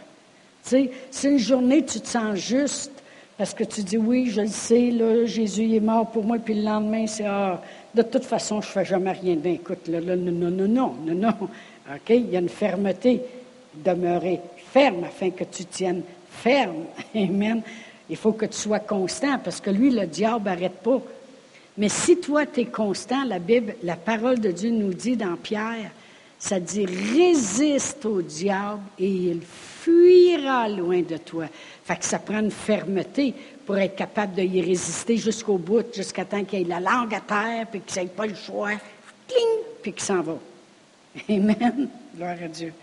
Sais, 0.63 0.91
si 1.09 1.27
une 1.27 1.39
journée 1.39 1.83
tu 1.85 1.99
te 1.99 2.07
sens 2.07 2.37
juste, 2.37 2.91
Parce 3.39 3.53
que 3.53 3.63
tu 3.63 3.83
dis, 3.83 3.97
oui, 3.97 4.29
je 4.29 4.41
le 4.41 4.47
sais, 4.47 4.91
là, 4.91 5.25
Jésus 5.25 5.73
est 5.73 5.79
mort 5.79 6.07
pour 6.07 6.25
moi, 6.25 6.39
puis 6.39 6.55
le 6.55 6.63
lendemain, 6.63 7.07
c'est, 7.07 7.23
ah, 7.25 7.61
de 7.95 8.01
toute 8.01 8.25
façon, 8.25 8.59
je 8.59 8.67
ne 8.67 8.71
fais 8.73 8.83
jamais 8.83 9.13
rien 9.13 9.35
de 9.35 9.39
bien. 9.39 9.53
Écoute, 9.53 9.87
là, 9.87 10.01
là, 10.01 10.17
non, 10.17 10.29
non, 10.33 10.51
non, 10.51 10.67
non, 10.67 10.95
non, 11.05 11.15
non. 11.15 11.47
OK? 11.89 12.09
Il 12.09 12.31
y 12.31 12.35
a 12.35 12.39
une 12.39 12.49
fermeté. 12.49 13.21
Demeurer 13.73 14.41
ferme 14.73 15.05
afin 15.05 15.29
que 15.29 15.45
tu 15.45 15.63
tiennes 15.63 16.01
ferme. 16.29 16.83
Amen. 17.15 17.61
Il 18.09 18.17
faut 18.17 18.33
que 18.33 18.45
tu 18.45 18.57
sois 18.57 18.79
constant 18.79 19.39
parce 19.41 19.61
que 19.61 19.69
lui, 19.69 19.89
le 19.89 20.05
diable 20.05 20.43
n'arrête 20.43 20.81
pas. 20.83 21.01
Mais 21.77 21.87
si 21.87 22.17
toi, 22.17 22.45
tu 22.45 22.59
es 22.59 22.65
constant, 22.65 23.23
la 23.23 23.39
Bible, 23.39 23.75
la 23.83 23.95
parole 23.95 24.39
de 24.39 24.51
Dieu 24.51 24.71
nous 24.71 24.93
dit 24.93 25.15
dans 25.15 25.37
Pierre, 25.37 25.91
ça 26.37 26.59
dit 26.59 26.85
résiste 26.85 28.05
au 28.05 28.21
diable 28.21 28.81
et 28.99 29.07
il 29.07 29.39
fuira 29.89 30.69
loin 30.69 31.01
de 31.01 31.17
toi. 31.17 31.45
Fait 31.83 31.97
que 31.97 32.05
ça 32.05 32.19
prend 32.19 32.39
une 32.39 32.51
fermeté 32.51 33.33
pour 33.65 33.77
être 33.77 33.95
capable 33.95 34.35
de 34.35 34.41
y 34.41 34.61
résister 34.61 35.17
jusqu'au 35.17 35.57
bout, 35.57 35.85
jusqu'à 35.93 36.25
temps 36.25 36.43
qu'il 36.43 36.61
ait 36.61 36.63
la 36.63 36.79
langue 36.79 37.13
à 37.13 37.21
terre, 37.21 37.67
puis 37.69 37.81
qu'il 37.81 38.01
n'ait 38.01 38.09
pas 38.09 38.25
le 38.25 38.35
choix, 38.35 38.71
puis 39.81 39.93
qu'il 39.93 40.01
s'en 40.01 40.21
va. 40.21 40.37
Amen. 41.29 41.89
Gloire 42.15 42.37
à 42.43 42.47
Dieu. 42.47 42.73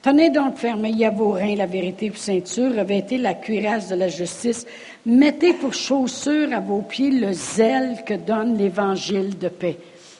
Tenez 0.00 0.30
donc 0.30 0.56
ferme, 0.56 0.86
y 0.86 1.04
a 1.04 1.10
vos 1.10 1.32
reins 1.32 1.56
la 1.56 1.66
vérité 1.66 2.10
pour 2.10 2.20
ceinture, 2.20 2.74
revêtez 2.74 3.18
la 3.18 3.34
cuirasse 3.34 3.88
de 3.88 3.96
la 3.96 4.08
justice, 4.08 4.64
mettez 5.04 5.54
pour 5.54 5.74
chaussure 5.74 6.52
à 6.52 6.60
vos 6.60 6.82
pieds 6.82 7.10
le 7.10 7.32
zèle 7.32 8.04
que 8.06 8.14
donne 8.14 8.56
l'évangile 8.56 9.36
de 9.36 9.48
paix. 9.48 9.76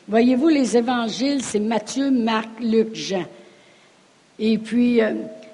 Voyez-vous, 0.09 0.49
les 0.49 0.77
évangiles, 0.77 1.43
c'est 1.43 1.61
Matthieu, 1.61 2.11
Marc, 2.11 2.49
Luc, 2.61 2.95
Jean. 2.95 3.25
Et 4.39 4.59
puis, 4.59 5.01
euh, 5.01 5.13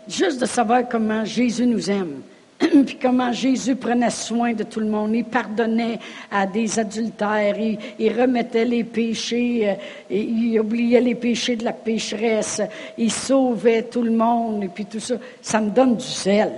juste 0.09 0.41
de 0.41 0.47
savoir 0.47 0.89
comment 0.89 1.25
Jésus 1.25 1.67
nous 1.67 1.91
aime. 1.91 2.23
puis 2.59 2.99
comment 3.01 3.33
Jésus 3.33 3.77
prenait 3.77 4.11
soin 4.11 4.53
de 4.53 4.63
tout 4.63 4.81
le 4.81 4.87
monde. 4.87 5.15
Il 5.15 5.25
pardonnait 5.25 5.99
à 6.31 6.47
des 6.47 6.79
adultères, 6.79 7.57
il, 7.99 8.13
remettait 8.13 8.65
les 8.65 8.85
péchés, 8.85 9.71
euh, 9.71 9.75
il 10.15 10.59
oubliait 10.61 11.01
les 11.01 11.15
péchés 11.15 11.57
de 11.57 11.65
la 11.65 11.73
pécheresse, 11.73 12.63
il 12.97 13.11
sauvait 13.11 13.83
tout 13.83 14.03
le 14.03 14.13
monde, 14.13 14.65
et 14.65 14.69
puis 14.69 14.85
tout 14.85 15.01
ça. 15.01 15.17
Ça 15.43 15.61
me 15.61 15.71
donne 15.71 15.97
du 15.97 16.07
zèle. 16.07 16.53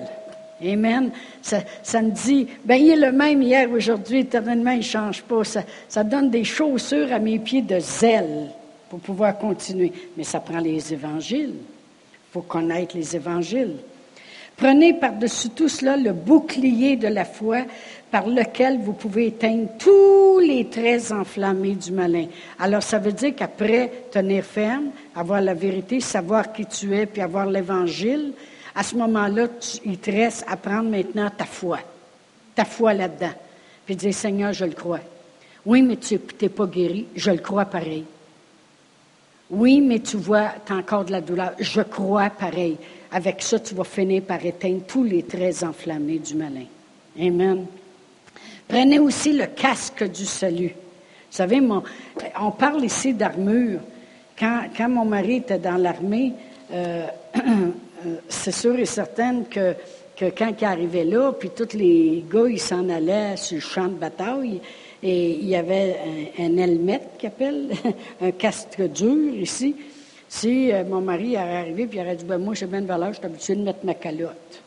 Amen. 0.64 1.10
Ça, 1.42 2.02
me 2.02 2.10
dit, 2.10 2.46
ben 2.64 2.76
il 2.76 2.90
est 2.90 2.96
le 2.96 3.12
même 3.12 3.42
hier, 3.42 3.70
aujourd'hui, 3.70 4.20
éternellement, 4.20 4.70
il 4.70 4.78
ne 4.78 4.82
change 4.82 5.22
pas. 5.22 5.44
Ça, 5.44 5.62
ça 5.88 6.02
donne 6.02 6.30
des 6.30 6.44
chaussures 6.44 7.12
à 7.12 7.18
mes 7.18 7.38
pieds 7.38 7.62
de 7.62 7.78
zèle 7.78 8.48
pour 8.88 9.00
pouvoir 9.00 9.36
continuer. 9.38 9.92
Mais 10.16 10.24
ça 10.24 10.40
prend 10.40 10.58
les 10.58 10.92
évangiles. 10.92 11.54
Connaître 12.42 12.96
les 12.96 13.16
évangiles. 13.16 13.76
Prenez 14.56 14.94
par-dessus 14.94 15.50
tout 15.50 15.68
cela 15.68 15.96
le 15.96 16.12
bouclier 16.12 16.96
de 16.96 17.08
la 17.08 17.26
foi 17.26 17.58
par 18.10 18.26
lequel 18.26 18.78
vous 18.78 18.94
pouvez 18.94 19.26
éteindre 19.26 19.68
tous 19.78 20.38
les 20.38 20.68
traits 20.68 21.12
enflammés 21.12 21.74
du 21.74 21.92
malin. 21.92 22.26
Alors, 22.58 22.82
ça 22.82 22.98
veut 22.98 23.12
dire 23.12 23.34
qu'après 23.36 23.92
tenir 24.10 24.44
ferme, 24.44 24.86
avoir 25.14 25.42
la 25.42 25.52
vérité, 25.52 26.00
savoir 26.00 26.52
qui 26.52 26.64
tu 26.64 26.96
es, 26.96 27.04
puis 27.04 27.20
avoir 27.20 27.44
l'Évangile, 27.46 28.32
à 28.74 28.82
ce 28.82 28.96
moment-là, 28.96 29.48
il 29.84 29.98
te 29.98 30.10
reste 30.10 30.44
à 30.48 30.56
prendre 30.56 30.88
maintenant 30.88 31.30
ta 31.36 31.44
foi, 31.44 31.78
ta 32.54 32.64
foi 32.64 32.94
là-dedans. 32.94 33.32
Puis 33.84 33.96
dire, 33.96 34.14
Seigneur, 34.14 34.52
je 34.52 34.64
le 34.64 34.72
crois. 34.72 35.00
Oui, 35.66 35.82
mais 35.82 35.96
tu 35.96 36.18
n'es 36.40 36.48
pas 36.48 36.66
guéri, 36.66 37.06
je 37.14 37.30
le 37.30 37.38
crois 37.38 37.66
pareil. 37.66 38.04
Oui, 39.50 39.80
mais 39.80 40.00
tu 40.00 40.16
vois, 40.16 40.54
tu 40.64 40.72
as 40.72 40.76
encore 40.76 41.04
de 41.04 41.12
la 41.12 41.20
douleur, 41.20 41.52
je 41.58 41.80
crois 41.82 42.30
pareil. 42.30 42.76
Avec 43.12 43.42
ça, 43.42 43.58
tu 43.60 43.74
vas 43.74 43.84
finir 43.84 44.22
par 44.22 44.44
éteindre 44.44 44.82
tous 44.86 45.04
les 45.04 45.22
traits 45.22 45.62
enflammés 45.62 46.18
du 46.18 46.34
malin. 46.34 46.66
Amen. 47.18 47.66
Prenez 48.66 48.98
aussi 48.98 49.32
le 49.32 49.46
casque 49.46 50.04
du 50.10 50.24
salut. 50.24 50.74
Vous 51.30 51.36
savez, 51.36 51.60
on 52.40 52.50
parle 52.50 52.84
ici 52.84 53.14
d'armure. 53.14 53.80
Quand, 54.38 54.88
mon 54.88 55.04
mari 55.04 55.36
était 55.36 55.58
dans 55.58 55.76
l'armée, 55.76 56.32
euh, 56.72 57.06
euh, 57.36 58.16
c'est 58.28 58.52
sûr 58.52 58.78
et 58.78 58.84
certain 58.84 59.44
que, 59.44 59.74
quand 60.18 60.52
il 60.60 60.64
arrivait 60.64 61.04
là, 61.04 61.32
puis 61.32 61.50
tous 61.50 61.76
les 61.76 62.24
gars, 62.30 62.48
ils 62.48 62.60
s'en 62.60 62.88
allaient 62.88 63.36
sur 63.36 63.56
le 63.56 63.60
champ 63.60 63.86
de 63.86 63.94
bataille, 63.94 64.60
et 65.08 65.38
il 65.38 65.46
y 65.46 65.54
avait 65.54 65.96
un, 66.36 66.56
helmet 66.56 67.00
qu'il 67.16 67.28
appelle, 67.28 67.70
un 68.20 68.32
casque 68.32 68.82
dur 68.88 69.34
ici. 69.34 69.76
Si 70.28 70.72
euh, 70.72 70.82
mon 70.84 71.00
mari 71.00 71.34
est 71.34 71.36
arrivé 71.36 71.84
et 71.84 71.88
il 71.92 72.00
aurait 72.00 72.16
dit 72.16 72.24
ben, 72.24 72.38
Moi, 72.38 72.54
j'ai 72.54 72.66
bien 72.66 72.82
de 72.82 72.86
valeur, 72.86 73.12
je 73.12 73.18
suis 73.18 73.26
habitué 73.26 73.54
de 73.54 73.62
mettre 73.62 73.84
ma 73.84 73.94
calotte. 73.94 74.62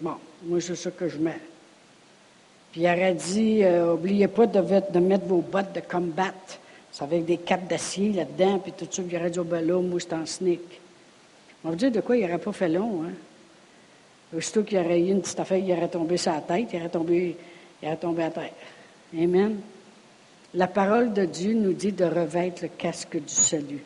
Bon, 0.00 0.14
moi, 0.42 0.60
c'est 0.60 0.74
ça 0.74 0.90
que 0.90 1.08
je 1.08 1.18
mets. 1.18 1.38
Puis 2.72 2.80
il 2.80 2.86
aurait 2.86 3.14
dit 3.14 3.60
euh, 3.62 4.26
pas 4.26 4.46
de, 4.46 4.98
mettre 4.98 5.26
vos 5.26 5.42
bottes 5.42 5.72
de 5.72 5.80
combat. 5.80 6.34
C'est 6.90 7.04
avec 7.04 7.24
des 7.24 7.36
capes 7.36 7.68
d'acier 7.68 8.12
là-dedans, 8.14 8.58
puis 8.58 8.72
tout 8.72 8.86
ça. 8.90 9.00
Puis 9.00 9.12
il 9.12 9.16
aurait 9.16 9.30
dit 9.30 9.38
oh, 9.38 9.44
ben 9.44 9.64
là, 9.64 9.80
moi, 9.80 10.00
c'est 10.00 10.12
en 10.12 10.26
sneak. 10.26 10.80
On 11.64 11.70
va 11.70 11.76
dire 11.76 11.92
de 11.92 12.00
quoi 12.00 12.16
il 12.16 12.22
n'aurait 12.22 12.38
pas 12.38 12.52
fait 12.52 12.68
long. 12.68 13.04
Hein? 13.04 13.12
Aussitôt 14.36 14.64
qu'il 14.64 14.78
aurait 14.78 14.98
eu 14.98 15.12
une 15.12 15.20
petite 15.20 15.38
affaire, 15.38 15.58
il 15.58 15.72
aurait 15.72 15.88
tombé 15.88 16.16
la 16.26 16.40
tête, 16.40 16.68
il 16.72 16.80
aurait 16.80 16.88
tombé, 16.88 17.36
il 17.82 17.88
aurait 17.88 17.96
tombé 17.96 18.22
à 18.24 18.30
terre. 18.30 18.52
Amen. 19.16 19.60
La 20.54 20.66
parole 20.66 21.12
de 21.12 21.24
Dieu 21.24 21.54
nous 21.54 21.72
dit 21.72 21.92
de 21.92 22.04
revêtre 22.04 22.62
le 22.62 22.68
casque 22.68 23.16
du 23.16 23.32
salut. 23.32 23.84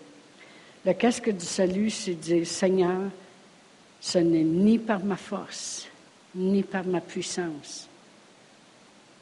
Le 0.84 0.92
casque 0.92 1.30
du 1.30 1.44
salut, 1.44 1.90
c'est 1.90 2.14
dire, 2.14 2.46
Seigneur, 2.46 3.10
ce 4.00 4.18
n'est 4.18 4.44
ni 4.44 4.78
par 4.78 5.04
ma 5.04 5.16
force, 5.16 5.86
ni 6.34 6.62
par 6.62 6.86
ma 6.86 7.00
puissance, 7.00 7.88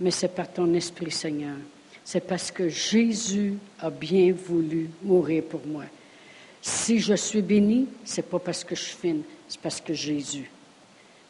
mais 0.01 0.11
c'est 0.11 0.29
par 0.29 0.53
ton 0.53 0.73
Esprit, 0.75 1.11
Seigneur. 1.11 1.57
C'est 2.05 2.27
parce 2.27 2.51
que 2.51 2.69
Jésus 2.69 3.55
a 3.81 3.91
bien 3.91 4.33
voulu 4.33 4.89
mourir 5.03 5.43
pour 5.45 5.67
moi. 5.67 5.85
Si 6.63 7.01
je 7.01 7.15
suis 7.15 7.43
béni, 7.43 7.87
c'est 8.05 8.29
pas 8.29 8.39
parce 8.39 8.63
que 8.65 8.75
je 8.75 8.83
suis 8.83 8.97
fine, 8.97 9.23
c'est 9.49 9.61
parce 9.61 9.81
que 9.81 9.95
Jésus. 9.95 10.51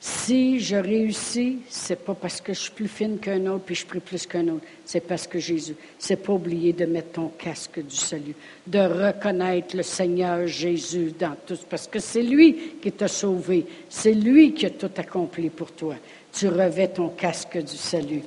Si 0.00 0.60
je 0.60 0.76
réussis, 0.76 1.58
c'est 1.68 2.04
pas 2.04 2.14
parce 2.14 2.40
que 2.40 2.52
je 2.52 2.60
suis 2.60 2.70
plus 2.70 2.86
fine 2.86 3.18
qu'un 3.18 3.44
autre 3.46 3.64
puis 3.64 3.74
je 3.74 3.84
prie 3.84 3.98
plus 3.98 4.26
qu'un 4.26 4.46
autre. 4.46 4.64
C'est 4.84 5.00
parce 5.00 5.26
que 5.26 5.40
Jésus. 5.40 5.74
C'est 5.98 6.22
pas 6.22 6.34
oublier 6.34 6.72
de 6.72 6.86
mettre 6.86 7.12
ton 7.12 7.32
casque 7.36 7.84
du 7.84 7.96
salut, 7.96 8.34
de 8.66 8.78
reconnaître 8.78 9.76
le 9.76 9.82
Seigneur 9.82 10.46
Jésus 10.46 11.12
dans 11.18 11.34
tout, 11.44 11.58
parce 11.68 11.88
que 11.88 11.98
c'est 11.98 12.22
lui 12.22 12.76
qui 12.80 12.92
t'a 12.92 13.08
sauvé. 13.08 13.66
C'est 13.88 14.14
lui 14.14 14.54
qui 14.54 14.66
a 14.66 14.70
tout 14.70 14.90
accompli 14.96 15.50
pour 15.50 15.72
toi. 15.72 15.96
Tu 16.32 16.46
revêts 16.46 16.88
ton 16.88 17.08
casque 17.08 17.58
du 17.58 17.76
salut. 17.76 18.22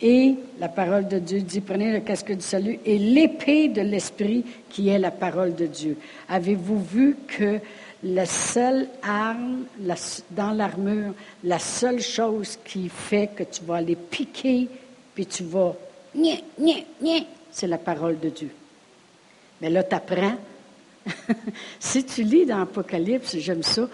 Et 0.00 0.34
la 0.60 0.68
parole 0.68 1.08
de 1.08 1.18
Dieu 1.18 1.40
dit, 1.40 1.60
prenez 1.60 1.92
le 1.92 2.00
casque 2.00 2.32
du 2.32 2.44
salut 2.44 2.78
et 2.84 2.98
l'épée 2.98 3.68
de 3.68 3.80
l'Esprit 3.80 4.44
qui 4.68 4.90
est 4.90 4.98
la 4.98 5.10
parole 5.10 5.54
de 5.56 5.66
Dieu. 5.66 5.96
Avez-vous 6.28 6.80
vu 6.80 7.16
que 7.26 7.58
la 8.02 8.26
seule 8.26 8.88
arme 9.02 9.64
dans 10.30 10.52
l'armure, 10.52 11.14
la 11.44 11.58
seule 11.58 12.00
chose 12.00 12.58
qui 12.64 12.88
fait 12.88 13.30
que 13.34 13.42
tu 13.42 13.64
vas 13.64 13.76
aller 13.76 13.96
piquer, 13.96 14.68
puis 15.14 15.26
tu 15.26 15.42
vas, 15.44 15.74
c'est 17.50 17.66
la 17.66 17.78
parole 17.78 18.20
de 18.20 18.28
Dieu. 18.28 18.50
Mais 19.60 19.70
là, 19.70 19.82
tu 19.82 19.94
apprends. 19.94 20.36
si 21.80 22.04
tu 22.04 22.22
lis 22.22 22.46
dans 22.46 22.62
Apocalypse, 22.62 23.36
j'aime 23.38 23.62
ça, 23.62 23.88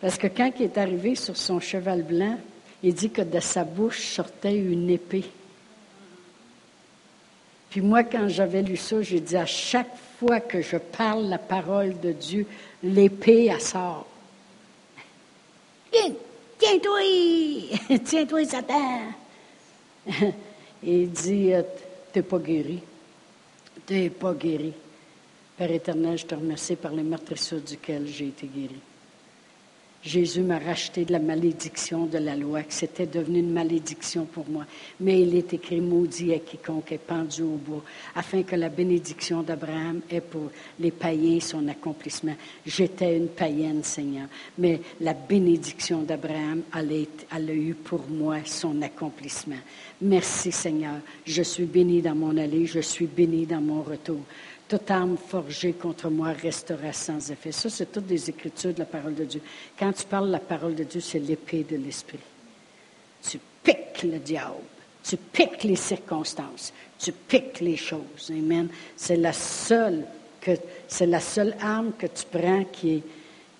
parce 0.00 0.18
que 0.18 0.26
quand 0.26 0.50
il 0.58 0.64
est 0.64 0.78
arrivé 0.78 1.14
sur 1.14 1.36
son 1.36 1.60
cheval 1.60 2.02
blanc, 2.02 2.38
il 2.82 2.92
dit 2.92 3.08
que 3.08 3.22
de 3.22 3.40
sa 3.40 3.64
bouche 3.64 4.06
sortait 4.06 4.54
une 4.54 4.90
épée. 4.90 5.24
Puis 7.70 7.80
moi, 7.80 8.04
quand 8.04 8.28
j'avais 8.28 8.62
lu 8.62 8.76
ça, 8.76 9.00
j'ai 9.00 9.20
dit 9.20 9.36
à 9.36 9.46
chaque 9.46 9.96
fois 10.18 10.40
que 10.40 10.60
je 10.60 10.76
parle 10.76 11.24
la 11.24 11.38
parole 11.38 11.98
de 12.00 12.12
Dieu, 12.12 12.46
l'épée, 12.84 13.46
elle 13.46 13.60
sort. 13.60 14.06
Tiens-toi! 16.58 17.98
Tiens-toi, 18.04 18.44
Satan! 18.44 19.00
Et 20.86 21.02
il 21.02 21.10
dit, 21.10 21.52
euh, 21.52 21.62
t'es 22.12 22.22
pas 22.22 22.38
guéri. 22.38 22.80
T'es 23.86 24.10
pas 24.10 24.34
guéri. 24.34 24.72
Père 25.56 25.70
éternel, 25.70 26.18
je 26.18 26.26
te 26.26 26.34
remercie 26.34 26.76
par 26.76 26.92
les 26.92 27.02
meurtrissures 27.02 27.60
duquel 27.60 28.06
j'ai 28.06 28.28
été 28.28 28.46
guéri. 28.46 28.76
Jésus 30.04 30.42
m'a 30.42 30.58
racheté 30.58 31.06
de 31.06 31.12
la 31.12 31.18
malédiction 31.18 32.04
de 32.04 32.18
la 32.18 32.36
loi, 32.36 32.62
que 32.62 32.74
c'était 32.74 33.06
devenu 33.06 33.38
une 33.38 33.52
malédiction 33.52 34.26
pour 34.26 34.46
moi. 34.50 34.66
Mais 35.00 35.22
il 35.22 35.34
est 35.34 35.54
écrit 35.54 35.80
maudit 35.80 36.34
à 36.34 36.40
quiconque 36.40 36.92
est 36.92 36.98
pendu 36.98 37.40
au 37.40 37.56
bois, 37.56 37.82
afin 38.14 38.42
que 38.42 38.54
la 38.54 38.68
bénédiction 38.68 39.42
d'Abraham 39.42 40.02
ait 40.10 40.20
pour 40.20 40.50
les 40.78 40.90
païens 40.90 41.40
son 41.40 41.66
accomplissement. 41.68 42.34
J'étais 42.66 43.16
une 43.16 43.28
païenne, 43.28 43.82
Seigneur, 43.82 44.26
mais 44.58 44.80
la 45.00 45.14
bénédiction 45.14 46.02
d'Abraham, 46.02 46.62
elle, 46.76 47.06
a 47.30 47.54
eu 47.54 47.74
pour 47.74 48.06
moi 48.08 48.36
son 48.44 48.82
accomplissement. 48.82 49.56
Merci, 50.02 50.52
Seigneur. 50.52 50.96
Je 51.24 51.42
suis 51.42 51.64
béni 51.64 52.02
dans 52.02 52.14
mon 52.14 52.36
allée, 52.36 52.66
je 52.66 52.80
suis 52.80 53.06
béni 53.06 53.46
dans 53.46 53.62
mon 53.62 53.82
retour. 53.82 54.20
Toute 54.74 54.90
arme 54.90 55.16
forgée 55.16 55.72
contre 55.72 56.10
moi 56.10 56.32
restera 56.32 56.92
sans 56.92 57.30
effet. 57.30 57.52
Ça, 57.52 57.70
c'est 57.70 57.92
toutes 57.92 58.08
des 58.08 58.28
écritures 58.28 58.74
de 58.74 58.80
la 58.80 58.84
parole 58.84 59.14
de 59.14 59.22
Dieu. 59.22 59.40
Quand 59.78 59.92
tu 59.92 60.04
parles 60.04 60.26
de 60.26 60.32
la 60.32 60.40
parole 60.40 60.74
de 60.74 60.82
Dieu, 60.82 61.00
c'est 61.00 61.20
l'épée 61.20 61.62
de 61.62 61.76
l'Esprit. 61.76 62.18
tu 63.22 63.38
piques 63.62 64.02
le 64.02 64.18
diable, 64.18 64.56
tu 65.04 65.16
piques 65.16 65.62
les 65.62 65.76
circonstances, 65.76 66.72
tu 66.98 67.12
piques 67.12 67.60
les 67.60 67.76
choses. 67.76 68.30
Amen. 68.30 68.66
C'est 68.96 69.16
la 69.16 69.32
seule 69.32 70.06
que 70.40 70.50
c'est 70.88 71.06
la 71.06 71.20
seule 71.20 71.54
arme 71.60 71.92
que 71.96 72.08
tu 72.08 72.24
prends 72.28 72.64
qui 72.64 72.94
est, 72.94 73.02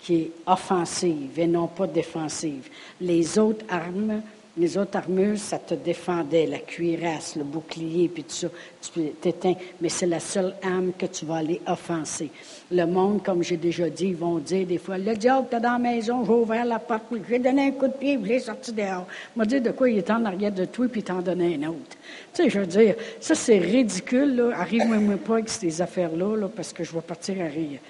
qui 0.01 0.15
est 0.17 0.31
offensive 0.47 1.39
et 1.39 1.47
non 1.47 1.69
pas 1.69 1.87
défensive. 1.87 2.69
Les 3.01 3.39
autres 3.39 3.65
armes 3.69 4.21
les 4.57 4.79
autres 4.79 4.97
armures, 4.97 5.37
ça 5.37 5.59
te 5.59 5.75
défendait, 5.75 6.47
la 6.47 6.59
cuirasse, 6.59 7.35
le 7.35 7.43
bouclier, 7.43 8.09
puis 8.09 8.23
tout 8.23 8.35
ça, 8.35 8.49
tu 8.81 9.11
t'éteins. 9.21 9.57
Mais 9.81 9.89
c'est 9.89 10.07
la 10.07 10.21
seule 10.21 10.55
âme 10.63 10.93
que 10.97 11.07
tu 11.07 11.25
vas 11.25 11.37
aller 11.37 11.61
offenser. 11.67 12.31
Le 12.71 12.85
monde, 12.85 13.23
comme 13.25 13.43
j'ai 13.43 13.57
déjà 13.57 13.91
dit, 13.91 14.09
ils 14.09 14.17
vont 14.17 14.39
dire 14.39 14.65
des 14.65 14.79
fois, 14.79 14.97
le 14.97 15.17
diable 15.17 15.49
t'es 15.51 15.59
dans 15.59 15.73
la 15.73 15.79
maison, 15.79 16.25
j'ai 16.25 16.33
ouvert 16.33 16.65
la 16.65 16.79
porte, 16.79 17.03
j'ai 17.29 17.39
donné 17.41 17.67
un 17.67 17.71
coup 17.73 17.89
de 17.89 17.95
pied, 17.95 18.17
puis 18.17 18.29
j'ai 18.29 18.41
sorti 18.41 18.73
dehors. 18.73 19.07
M'a 19.35 19.45
dit 19.45 19.61
de 19.61 19.73
quoi 19.73 19.91
il 19.91 19.99
est 19.99 20.11
en 20.11 20.25
arrière 20.25 20.53
de 20.53 20.67
toi, 20.67 20.87
puis 20.87 21.03
t'en 21.03 21.21
donné 21.21 21.59
un 21.61 21.71
autre. 21.71 21.97
Tu 22.33 22.45
sais, 22.45 22.49
je 22.49 22.61
veux 22.61 22.67
dire, 22.67 22.95
ça 23.21 23.35
c'est 23.35 23.59
ridicule, 23.59 24.37
là. 24.37 24.61
Arrive-moi 24.61 25.17
pas 25.17 25.35
avec 25.35 25.49
ces 25.49 25.83
affaires-là, 25.83 26.37
là, 26.37 26.49
parce 26.49 26.73
que 26.73 26.85
je 26.85 26.93
vais 26.93 27.01
partir 27.01 27.41
à 27.41 27.49
rire. 27.49 27.81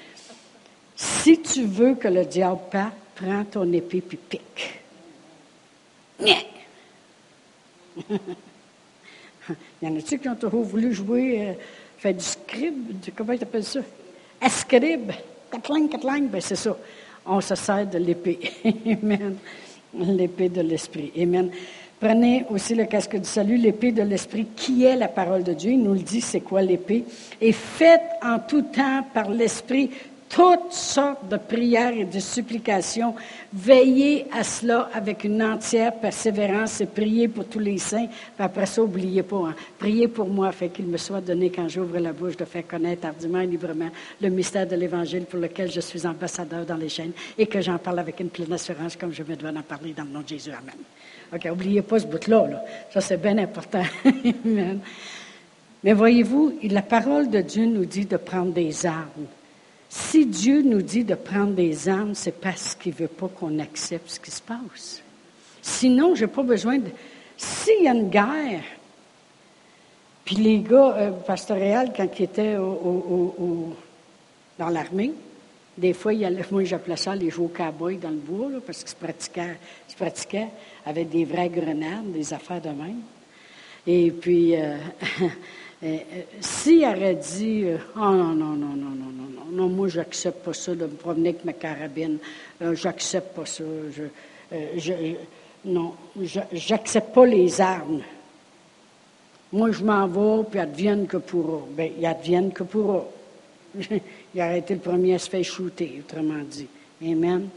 Si 0.97 1.43
tu 1.43 1.65
veux 1.65 1.95
que 1.95 2.09
le 2.09 2.25
diable 2.25 2.61
parte, 2.71 2.95
prends 3.15 3.45
ton 3.45 3.71
épée 3.71 4.01
puis 4.01 4.17
pique. 4.17 4.81
Il 9.83 9.89
y 9.89 9.91
en 9.91 9.97
a-tu 9.97 10.19
qui 10.19 10.29
ont 10.29 10.35
toujours 10.35 10.63
voulu 10.63 10.93
jouer, 10.93 11.49
euh, 11.49 11.53
faire 11.99 12.15
du 12.15 12.25
scribe, 12.25 12.95
comment 13.15 13.37
tu 13.37 13.43
appelles 13.43 13.65
ça? 13.65 13.81
Escribe, 14.41 15.13
catling, 15.51 15.89
catling, 15.89 16.29
ben 16.29 16.41
c'est 16.41 16.57
ça. 16.57 16.77
On 17.27 17.41
se 17.41 17.55
sert 17.55 17.87
de 17.87 17.99
l'épée. 17.99 18.39
Amen. 18.65 19.37
L'épée 19.95 20.49
de 20.49 20.61
l'esprit. 20.61 21.13
Amen. 21.17 21.51
Prenez 22.01 22.45
aussi 22.51 22.75
le 22.75 22.85
casque 22.85 23.17
du 23.17 23.29
salut, 23.29 23.57
l'épée 23.57 23.93
de 23.93 24.03
l'esprit, 24.03 24.47
qui 24.57 24.85
est 24.85 24.97
la 24.97 25.09
parole 25.09 25.43
de 25.43 25.55
Dieu. 25.55 25.73
Il 25.73 25.83
nous 25.83 25.95
le 25.95 26.01
dit, 26.01 26.21
c'est 26.21 26.41
quoi 26.41 26.61
l'épée? 26.61 27.05
Et 27.41 27.53
faites 27.53 28.03
en 28.23 28.39
tout 28.41 28.63
temps 28.63 29.03
par 29.15 29.31
l'esprit 29.31 29.91
toutes 30.29 30.73
sortes 30.73 31.29
de 31.29 31.37
prières 31.37 31.93
et 31.93 32.05
de 32.05 32.19
supplications. 32.19 33.15
Veillez 33.53 34.27
à 34.33 34.43
cela 34.43 34.91
avec 34.93 35.25
une 35.25 35.43
entière 35.43 35.95
persévérance 35.95 36.81
et 36.81 36.87
priez 36.87 37.29
pour 37.29 37.47
tous 37.47 37.61
les 37.61 37.79
saints. 37.79 38.07
Puis 38.07 38.45
après 38.45 38.67
ça, 38.67 38.81
n'oubliez 38.81 39.23
pas, 39.23 39.49
hein, 39.49 39.55
priez 39.79 40.09
pour 40.09 40.29
moi, 40.29 40.49
afin 40.49 40.69
qu'il 40.69 40.87
me 40.87 40.97
soit 40.97 41.21
donné, 41.21 41.51
quand 41.51 41.69
j'ouvre 41.69 41.99
la 41.99 42.13
bouche, 42.13 42.37
de 42.37 42.45
faire 42.45 42.67
connaître 42.67 43.07
hardiment 43.07 43.41
et 43.41 43.47
librement 43.47 43.91
le 44.21 44.29
mystère 44.29 44.67
de 44.67 44.75
l'Évangile 44.77 45.25
pour 45.25 45.39
lequel 45.39 45.71
je 45.71 45.81
suis 45.81 46.07
ambassadeur 46.07 46.65
dans 46.67 46.77
les 46.77 46.89
chaînes 46.89 47.13
et 47.39 47.47
que 47.47 47.61
j'en 47.61 47.79
parle 47.79 48.01
avec 48.01 48.19
une 48.21 48.31
pleine 48.31 48.53
assurance 48.53 48.97
comme 48.97 49.13
je 49.13 49.23
vais 49.23 49.37
devoir 49.37 49.57
en 49.57 49.63
parler 49.63 49.93
dans 49.93 50.05
le 50.05 50.11
nom 50.11 50.21
de 50.21 50.29
Jésus. 50.29 50.51
Amen. 50.51 50.75
OK, 51.33 51.45
n'oubliez 51.45 51.83
pas 51.83 51.99
ce 51.99 52.07
bout-là. 52.07 52.47
Là. 52.49 52.65
Ça, 52.93 53.01
c'est 53.01 53.21
bien 53.21 53.39
important. 53.39 53.83
Mais 55.85 55.93
voyez-vous, 55.93 56.55
la 56.65 56.83
parole 56.83 57.29
de 57.29 57.41
Dieu 57.41 57.67
nous 57.67 57.85
dit 57.85 58.07
de 58.07 58.17
prendre 58.17 58.53
des 58.53 58.87
armes. 58.87 59.27
Si 59.97 60.27
Dieu 60.27 60.61
nous 60.63 60.83
dit 60.83 61.05
de 61.05 61.15
prendre 61.15 61.53
des 61.53 61.89
armes, 61.89 62.17
c'est 62.17 62.41
parce 62.41 62.75
qu'il 62.75 62.95
ne 62.95 62.99
veut 62.99 63.07
pas 63.07 63.29
qu'on 63.29 63.61
accepte 63.61 64.11
ce 64.11 64.19
qui 64.19 64.33
se 64.33 64.43
passe. 64.43 65.01
Sinon, 65.63 66.17
je 66.17 66.25
n'ai 66.25 66.31
pas 66.33 66.43
besoin 66.43 66.79
de... 66.79 66.91
S'il 67.37 67.85
y 67.85 67.87
a 67.87 67.93
une 67.93 68.11
guerre, 68.11 68.65
puis 70.25 70.35
les 70.35 70.59
gars, 70.59 70.97
euh, 70.97 71.11
pastoral, 71.13 71.93
quand 71.97 72.09
ils 72.19 72.25
étaient 72.25 72.57
dans 72.57 73.77
l'armée, 74.69 75.13
des 75.79 75.93
fois, 75.93 76.13
il 76.13 76.45
moi 76.51 76.65
j'appelais 76.65 76.97
ça 76.97 77.15
les 77.15 77.31
joueurs 77.31 77.53
cowboys 77.53 77.99
dans 77.99 78.11
le 78.11 78.17
bois, 78.17 78.51
parce 78.67 78.81
qu'ils 78.81 78.89
se 78.89 78.97
pratiquaient, 78.97 79.59
pratiquaient 79.97 80.49
avec 80.87 81.09
des 81.09 81.25
vraies 81.25 81.51
grenades, 81.51 82.11
des 82.11 82.35
affaires 82.35 82.61
de 82.61 82.71
même. 82.71 83.03
Et 83.87 84.11
puis, 84.11 84.57
euh, 84.57 84.77
Euh, 85.85 85.99
si 86.41 86.85
aurait 86.87 87.17
dit 87.17 87.65
euh, 87.65 87.77
Oh 87.97 87.99
non, 87.99 88.35
non, 88.35 88.55
non, 88.55 88.75
non, 88.75 88.91
non, 88.91 89.13
non, 89.13 89.29
non, 89.29 89.51
non 89.53 89.69
moi, 89.69 89.89
j'accepte 89.89 90.43
pas 90.45 90.55
ça 90.55 90.75
de 90.75 90.85
me 90.85 90.95
promener 90.95 91.31
avec 91.31 91.45
ma 91.45 91.53
carabine, 91.53 92.19
euh, 92.63 92.75
j'accepte 92.75 93.37
pas 93.37 93.45
ça, 93.45 93.65
je, 93.95 94.05
euh, 94.53 94.67
je 94.79 94.93
non, 95.67 95.95
j'accepte 96.53 97.15
pas 97.15 97.27
les 97.27 97.61
armes. 97.61 98.03
Moi, 99.53 99.73
je 99.73 99.85
m'en 99.85 100.07
vais, 100.07 100.45
puis 100.51 100.61
advienne 100.61 101.07
que 101.07 101.19
pour 101.19 101.51
eux 101.51 101.63
Bien, 101.71 101.91
il 101.99 102.07
advienne 102.07 102.53
que 102.53 102.65
pour 102.65 102.93
eux 102.93 103.05
il 104.35 104.41
aurait 104.41 104.59
été 104.59 104.75
le 104.75 104.81
premier 104.81 105.15
à 105.15 105.19
se 105.19 105.29
faire 105.29 105.45
shooter, 105.45 106.01
autrement 106.01 106.43
dit. 106.49 106.69
Amen. 107.03 107.49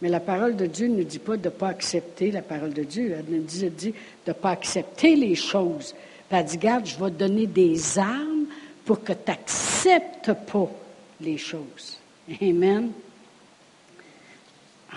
Mais 0.00 0.08
la 0.08 0.20
parole 0.20 0.56
de 0.56 0.66
Dieu 0.66 0.88
ne 0.88 1.02
dit 1.02 1.18
pas 1.18 1.36
de 1.36 1.44
ne 1.44 1.50
pas 1.50 1.68
accepter 1.68 2.30
la 2.30 2.42
parole 2.42 2.72
de 2.72 2.84
Dieu. 2.84 3.14
Elle 3.18 3.36
nous 3.36 3.42
dit, 3.42 3.68
dit 3.70 3.90
de 3.90 4.30
ne 4.30 4.32
pas 4.32 4.50
accepter 4.50 5.14
les 5.14 5.34
choses 5.34 5.94
puis 6.30 6.38
elle 6.38 6.44
dit, 6.44 6.58
garde, 6.58 6.86
je 6.86 6.96
vais 6.96 7.10
te 7.10 7.16
donner 7.16 7.48
des 7.48 7.98
armes 7.98 8.46
pour 8.84 9.02
que 9.02 9.12
tu 9.12 9.18
n'acceptes 9.26 10.32
pas 10.32 10.70
les 11.20 11.36
choses. 11.36 11.98
Amen. 12.40 12.92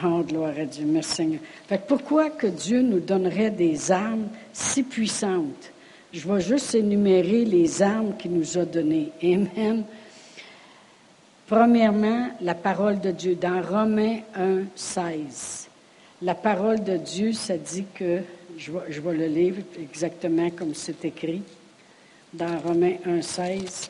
Oh, 0.05 0.21
gloire 0.21 0.53
à 0.55 0.65
Dieu. 0.65 0.85
Merci 0.85 1.15
Seigneur. 1.15 1.39
Fait 1.67 1.81
pourquoi 1.87 2.29
que 2.29 2.45
Dieu 2.45 2.83
nous 2.83 2.99
donnerait 2.99 3.49
des 3.49 3.91
armes 3.91 4.27
si 4.51 4.83
puissantes? 4.83 5.71
Je 6.11 6.31
vais 6.31 6.39
juste 6.39 6.75
énumérer 6.75 7.45
les 7.45 7.81
armes 7.81 8.15
qu'il 8.15 8.33
nous 8.33 8.55
a 8.59 8.65
données. 8.65 9.09
Amen. 9.23 9.85
Premièrement, 11.47 12.29
la 12.41 12.53
parole 12.53 12.99
de 12.99 13.09
Dieu. 13.09 13.33
Dans 13.33 13.59
Romains 13.59 14.19
1, 14.35 14.65
16, 14.75 15.67
la 16.21 16.35
parole 16.35 16.83
de 16.83 16.97
Dieu, 16.97 17.33
ça 17.33 17.57
dit 17.57 17.85
que 17.95 18.21
je 18.57 19.01
vais, 19.01 19.13
le 19.13 19.27
lire 19.27 19.55
exactement 19.79 20.49
comme 20.51 20.73
c'est 20.73 21.05
écrit 21.05 21.41
dans 22.33 22.57
Romains 22.59 22.95
1,16. 23.05 23.89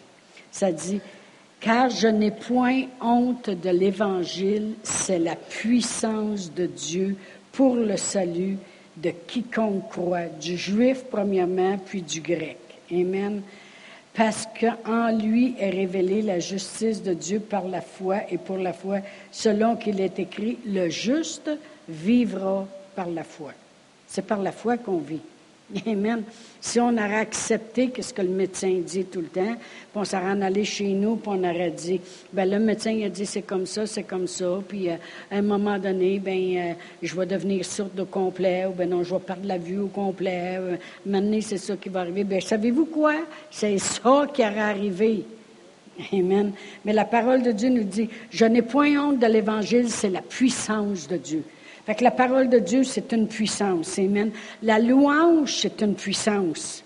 Ça 0.51 0.71
dit 0.71 0.99
Car 1.59 1.89
je 1.89 2.07
n'ai 2.07 2.31
point 2.31 2.83
honte 3.01 3.49
de 3.49 3.69
l'Évangile, 3.69 4.73
c'est 4.83 5.19
la 5.19 5.35
puissance 5.35 6.53
de 6.53 6.65
Dieu 6.65 7.15
pour 7.51 7.75
le 7.75 7.97
salut 7.97 8.57
de 8.97 9.11
quiconque 9.27 9.89
croit, 9.89 10.25
du 10.25 10.57
juif 10.57 11.05
premièrement, 11.09 11.77
puis 11.77 12.01
du 12.01 12.21
grec. 12.21 12.57
Amen. 12.91 13.41
Parce 14.13 14.47
qu'en 14.59 15.09
lui 15.17 15.55
est 15.59 15.71
révélée 15.71 16.21
la 16.21 16.39
justice 16.39 17.01
de 17.01 17.13
Dieu 17.13 17.39
par 17.39 17.67
la 17.67 17.81
foi 17.81 18.17
et 18.29 18.37
pour 18.37 18.57
la 18.57 18.73
foi, 18.73 18.99
selon 19.31 19.75
qu'il 19.75 19.99
est 19.99 20.19
écrit, 20.19 20.59
le 20.65 20.89
juste 20.89 21.49
vivra 21.89 22.67
par 22.95 23.09
la 23.09 23.23
foi. 23.23 23.53
C'est 24.13 24.27
par 24.27 24.43
la 24.43 24.51
foi 24.51 24.77
qu'on 24.77 24.99
vit. 24.99 25.21
Amen. 25.87 26.21
Si 26.61 26.79
on 26.79 26.89
aurait 26.89 27.17
accepté 27.17 27.91
ce 27.99 28.13
que 28.13 28.21
le 28.21 28.27
médecin 28.29 28.79
dit 28.85 29.05
tout 29.05 29.21
le 29.21 29.27
temps, 29.27 29.55
puis 29.55 29.95
on 29.95 30.05
s'aurait 30.05 30.29
en 30.29 30.41
allé 30.43 30.63
chez 30.65 30.89
nous, 30.89 31.15
puis 31.15 31.31
on 31.33 31.43
aurait 31.43 31.71
dit, 31.71 31.99
ben 32.31 32.47
le 32.47 32.59
médecin 32.59 33.01
a 33.03 33.09
dit 33.09 33.25
c'est 33.25 33.41
comme 33.41 33.65
ça, 33.65 33.87
c'est 33.87 34.03
comme 34.03 34.27
ça, 34.27 34.59
puis 34.67 34.91
euh, 34.91 34.97
à 35.31 35.37
un 35.37 35.41
moment 35.41 35.79
donné, 35.79 36.19
ben 36.19 36.37
euh, 36.57 36.73
je 37.01 37.15
vais 37.15 37.25
devenir 37.25 37.65
sourde 37.65 37.99
au 37.99 38.05
complet, 38.05 38.67
ou 38.67 38.73
ben 38.73 38.87
non, 38.87 39.03
je 39.03 39.15
vais 39.15 39.19
perdre 39.19 39.47
la 39.47 39.57
vue 39.57 39.79
au 39.79 39.87
complet. 39.87 40.59
Maintenant, 41.07 41.39
c'est 41.41 41.57
ça 41.57 41.75
qui 41.75 41.89
va 41.89 42.01
arriver. 42.01 42.23
Ben 42.23 42.39
savez-vous 42.39 42.85
quoi? 42.85 43.15
C'est 43.49 43.79
ça 43.79 44.27
qui 44.31 44.43
aurait 44.43 44.59
arrivé. 44.59 45.25
Amen. 46.13 46.51
Mais 46.85 46.93
la 46.93 47.05
parole 47.05 47.41
de 47.41 47.51
Dieu 47.51 47.69
nous 47.69 47.83
dit, 47.83 48.09
je 48.29 48.45
n'ai 48.45 48.61
point 48.61 48.95
honte 48.95 49.17
de 49.17 49.25
l'Évangile, 49.25 49.89
c'est 49.89 50.11
la 50.11 50.21
puissance 50.21 51.07
de 51.07 51.17
Dieu. 51.17 51.43
Fait 51.85 51.95
que 51.95 52.03
la 52.03 52.11
parole 52.11 52.49
de 52.49 52.59
Dieu, 52.59 52.83
c'est 52.83 53.11
une 53.11 53.27
puissance. 53.27 53.99
Amen. 53.99 54.31
La 54.61 54.79
louange, 54.79 55.53
c'est 55.61 55.81
une 55.81 55.95
puissance. 55.95 56.83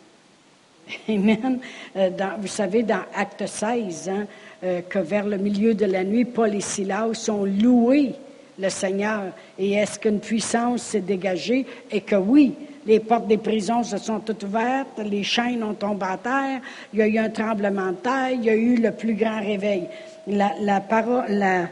Amen. 1.10 1.60
Euh, 1.96 2.10
vous 2.40 2.48
savez, 2.48 2.82
dans 2.82 3.02
Acte 3.16 3.46
16, 3.46 4.10
hein, 4.10 4.26
euh, 4.64 4.82
que 4.82 5.00
vers 5.00 5.28
le 5.28 5.38
milieu 5.38 5.76
de 5.76 5.86
la 5.86 6.04
nuit, 6.04 6.26
Paul 6.26 6.56
et 6.56 6.62
Silas 6.62 7.30
ont 7.30 7.46
loué 7.46 8.14
le 8.58 8.70
Seigneur. 8.70 9.26
Et 9.60 9.74
est-ce 9.74 10.00
qu'une 10.00 10.20
puissance 10.20 10.82
s'est 10.82 11.02
dégagée? 11.02 11.68
Et 11.92 12.02
que 12.02 12.16
oui, 12.16 12.56
les 12.88 13.00
portes 13.00 13.28
des 13.28 13.38
prisons 13.38 13.84
se 13.84 13.98
sont 13.98 14.20
toutes 14.20 14.44
ouvertes, 14.44 15.00
les 15.06 15.24
chaînes 15.24 15.62
ont 15.62 15.76
tombé 15.76 16.08
à 16.10 16.18
terre, 16.18 16.62
il 16.94 17.00
y 17.00 17.02
a 17.04 17.08
eu 17.08 17.18
un 17.20 17.30
tremblement 17.30 17.92
de 17.92 17.98
terre, 17.98 18.32
il 18.32 18.46
y 18.46 18.50
a 18.50 18.56
eu 18.56 18.78
le 18.78 18.92
plus 18.92 19.14
grand 19.14 19.42
réveil. 19.42 19.88
La, 20.26 20.54
la 20.60 20.82
parole, 20.82 21.26
la, 21.30 21.68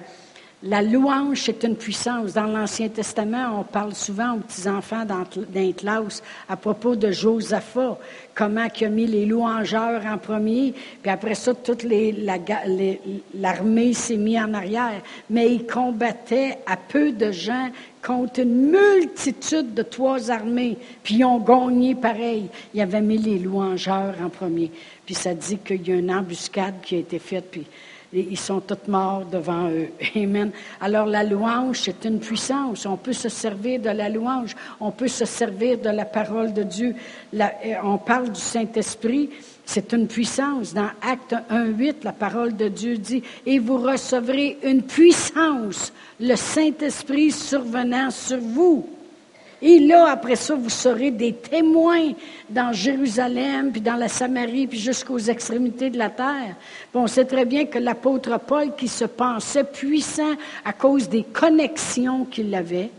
la 0.63 0.81
louange, 0.81 1.41
c'est 1.41 1.63
une 1.63 1.75
puissance. 1.75 2.33
Dans 2.33 2.47
l'Ancien 2.47 2.89
Testament, 2.89 3.59
on 3.59 3.63
parle 3.63 3.93
souvent 3.93 4.35
aux 4.35 4.39
petits-enfants 4.39 5.05
classe 5.77 6.23
à 6.49 6.55
propos 6.55 6.95
de 6.95 7.11
Josaphat, 7.11 7.97
comment 8.33 8.67
il 8.79 8.85
a 8.85 8.89
mis 8.89 9.05
les 9.05 9.25
louangeurs 9.25 10.05
en 10.05 10.17
premier, 10.17 10.73
puis 11.01 11.11
après 11.11 11.35
ça, 11.35 11.53
toute 11.53 11.85
l'armée 13.33 13.93
s'est 13.93 14.17
mise 14.17 14.39
en 14.39 14.53
arrière. 14.53 15.01
Mais 15.29 15.51
il 15.51 15.67
combattait 15.67 16.57
à 16.65 16.77
peu 16.77 17.11
de 17.11 17.31
gens 17.31 17.69
contre 18.01 18.39
une 18.39 18.71
multitude 18.71 19.73
de 19.73 19.81
trois 19.81 20.31
armées, 20.31 20.77
puis 21.03 21.15
ils 21.15 21.25
ont 21.25 21.39
gagné 21.39 21.95
pareil. 21.95 22.47
Il 22.73 22.81
avait 22.81 23.01
mis 23.01 23.17
les 23.17 23.39
louangeurs 23.39 24.15
en 24.23 24.29
premier. 24.29 24.71
Puis 25.05 25.15
ça 25.15 25.33
dit 25.33 25.57
qu'il 25.57 25.87
y 25.87 25.91
a 25.91 25.95
une 25.95 26.11
embuscade 26.11 26.75
qui 26.81 26.95
a 26.95 26.99
été 26.99 27.19
faite, 27.19 27.55
ils 28.15 28.37
sont 28.37 28.61
tous 28.61 28.89
morts 28.89 29.25
devant 29.25 29.69
eux. 29.69 29.89
Amen. 30.15 30.51
Alors 30.79 31.05
la 31.05 31.23
louange, 31.23 31.81
c'est 31.81 32.05
une 32.05 32.19
puissance. 32.19 32.85
On 32.85 32.97
peut 32.97 33.13
se 33.13 33.29
servir 33.29 33.79
de 33.81 33.89
la 33.89 34.09
louange. 34.09 34.55
On 34.79 34.91
peut 34.91 35.07
se 35.07 35.25
servir 35.25 35.77
de 35.79 35.89
la 35.89 36.05
parole 36.05 36.53
de 36.53 36.63
Dieu. 36.63 36.95
on 37.83 37.97
parle 37.97 38.31
du 38.31 38.39
Saint-Esprit. 38.39 39.29
C'est 39.65 39.91
une 39.93 40.07
puissance. 40.07 40.73
Dans 40.73 40.89
Acte 41.01 41.35
1.8, 41.49 42.03
la 42.03 42.13
parole 42.13 42.55
de 42.55 42.67
Dieu 42.67 42.97
dit, 42.97 43.23
et 43.45 43.59
vous 43.59 43.77
recevrez 43.77 44.59
une 44.63 44.83
puissance, 44.83 45.91
le 46.19 46.35
Saint-Esprit 46.35 47.31
survenant 47.31 48.11
sur 48.11 48.37
vous. 48.37 48.94
Et 49.61 49.79
là, 49.79 50.09
après 50.09 50.35
ça, 50.35 50.55
vous 50.55 50.69
serez 50.69 51.11
des 51.11 51.33
témoins 51.33 52.11
dans 52.49 52.73
Jérusalem, 52.73 53.71
puis 53.71 53.81
dans 53.81 53.95
la 53.95 54.07
Samarie, 54.07 54.67
puis 54.67 54.79
jusqu'aux 54.79 55.17
extrémités 55.17 55.89
de 55.89 55.97
la 55.97 56.09
terre. 56.09 56.55
on 56.93 57.07
sait 57.07 57.25
très 57.25 57.45
bien 57.45 57.65
que 57.65 57.79
l'apôtre 57.79 58.39
Paul, 58.39 58.75
qui 58.75 58.87
se 58.87 59.05
pensait 59.05 59.63
puissant 59.63 60.33
à 60.63 60.73
cause 60.73 61.09
des 61.09 61.23
connexions 61.23 62.25
qu'il 62.25 62.53
avait, 62.53 62.89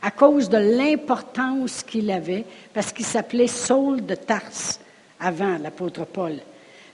à 0.00 0.10
cause 0.10 0.48
de 0.48 0.58
l'importance 0.58 1.82
qu'il 1.82 2.10
avait, 2.10 2.44
parce 2.72 2.92
qu'il 2.92 3.06
s'appelait 3.06 3.48
Saul 3.48 4.06
de 4.06 4.14
Tarse 4.14 4.80
avant 5.20 5.58
l'apôtre 5.58 6.04
Paul. 6.06 6.34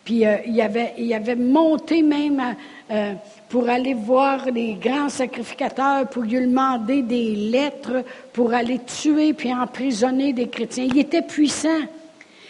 Puis 0.04 0.26
euh, 0.26 0.36
il, 0.46 0.60
avait, 0.60 1.34
monté 1.34 2.02
même 2.02 2.56
euh, 2.90 3.14
pour 3.54 3.68
aller 3.68 3.94
voir 3.94 4.46
les 4.50 4.74
grands 4.74 5.08
sacrificateurs, 5.08 6.08
pour 6.08 6.24
lui 6.24 6.40
demander 6.40 7.02
des 7.02 7.36
lettres, 7.36 8.02
pour 8.32 8.52
aller 8.52 8.80
tuer 8.80 9.32
puis 9.32 9.54
emprisonner 9.54 10.32
des 10.32 10.48
chrétiens. 10.48 10.88
Il 10.92 10.98
était 10.98 11.22
puissant. 11.22 11.82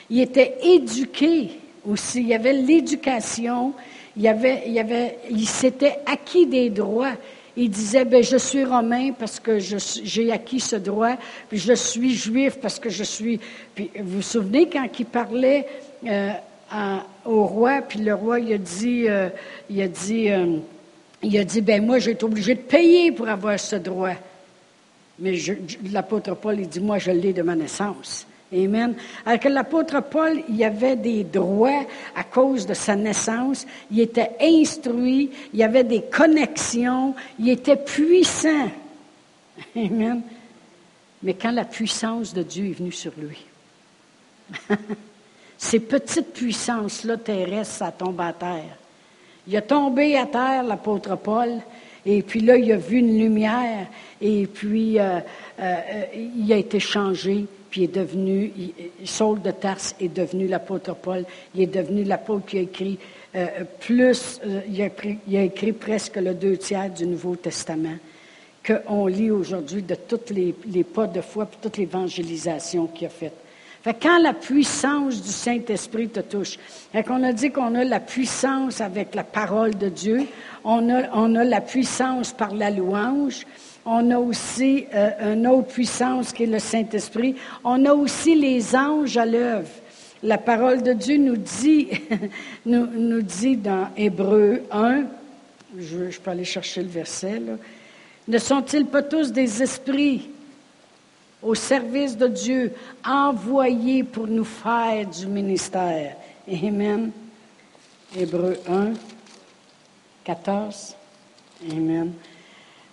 Il 0.08 0.18
était 0.18 0.56
éduqué 0.62 1.50
aussi. 1.86 2.20
Il 2.20 2.28
y 2.28 2.34
avait 2.34 2.54
l'éducation. 2.54 3.74
Il, 4.16 4.26
avait, 4.26 4.62
il, 4.66 4.78
avait, 4.78 5.18
il 5.28 5.46
s'était 5.46 5.98
acquis 6.06 6.46
des 6.46 6.70
droits. 6.70 7.12
Il 7.54 7.68
disait, 7.68 8.06
ben, 8.06 8.24
je 8.24 8.38
suis 8.38 8.64
romain 8.64 9.12
parce 9.12 9.38
que 9.38 9.58
j'ai 9.58 10.32
acquis 10.32 10.60
ce 10.60 10.76
droit, 10.76 11.16
puis 11.50 11.58
je 11.58 11.74
suis 11.74 12.14
juif 12.14 12.56
parce 12.62 12.78
que 12.78 12.88
je 12.88 13.04
suis... 13.04 13.38
Puis 13.74 13.90
vous 13.94 14.16
vous 14.16 14.22
souvenez 14.22 14.70
quand 14.70 14.88
il 14.98 15.04
parlait 15.04 15.66
euh, 16.06 16.30
au 17.26 17.44
roi, 17.44 17.82
puis 17.86 17.98
le 17.98 18.14
roi, 18.14 18.40
il 18.40 18.54
a 18.54 18.58
dit, 18.58 19.04
euh, 19.06 19.28
il 19.68 19.82
a 19.82 19.88
dit, 19.88 20.30
euh, 20.30 20.56
il 21.24 21.38
a 21.38 21.44
dit, 21.44 21.60
ben 21.60 21.84
moi, 21.84 21.98
j'ai 21.98 22.12
été 22.12 22.24
obligé 22.24 22.54
de 22.54 22.60
payer 22.60 23.12
pour 23.12 23.28
avoir 23.28 23.58
ce 23.58 23.76
droit. 23.76 24.14
Mais 25.18 25.34
l'apôtre 25.90 26.34
Paul, 26.34 26.60
il 26.60 26.68
dit, 26.68 26.80
moi, 26.80 26.98
je 26.98 27.10
l'ai 27.10 27.32
de 27.32 27.42
ma 27.42 27.54
naissance. 27.54 28.26
Amen. 28.52 28.94
Alors 29.24 29.40
que 29.40 29.48
l'apôtre 29.48 30.00
Paul, 30.02 30.42
il 30.48 30.62
avait 30.62 30.96
des 30.96 31.24
droits 31.24 31.84
à 32.14 32.22
cause 32.24 32.66
de 32.66 32.74
sa 32.74 32.94
naissance. 32.94 33.66
Il 33.90 34.00
était 34.00 34.30
instruit, 34.40 35.30
il 35.52 35.62
avait 35.62 35.84
des 35.84 36.02
connexions, 36.02 37.14
il 37.38 37.48
était 37.48 37.76
puissant. 37.76 38.70
Amen. 39.76 40.22
Mais 41.22 41.34
quand 41.34 41.52
la 41.52 41.64
puissance 41.64 42.34
de 42.34 42.42
Dieu 42.42 42.66
est 42.66 42.78
venue 42.78 42.92
sur 42.92 43.12
lui, 43.16 43.44
ces 45.58 45.80
petites 45.80 46.32
puissances-là 46.32 47.16
terrestres, 47.16 47.74
ça 47.74 47.92
tombe 47.92 48.20
à 48.20 48.32
terre. 48.32 48.76
Il 49.46 49.57
a 49.57 49.62
tombé 49.62 50.16
à 50.16 50.26
terre, 50.26 50.62
l'apôtre 50.62 51.16
Paul, 51.16 51.50
et 52.07 52.22
puis 52.22 52.40
là, 52.40 52.57
il 52.57 52.72
a 52.72 52.76
vu 52.76 52.98
une 52.98 53.18
lumière, 53.18 53.87
et 54.20 54.46
puis 54.46 54.98
euh, 54.98 55.20
euh, 55.61 55.76
il 56.37 56.52
a 56.52 56.57
été 56.57 56.80
changé, 56.80 57.46
puis 57.70 57.83
il 57.83 57.85
est 57.85 57.94
devenu, 57.94 58.52
Saul 59.04 59.42
de 59.42 59.50
Tarse 59.50 59.94
est 60.00 60.09
devenu 60.09 60.46
l'apôtre 60.46 60.94
Paul, 60.94 61.24
il 61.54 61.62
est 61.62 61.66
devenu 61.66 62.04
l'apôtre 62.04 62.46
qui 62.46 62.59
a 62.59 62.62
écrit 62.62 62.98
euh, 63.37 63.46
plus, 63.80 64.40
il 64.68 64.83
a, 64.83 64.88
il, 65.26 65.37
écrit 65.37 65.72
presque 65.72 66.16
le 66.16 66.35
deux 66.35 66.57
tiers 66.57 66.90
du 66.90 67.07
Nouveau 67.07 67.37
Testament 67.37 67.98
qu'on 68.64 69.07
lit 69.07 69.30
aujourd'hui 69.30 69.83
de 69.83 69.94
tous 69.94 70.33
les, 70.33 70.54
les, 70.66 70.85
pas 70.85 71.07
de 71.07 71.20
foi, 71.20 71.44
puis 71.44 71.59
toute 71.61 71.76
l'évangélisation 71.76 72.87
qu'il 72.87 73.09
a 73.09 73.11
faite 73.11 73.43
quand 73.92 74.18
la 74.18 74.32
puissance 74.32 75.22
du 75.22 75.28
Saint-Esprit 75.28 76.08
te 76.08 76.20
touche, 76.20 76.58
on 76.94 77.22
a 77.22 77.32
dit 77.32 77.50
qu'on 77.50 77.74
a 77.74 77.84
la 77.84 78.00
puissance 78.00 78.80
avec 78.80 79.14
la 79.14 79.24
parole 79.24 79.74
de 79.74 79.88
Dieu, 79.90 80.22
on 80.64 80.88
a, 80.88 81.44
la 81.44 81.60
puissance 81.60 82.32
par 82.32 82.54
la 82.54 82.70
louange, 82.70 83.46
on 83.84 84.10
a 84.10 84.18
aussi 84.18 84.86
euh, 84.94 85.34
une 85.34 85.46
autre 85.46 85.68
puissance 85.68 86.32
qui 86.32 86.44
est 86.44 86.46
le 86.46 86.58
Saint-Esprit, 86.58 87.34
on 87.62 87.84
a 87.84 87.92
aussi 87.92 88.34
les 88.34 88.74
anges 88.74 89.18
à 89.18 89.26
l'œuvre. 89.26 89.68
La 90.22 90.38
parole 90.38 90.82
de 90.82 90.94
Dieu 90.94 91.18
nous 91.18 91.36
dit, 91.36 91.88
dans 92.64 93.88
Hébreu 93.94 94.62
1, 94.72 95.02
je, 95.78 96.18
peux 96.18 96.30
aller 96.30 96.44
chercher 96.44 96.82
le 96.82 96.88
verset, 96.88 97.42
ne 98.26 98.38
sont-ils 98.38 98.86
pas 98.86 99.02
tous 99.02 99.32
des 99.32 99.62
esprits? 99.62 100.30
Au 101.44 101.54
service 101.54 102.16
de 102.16 102.26
Dieu, 102.26 102.72
envoyé 103.04 104.02
pour 104.02 104.26
nous 104.26 104.44
faire 104.44 105.07
du 105.07 105.26
ministère. 105.26 106.16
Amen. 106.50 107.11
Hébreu 108.16 108.57
1, 108.68 108.92
14. 110.24 110.96
Amen. 111.70 112.12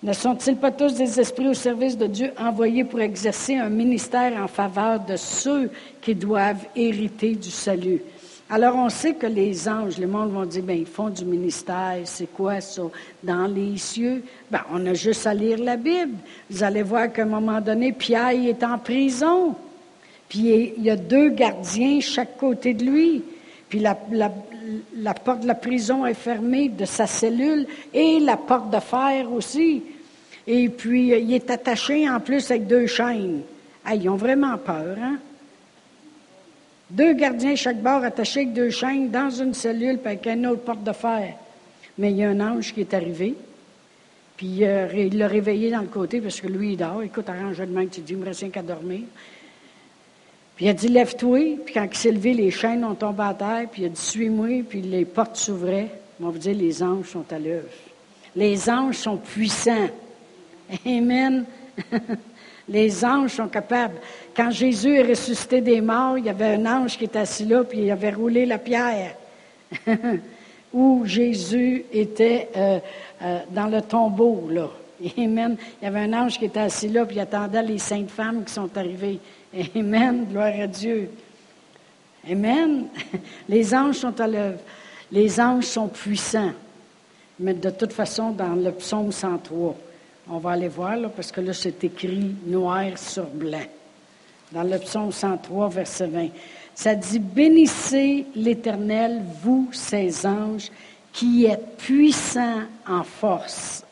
Ne 0.04 0.14
sont-ils 0.14 0.58
pas 0.58 0.72
tous 0.72 0.96
des 0.96 1.20
esprits 1.20 1.48
au 1.48 1.54
service 1.54 1.98
de 1.98 2.08
Dieu 2.08 2.34
envoyés 2.38 2.84
pour 2.84 3.00
exercer 3.02 3.56
un 3.56 3.70
ministère 3.70 4.34
en 4.42 4.48
faveur 4.48 5.00
de 5.00 5.16
ceux 5.16 5.70
qui 6.02 6.16
doivent 6.16 6.66
hériter 6.76 7.36
du 7.36 7.52
salut? 7.52 8.02
Alors, 8.54 8.76
on 8.76 8.90
sait 8.90 9.14
que 9.14 9.28
les 9.28 9.70
anges, 9.70 9.98
le 9.98 10.08
monde 10.08 10.34
vont 10.34 10.46
dire, 10.46 10.62
ben, 10.62 10.78
ils 10.78 10.86
font 10.86 11.08
du 11.08 11.24
ministère, 11.24 12.00
c'est 12.04 12.28
quoi 12.34 12.60
ça? 12.60 12.82
Dans 13.24 13.48
les 13.48 13.78
cieux? 13.78 14.24
Ben, 14.52 14.60
on 14.74 14.86
a 14.88 14.94
juste 14.94 15.26
à 15.26 15.34
lire 15.34 15.58
la 15.58 15.78
Bible. 15.78 16.18
Vous 16.50 16.62
allez 16.62 16.84
voir 16.84 17.14
qu'à 17.14 17.22
un 17.22 17.28
moment 17.28 17.62
donné, 17.62 17.94
Pierre 17.94 18.32
est 18.32 18.62
en 18.62 18.78
prison. 18.78 19.56
Puis 20.28 20.74
il 20.76 20.84
y 20.84 20.90
a 20.90 20.98
deux 20.98 21.30
gardiens 21.30 22.02
chaque 22.02 22.36
côté 22.36 22.74
de 22.74 22.84
lui. 22.84 23.24
Puis 23.70 23.80
la, 23.80 23.98
la 24.12 25.14
porte 25.14 25.44
de 25.44 25.48
la 25.48 25.56
prison 25.56 26.06
est 26.06 26.14
fermée 26.14 26.68
de 26.68 26.84
sa 26.84 27.08
cellule 27.08 27.66
et 27.94 28.20
la 28.20 28.36
porte 28.36 28.70
de 28.70 28.82
fer 28.82 29.32
aussi. 29.32 29.82
Et 30.46 30.68
puis, 30.68 31.18
il 31.18 31.34
est 31.34 31.50
attaché 31.50 32.10
en 32.10 32.20
plus 32.20 32.52
avec 32.52 32.68
deux 32.68 32.88
chaînes. 32.88 33.44
Ah, 33.86 33.96
ils 33.96 34.10
ont 34.10 34.18
vraiment 34.18 34.58
peur, 34.58 34.98
hein? 35.02 35.20
Deux 36.92 37.14
gardiens 37.14 37.56
chaque 37.56 37.82
bord 37.82 38.04
attachés 38.04 38.42
avec 38.42 38.54
deux 38.54 38.70
chaînes 38.70 39.10
dans 39.10 39.30
une 39.30 39.54
cellule 39.54 39.98
avec 40.04 40.26
une 40.26 40.46
autre 40.46 40.64
porte 40.64 40.84
de 40.84 40.92
fer. 40.92 41.36
Mais 41.98 42.12
il 42.12 42.18
y 42.18 42.24
a 42.24 42.30
un 42.30 42.40
ange 42.42 42.74
qui 42.74 42.82
est 42.82 42.94
arrivé, 42.94 43.36
puis 44.36 44.48
il 44.48 45.18
l'a 45.18 45.28
réveillé 45.28 45.72
dans 45.72 45.82
le 45.82 45.88
côté 45.88 46.20
parce 46.20 46.42
que 46.42 46.48
lui, 46.48 46.74
il 46.74 46.78
dort. 46.78 47.02
Écoute, 47.02 47.30
arrange 47.30 47.60
le 47.60 47.68
main, 47.68 47.86
tu 47.86 48.02
dis, 48.02 48.14
il 48.14 48.20
me 48.20 48.26
reste 48.26 48.42
rien 48.42 48.50
qu'à 48.50 48.62
dormir. 48.62 49.02
Puis 50.56 50.66
il 50.66 50.70
a 50.70 50.74
dit, 50.74 50.90
lève-toi. 50.90 51.60
Puis 51.64 51.74
quand 51.74 51.88
il 51.90 51.98
s'est 51.98 52.12
levé, 52.12 52.34
les 52.34 52.52
chaînes 52.52 52.84
ont 52.84 52.96
tombé 52.96 53.24
à 53.24 53.34
terre. 53.34 53.68
Puis 53.72 53.84
il 53.84 53.86
a 53.86 53.90
dit, 53.90 54.02
suis-moi. 54.02 54.64
Puis 54.68 54.82
les 54.82 55.06
portes 55.06 55.38
s'ouvraient. 55.38 55.92
On 56.20 56.26
va 56.26 56.32
vous 56.32 56.40
dire, 56.40 56.56
les 56.56 56.84
anges 56.84 57.08
sont 57.08 57.26
à 57.32 57.40
l'œuvre. 57.40 57.70
Les 58.36 58.70
anges 58.70 58.98
sont 58.98 59.18
puissants. 59.18 59.90
Amen. 60.86 61.46
Les 62.72 63.04
anges 63.04 63.32
sont 63.32 63.50
capables. 63.50 63.98
Quand 64.34 64.50
Jésus 64.50 64.96
est 64.96 65.04
ressuscité 65.04 65.60
des 65.60 65.82
morts, 65.82 66.18
il 66.18 66.26
y 66.26 66.30
avait 66.30 66.56
un 66.56 66.66
ange 66.66 66.98
qui 66.98 67.04
était 67.04 67.20
assis 67.20 67.44
là, 67.44 67.66
puis 67.66 67.80
il 67.80 67.92
avait 67.92 68.12
roulé 68.12 68.46
la 68.46 68.58
pierre. 68.58 69.16
Où 70.74 71.04
Jésus 71.04 71.84
était 71.92 72.48
euh, 72.56 72.80
euh, 73.22 73.40
dans 73.52 73.68
le 73.68 73.82
tombeau, 73.82 74.48
là. 74.50 74.70
Amen. 75.18 75.58
Il 75.82 75.86
y 75.86 75.88
avait 75.88 76.00
un 76.00 76.14
ange 76.14 76.40
qui 76.40 76.46
était 76.46 76.62
assis 76.62 76.88
là, 76.88 77.06
puis 77.06 77.18
il 77.18 77.20
attendait 77.20 77.62
les 77.62 77.78
saintes 77.78 78.12
femmes 78.12 78.46
qui 78.46 78.54
sont 78.54 78.70
arrivées. 78.78 79.20
Amen. 79.76 80.28
Gloire 80.32 80.54
à 80.62 80.68
Dieu. 80.68 81.10
Amen. 82.30 82.86
Les 83.50 83.74
anges 83.74 83.96
sont 83.96 84.18
à 84.22 84.28
l'œuvre. 84.28 84.60
Les 85.12 85.42
anges 85.42 85.66
sont 85.66 85.88
puissants. 85.90 86.54
Mais 87.38 87.54
de 87.54 87.70
toute 87.72 87.92
façon, 87.92 88.30
dans 88.30 88.54
le 88.54 88.72
psaume 88.72 89.12
103, 89.12 89.76
on 90.30 90.38
va 90.38 90.52
aller 90.52 90.68
voir, 90.68 90.98
parce 91.16 91.32
que 91.32 91.42
là, 91.42 91.54
c'est 91.54 91.84
écrit 91.84 92.36
noir 92.46 92.98
sur 92.98 93.26
blanc. 93.26 93.66
Dans 94.52 94.64
le 94.64 94.78
psaume 94.80 95.12
103, 95.12 95.70
verset 95.70 96.08
20. 96.08 96.28
Ça 96.76 96.96
dit 96.96 97.20
Bénissez 97.20 98.26
l'Éternel, 98.36 99.22
vous, 99.42 99.70
ses 99.72 100.26
anges, 100.26 100.70
qui 101.14 101.46
êtes 101.46 101.78
puissants 101.78 102.64
en 102.88 103.04
force 103.04 103.84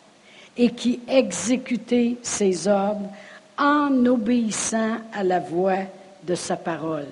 et 0.57 0.69
qui 0.71 0.99
exécutez 1.07 2.17
ses 2.21 2.67
ordres 2.67 3.09
en 3.57 4.05
obéissant 4.05 4.97
à 5.13 5.23
la 5.23 5.39
voix 5.39 5.83
de 6.23 6.35
sa 6.35 6.55
parole. 6.55 7.07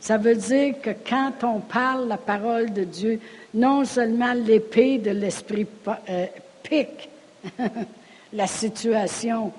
Ça 0.00 0.16
veut 0.16 0.34
dire 0.34 0.74
que 0.80 0.90
quand 1.08 1.32
on 1.42 1.60
parle 1.60 2.08
la 2.08 2.16
parole 2.16 2.72
de 2.72 2.84
Dieu, 2.84 3.20
non 3.52 3.84
seulement 3.84 4.32
l'épée 4.32 4.98
de 4.98 5.10
l'esprit 5.10 5.66
euh, 6.08 6.26
pique, 6.62 7.10
la 8.32 8.46
situation. 8.46 9.52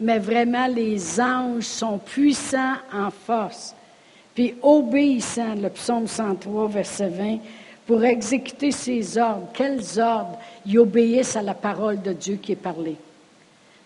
Mais 0.00 0.18
vraiment, 0.18 0.66
les 0.66 1.20
anges 1.20 1.64
sont 1.64 1.98
puissants 1.98 2.76
en 2.92 3.10
force. 3.10 3.74
Puis 4.34 4.54
obéissants, 4.62 5.54
le 5.54 5.68
psaume 5.68 6.06
103, 6.06 6.68
verset 6.68 7.08
20, 7.08 7.38
pour 7.86 8.04
exécuter 8.04 8.70
ses 8.70 9.18
ordres. 9.18 9.48
Quels 9.52 10.00
ordres? 10.00 10.38
Ils 10.66 10.78
obéissent 10.78 11.36
à 11.36 11.42
la 11.42 11.54
parole 11.54 12.00
de 12.00 12.12
Dieu 12.12 12.36
qui 12.36 12.52
est 12.52 12.56
parlée. 12.56 12.96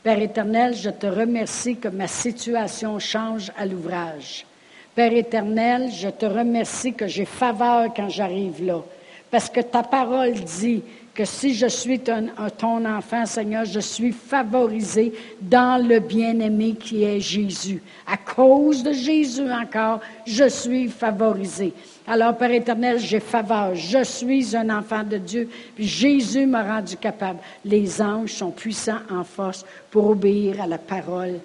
Père 0.02 0.20
éternel, 0.20 0.76
je 0.76 0.90
te 0.90 1.06
remercie 1.06 1.76
que 1.76 1.88
ma 1.88 2.06
situation 2.06 2.98
change 3.00 3.50
à 3.58 3.66
l'ouvrage. 3.66 4.46
Père 4.94 5.12
éternel, 5.12 5.90
je 5.92 6.08
te 6.08 6.26
remercie 6.26 6.94
que 6.94 7.08
j'ai 7.08 7.24
faveur 7.24 7.92
quand 7.94 8.08
j'arrive 8.08 8.64
là. 8.64 8.82
Parce 9.30 9.50
que 9.50 9.60
ta 9.60 9.82
parole 9.82 10.34
dit 10.34 10.82
que 11.16 11.24
si 11.24 11.54
je 11.54 11.66
suis 11.66 11.98
ton, 12.00 12.28
ton, 12.58 12.84
enfant, 12.84 13.24
Seigneur, 13.24 13.64
je 13.64 13.80
suis 13.80 14.12
favorisé 14.12 15.14
dans 15.40 15.82
le 15.82 15.98
bien-aimé 15.98 16.74
qui 16.78 17.04
est 17.04 17.20
Jésus. 17.20 17.82
À 18.06 18.18
cause 18.18 18.82
de 18.82 18.92
Jésus 18.92 19.50
encore, 19.50 20.00
je 20.26 20.46
suis 20.46 20.88
favorisé. 20.88 21.72
Alors, 22.06 22.36
Père 22.36 22.50
éternel, 22.50 22.98
j'ai 22.98 23.20
faveur. 23.20 23.74
Je 23.74 24.04
suis 24.04 24.54
un 24.54 24.68
enfant 24.68 25.02
de 25.04 25.16
Dieu. 25.16 25.48
Jésus 25.78 26.44
m'a 26.44 26.62
rendu 26.62 26.98
capable. 26.98 27.38
Les 27.64 28.02
anges 28.02 28.34
sont 28.34 28.50
puissants 28.50 29.00
en 29.10 29.24
force 29.24 29.64
pour 29.90 30.10
obéir 30.10 30.60
à 30.60 30.66
la 30.66 30.78
parole 30.78 31.40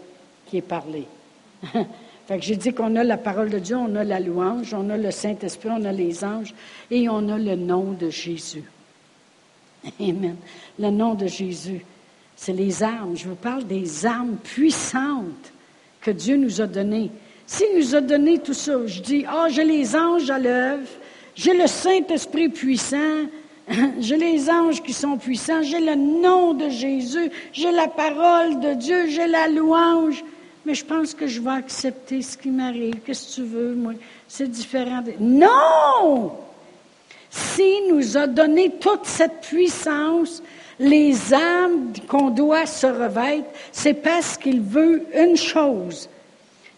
qui 0.48 0.58
est 0.58 0.62
parlée. 0.62 1.08
fait 2.28 2.40
que 2.40 2.44
j'ai 2.44 2.58
dit 2.58 2.74
qu'on 2.74 2.98
a 2.98 3.06
la 3.06 3.18
parole 3.18 3.50
de 3.50 3.60
Dieu, 3.60 3.78
on 3.78 3.96
a 3.96 4.04
la 4.04 4.20
louange, 4.20 4.74
on 4.74 4.90
a 4.90 4.98
le 4.98 5.12
Saint-Esprit, 5.12 5.70
on 5.72 5.86
a 5.86 5.94
les 5.94 6.26
anges 6.26 6.54
et 6.92 7.08
on 7.08 7.30
a 7.30 7.38
le 7.38 7.56
nom 7.56 7.94
de 7.94 8.10
Jésus. 8.10 8.66
Amen. 10.00 10.36
Le 10.80 10.90
nom 10.90 11.16
de 11.16 11.28
Jésus, 11.28 11.84
c'est 12.36 12.54
les 12.54 12.84
armes. 12.84 13.16
Je 13.16 13.28
vous 13.28 13.36
parle 13.36 13.66
des 13.66 14.06
armes 14.06 14.38
puissantes 14.44 15.52
que 16.02 16.12
Dieu 16.12 16.38
nous 16.38 16.62
a 16.62 16.68
données. 16.68 17.12
S'il 17.48 17.78
nous 17.78 17.96
a 17.96 18.02
donné 18.02 18.40
tout 18.40 18.54
ça, 18.54 18.86
je 18.86 19.02
dis, 19.02 19.26
ah, 19.28 19.48
j'ai 19.50 19.64
les 19.64 19.96
anges 19.96 20.30
à 20.30 20.40
l'œuvre, 20.40 20.88
j'ai 21.36 21.54
le 21.54 21.68
Saint-Esprit 21.68 22.50
puissant, 22.50 23.26
j'ai 24.00 24.18
les 24.18 24.50
anges 24.50 24.82
qui 24.82 24.94
sont 24.94 25.18
puissants, 25.18 25.62
j'ai 25.62 25.80
le 25.80 25.96
nom 25.96 26.54
de 26.54 26.70
Jésus, 26.70 27.30
j'ai 27.52 27.72
la 27.72 27.88
parole 27.88 28.60
de 28.60 28.74
Dieu, 28.74 29.08
j'ai 29.10 29.28
la 29.28 29.48
louange. 29.48 30.24
Mais 30.66 30.76
je 30.76 30.86
pense 30.86 31.14
que 31.14 31.26
je 31.26 31.42
vais 31.42 31.52
accepter 31.52 32.22
ce 32.22 32.38
qui 32.38 32.50
m'arrive. 32.50 33.00
Qu'est-ce 33.06 33.30
que 33.30 33.42
tu 33.42 33.48
veux, 33.48 33.74
moi? 33.74 33.94
C'est 34.28 34.50
différent. 34.50 35.04
Non! 35.20 36.34
S'il 37.32 37.88
nous 37.96 38.18
a 38.18 38.28
donné 38.28 38.72
toute 38.72 39.06
cette 39.06 39.42
puissance, 39.42 40.44
les 40.80 41.34
âmes 41.34 41.94
qu'on 42.08 42.30
doit 42.30 42.66
se 42.66 42.88
revêtre, 42.88 43.48
c'est 43.72 43.94
parce 43.94 44.38
qu'il 44.38 44.62
veut 44.62 45.06
une 45.16 45.38
chose. 45.38 46.10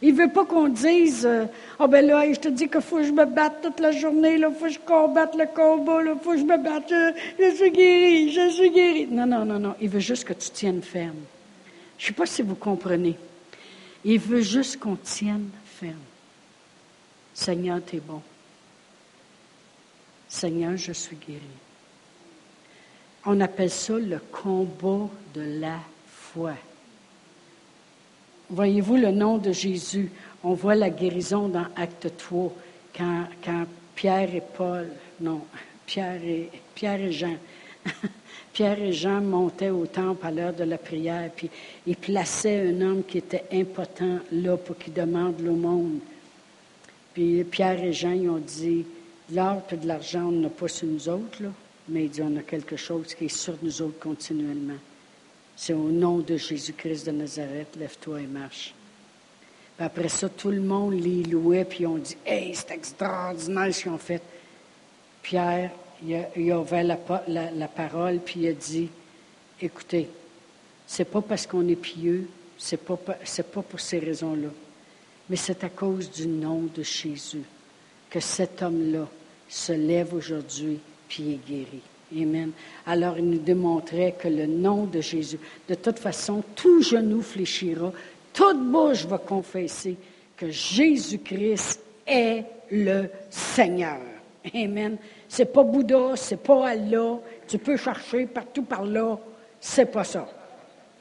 Il 0.04 0.14
veut 0.14 0.30
pas 0.30 0.45
qu'on 0.45 0.68
dise 0.68 1.26
Ah, 1.26 1.47
oh 1.80 1.88
ben 1.88 2.06
là, 2.06 2.32
je 2.32 2.39
te 2.39 2.49
dis 2.49 2.68
qu'il 2.68 2.82
faut 2.82 2.97
que 2.97 3.04
je 3.04 3.12
me 3.12 3.26
batte 3.26 3.62
toute 3.64 3.80
la 3.80 3.91
journée, 3.91 4.36
il 4.36 4.47
faut 4.60 4.66
que 4.66 4.72
je 4.72 4.80
combatte 4.80 5.34
le 5.36 5.47
combat, 5.47 6.01
il 6.04 6.20
faut 6.22 6.34
que 6.34 6.38
je 6.38 6.43
me 6.43 6.58
batte, 6.58 6.89
je, 6.89 7.14
je 7.39 7.56
suis 7.56 7.72
guéri, 7.72 8.32
je 8.32 8.49
suis 8.49 8.70
guéri. 8.70 9.08
Non, 9.10 9.26
non, 9.26 9.45
non, 9.45 9.58
non. 9.58 9.76
Il 9.82 9.89
veut 9.89 10.01
juste 10.01 10.26
que 10.26 10.34
tu 10.34 10.49
tiennes 10.51 10.84
ferme. 10.84 11.24
Je 11.97 12.08
sais 12.08 12.14
pas 12.14 12.26
si 12.26 12.41
vous 12.41 12.56
comprenez. 12.56 13.16
Il 14.06 14.20
veut 14.20 14.41
juste 14.41 14.80
qu'on 14.80 14.97
tienne 14.97 15.49
ferme. 15.80 15.95
Seigneur, 17.34 17.80
tu 17.86 17.95
es 17.95 17.99
bon. 17.99 18.22
Seigneur, 20.34 20.76
je 20.78 20.94
suis 20.94 21.16
guéri. 21.16 21.42
On 23.24 23.40
appelle 23.40 23.70
ça 23.70 23.94
le 24.00 24.18
combat 24.32 25.08
de 25.36 25.60
la 25.60 25.78
foi. 26.08 26.54
Voyez-vous 28.50 28.98
le 28.98 29.12
nom 29.12 29.38
de 29.38 29.52
Jésus? 29.52 30.10
On 30.44 30.56
voit 30.56 30.74
la 30.74 30.90
guérison 30.90 31.50
dans 31.50 31.68
Acte 31.76 32.18
3, 32.18 32.52
quand, 32.98 33.28
Pierre 33.94 34.34
et 34.34 34.42
Paul, 34.42 34.88
non, 35.22 35.42
Pierre 35.86 36.24
et, 36.24 36.50
Pierre 36.74 37.00
et 37.00 37.12
Jean, 37.12 37.38
Pierre 38.54 38.82
et 38.82 38.92
Jean 38.92 39.22
montaient 39.22 39.70
au 39.70 39.86
temple 39.86 40.26
à 40.26 40.32
l'heure 40.32 40.54
de 40.54 40.64
la 40.64 40.80
prière, 40.80 41.30
puis 41.36 41.52
ils 41.86 41.96
plaçaient 41.96 42.70
un 42.70 42.82
homme 42.82 43.04
qui 43.04 43.20
était 43.20 43.46
impotent 43.52 44.20
là 44.32 44.58
pour 44.58 44.80
qu'il 44.80 44.94
demande 44.94 45.40
l'aumône. 45.42 46.00
Puis 47.14 47.44
Pierre 47.44 47.84
et 47.84 47.94
Jean, 47.94 48.14
ils 48.14 48.30
ont 48.30 48.40
dit, 48.40 48.84
L'or 49.32 49.61
et 49.71 49.78
de 49.78 49.88
l'argent, 49.88 50.26
on 50.26 50.32
n'a 50.32 50.49
pas 50.49 50.67
sur 50.67 50.88
nous 50.88 51.07
autres, 51.07 51.41
là, 51.41 51.49
mais 51.88 52.05
il 52.05 52.09
dit 52.09 52.21
on 52.21 52.36
a 52.38 52.41
quelque 52.41 52.76
chose 52.76 53.13
qui 53.13 53.26
est 53.26 53.30
sur 53.30 53.55
nous 53.61 53.82
autres 53.82 53.99
continuellement. 53.99 54.78
C'est 55.55 55.74
au 55.74 55.89
nom 55.89 56.19
de 56.19 56.36
Jésus-Christ 56.36 57.05
de 57.05 57.11
Nazareth, 57.11 57.76
lève-toi 57.78 58.21
et 58.21 58.28
marche. 58.28 58.74
Après 59.80 60.09
ça, 60.09 60.30
tout 60.30 60.49
le 60.49 60.61
monde 60.61 60.93
les 60.93 61.24
louait, 61.24 61.65
puis 61.65 61.86
on 61.86 61.97
dit 61.97 62.17
Hey, 62.26 62.53
c'est 62.53 62.71
extraordinaire 62.71 63.74
ce 63.74 63.84
qu'ils 63.84 63.91
ont 63.91 63.97
fait. 63.97 64.21
Pierre, 65.21 65.71
il 66.05 66.51
a, 66.51 66.59
ouvert 66.59 66.84
la, 66.84 67.67
parole, 67.67 68.19
puis 68.19 68.41
il 68.41 68.47
a 68.49 68.53
dit 68.53 68.89
Écoutez, 69.61 70.09
c'est 70.86 71.05
pas 71.05 71.21
parce 71.21 71.47
qu'on 71.47 71.67
est 71.67 71.76
pieux, 71.76 72.28
c'est 72.57 72.78
pas, 72.78 72.99
c'est 73.24 73.49
pas 73.51 73.61
pour 73.61 73.80
ces 73.80 73.99
raisons-là, 73.99 74.49
mais 75.30 75.38
c'est 75.38 75.63
à 75.63 75.69
cause 75.69 76.11
du 76.11 76.28
nom 76.28 76.63
de 76.76 76.84
Jésus 76.84 77.43
que 78.14 78.20
cet 78.20 78.61
homme-là 78.61 79.07
se 79.49 79.74
lève 79.74 80.14
aujourd'hui 80.14 80.80
puis 81.09 81.34
est 81.34 81.49
guéri. 81.49 81.82
Amen. 82.16 82.51
Alors 82.86 83.18
il 83.18 83.28
nous 83.28 83.39
démontrait 83.39 84.14
que 84.20 84.28
le 84.28 84.45
nom 84.45 84.86
de 84.86 85.01
Jésus, 85.01 85.39
de 85.68 85.74
toute 85.74 85.97
façon, 85.97 86.43
tout 86.55 86.84
genou 86.84 87.24
fléchira, 87.24 87.91
toute 88.32 88.64
bouche 88.70 89.07
va 89.07 89.18
confesser 89.18 89.97
que 90.38 90.51
Jésus-Christ 90.51 91.82
est 92.05 92.45
le 92.70 93.09
Seigneur. 93.32 94.01
Amen. 94.53 94.97
C'est 95.28 95.51
pas 95.51 95.64
Bouddha, 95.64 96.16
c'est 96.16 96.43
pas 96.43 96.68
Allah. 96.68 97.18
Tu 97.47 97.57
peux 97.57 97.78
chercher 97.78 98.28
partout 98.28 98.64
par 98.64 98.86
là. 98.86 99.18
C'est 99.59 99.91
pas 99.91 100.03
ça. 100.03 100.30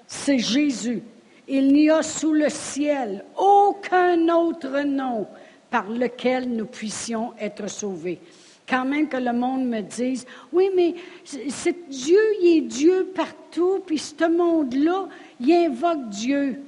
C'est 0.06 0.38
Jésus. 0.38 1.02
Il 1.46 1.74
n'y 1.74 1.90
a 1.90 2.02
sous 2.02 2.32
le 2.32 2.48
ciel 2.48 3.22
aucun 3.36 4.28
autre 4.34 4.80
nom 4.80 5.26
par 5.72 5.88
lequel 5.88 6.50
nous 6.50 6.66
puissions 6.66 7.32
être 7.40 7.68
sauvés. 7.68 8.20
Quand 8.68 8.84
même 8.84 9.08
que 9.08 9.16
le 9.16 9.32
monde 9.32 9.64
me 9.64 9.80
dise, 9.80 10.26
oui, 10.52 10.70
mais 10.76 10.94
c'est 11.24 11.88
Dieu, 11.88 12.20
il 12.42 12.58
est 12.58 12.60
Dieu 12.60 13.10
partout, 13.14 13.80
puis 13.84 13.98
ce 13.98 14.28
monde-là, 14.28 15.08
il 15.40 15.52
invoque 15.52 16.10
Dieu. 16.10 16.60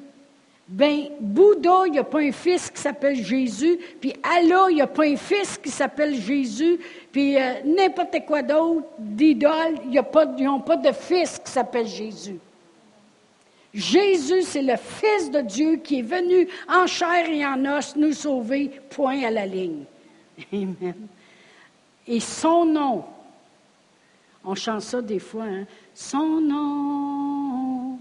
Ben, 0.67 1.09
Bouddha, 1.21 1.83
il 1.87 1.93
n'y 1.93 1.99
a 1.99 2.05
pas 2.05 2.21
un 2.21 2.33
fils 2.33 2.71
qui 2.71 2.81
s'appelle 2.81 3.23
Jésus, 3.23 3.79
puis 4.01 4.15
Allah, 4.23 4.67
il 4.71 4.77
n'y 4.77 4.81
a 4.81 4.87
pas 4.87 5.05
un 5.05 5.17
fils 5.17 5.59
qui 5.59 5.69
s'appelle 5.69 6.15
Jésus, 6.15 6.79
puis 7.13 7.37
euh, 7.37 7.61
n'importe 7.67 8.25
quoi 8.27 8.41
d'autre 8.41 8.87
d'idole, 8.99 9.75
ils 9.91 10.45
n'ont 10.45 10.61
pas 10.61 10.77
de 10.77 10.93
fils 10.93 11.39
qui 11.45 11.53
s'appelle 11.53 11.87
Jésus. 11.87 12.39
Jésus, 13.75 14.43
c'est 14.43 14.63
le 14.63 14.77
Fils 14.77 15.33
de 15.33 15.41
Dieu 15.41 15.77
qui 15.77 15.99
est 15.99 16.03
venu 16.03 16.49
en 16.69 16.87
chair 16.87 17.29
et 17.29 17.45
en 17.45 17.65
os 17.77 17.97
nous 17.97 18.13
sauver, 18.13 18.71
point 18.89 19.25
à 19.25 19.31
la 19.31 19.47
ligne. 19.47 19.85
Amen. 20.53 20.95
Et 22.07 22.21
son 22.21 22.65
nom, 22.67 23.05
on 24.45 24.55
chante 24.55 24.83
ça 24.83 25.03
des 25.03 25.19
fois, 25.19 25.45
hein? 25.45 25.65
son 25.93 26.41
nom, 26.41 27.99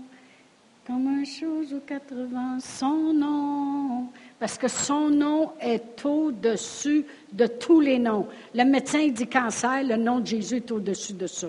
comme 0.86 1.08
un 1.08 1.24
chose 1.24 1.74
aux 1.74 1.80
80, 1.80 2.60
son 2.60 3.14
nom, 3.14 4.08
parce 4.40 4.58
que 4.58 4.68
son 4.68 5.10
nom 5.10 5.54
est 5.60 6.06
au-dessus 6.06 7.06
de 7.32 7.48
tous 7.48 7.80
les 7.80 7.98
noms. 7.98 8.28
Le 8.54 8.64
médecin 8.66 9.08
dit 9.08 9.28
cancer, 9.28 9.84
le 9.84 9.96
nom 9.96 10.20
de 10.20 10.28
Jésus 10.28 10.58
est 10.58 10.72
au-dessus 10.72 11.14
de 11.14 11.26
ça. 11.26 11.48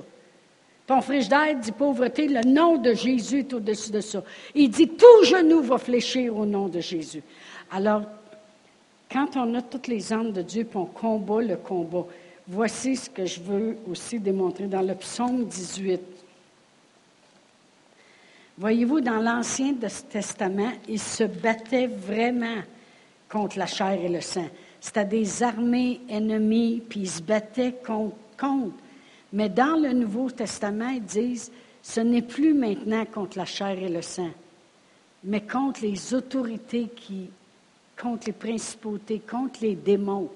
Ton 0.86 1.00
frigidaire 1.00 1.56
dit 1.56 1.72
pauvreté, 1.72 2.28
le 2.28 2.42
nom 2.42 2.76
de 2.76 2.92
Jésus 2.92 3.38
est 3.40 3.52
au-dessus 3.54 3.90
de 3.90 4.00
ça. 4.00 4.22
Il 4.54 4.70
dit 4.70 4.88
tout 4.88 5.24
genou 5.24 5.62
va 5.62 5.78
fléchir 5.78 6.36
au 6.36 6.44
nom 6.44 6.68
de 6.68 6.80
Jésus. 6.80 7.22
Alors, 7.70 8.02
quand 9.10 9.36
on 9.36 9.54
a 9.54 9.62
toutes 9.62 9.86
les 9.86 10.12
armes 10.12 10.32
de 10.32 10.42
Dieu 10.42 10.62
et 10.62 10.76
on 10.76 10.84
combat 10.84 11.40
le 11.40 11.56
combat, 11.56 12.04
voici 12.46 12.96
ce 12.96 13.08
que 13.08 13.24
je 13.24 13.40
veux 13.40 13.78
aussi 13.90 14.18
démontrer 14.18 14.66
dans 14.66 14.82
le 14.82 14.94
psaume 14.94 15.46
18. 15.46 16.00
Voyez-vous, 18.58 19.00
dans 19.00 19.20
l'Ancien 19.20 19.74
Testament, 20.10 20.72
ils 20.88 21.00
se 21.00 21.24
battaient 21.24 21.86
vraiment 21.88 22.62
contre 23.28 23.58
la 23.58 23.66
chair 23.66 23.92
et 23.92 24.08
le 24.08 24.20
sang. 24.20 24.46
C'était 24.80 25.06
des 25.06 25.42
armées 25.42 26.02
ennemies, 26.10 26.82
puis 26.86 27.00
ils 27.00 27.10
se 27.10 27.22
battaient 27.22 27.74
contre, 27.84 28.16
contre 28.38 28.74
mais 29.34 29.48
dans 29.48 29.76
le 29.76 29.92
Nouveau 29.92 30.30
Testament, 30.30 30.90
ils 30.90 31.02
disent, 31.02 31.50
ce 31.82 32.00
n'est 32.00 32.22
plus 32.22 32.54
maintenant 32.54 33.04
contre 33.04 33.36
la 33.36 33.44
chair 33.44 33.76
et 33.76 33.88
le 33.88 34.00
sang, 34.00 34.30
mais 35.24 35.40
contre 35.40 35.82
les 35.82 36.14
autorités 36.14 36.88
contre 38.00 38.26
les 38.28 38.32
principautés, 38.32 39.20
contre 39.20 39.60
les 39.62 39.74
démons. 39.74 40.30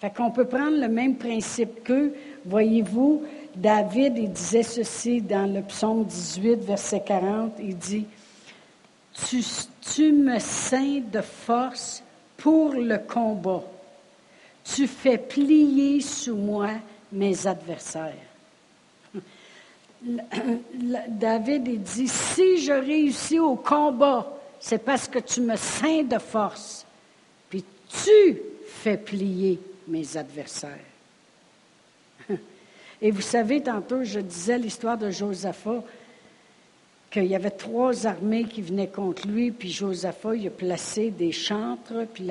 Fait 0.00 0.14
qu'on 0.14 0.30
peut 0.30 0.44
prendre 0.44 0.80
le 0.80 0.88
même 0.88 1.16
principe 1.16 1.84
qu'eux. 1.84 2.14
Voyez-vous, 2.44 3.22
David, 3.54 4.16
il 4.16 4.32
disait 4.32 4.62
ceci 4.62 5.20
dans 5.20 5.52
le 5.52 5.62
psaume 5.62 6.04
18, 6.04 6.64
verset 6.64 7.02
40, 7.04 7.54
il 7.60 7.76
dit, 7.76 8.06
tu, 9.26 9.42
tu 9.80 10.12
me 10.12 10.38
ceins 10.38 11.02
de 11.12 11.20
force 11.20 12.02
pour 12.36 12.74
le 12.74 12.98
combat. 12.98 13.62
Tu 14.64 14.86
fais 14.86 15.18
plier 15.18 16.00
sous 16.00 16.36
moi 16.36 16.70
mes 17.12 17.46
adversaires. 17.46 18.14
David 20.02 21.82
dit, 21.82 22.08
si 22.08 22.62
je 22.62 22.72
réussis 22.72 23.38
au 23.38 23.54
combat, 23.54 24.26
c'est 24.58 24.82
parce 24.82 25.06
que 25.06 25.18
tu 25.18 25.40
me 25.40 25.56
ceins 25.56 26.02
de 26.02 26.18
force, 26.18 26.84
puis 27.48 27.64
tu 27.88 28.40
fais 28.66 28.96
plier 28.96 29.60
mes 29.86 30.16
adversaires. 30.16 30.78
Et 33.02 33.10
vous 33.10 33.20
savez, 33.20 33.62
tantôt, 33.62 34.02
je 34.02 34.20
disais 34.20 34.58
l'histoire 34.58 34.98
de 34.98 35.10
Josaphat, 35.10 35.84
qu'il 37.10 37.26
y 37.26 37.34
avait 37.34 37.50
trois 37.50 38.06
armées 38.06 38.44
qui 38.44 38.62
venaient 38.62 38.88
contre 38.88 39.28
lui, 39.28 39.50
puis 39.50 39.70
Josaphat, 39.70 40.34
il 40.34 40.46
a 40.46 40.50
placé 40.50 41.10
des 41.10 41.30
chantres, 41.30 42.06
puis 42.12 42.28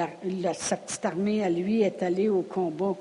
sa 0.54 0.76
petite 0.76 1.06
armée 1.06 1.44
à 1.44 1.50
lui 1.50 1.84
est 1.84 2.02
allée 2.02 2.30
au 2.30 2.42
combat. 2.42 2.96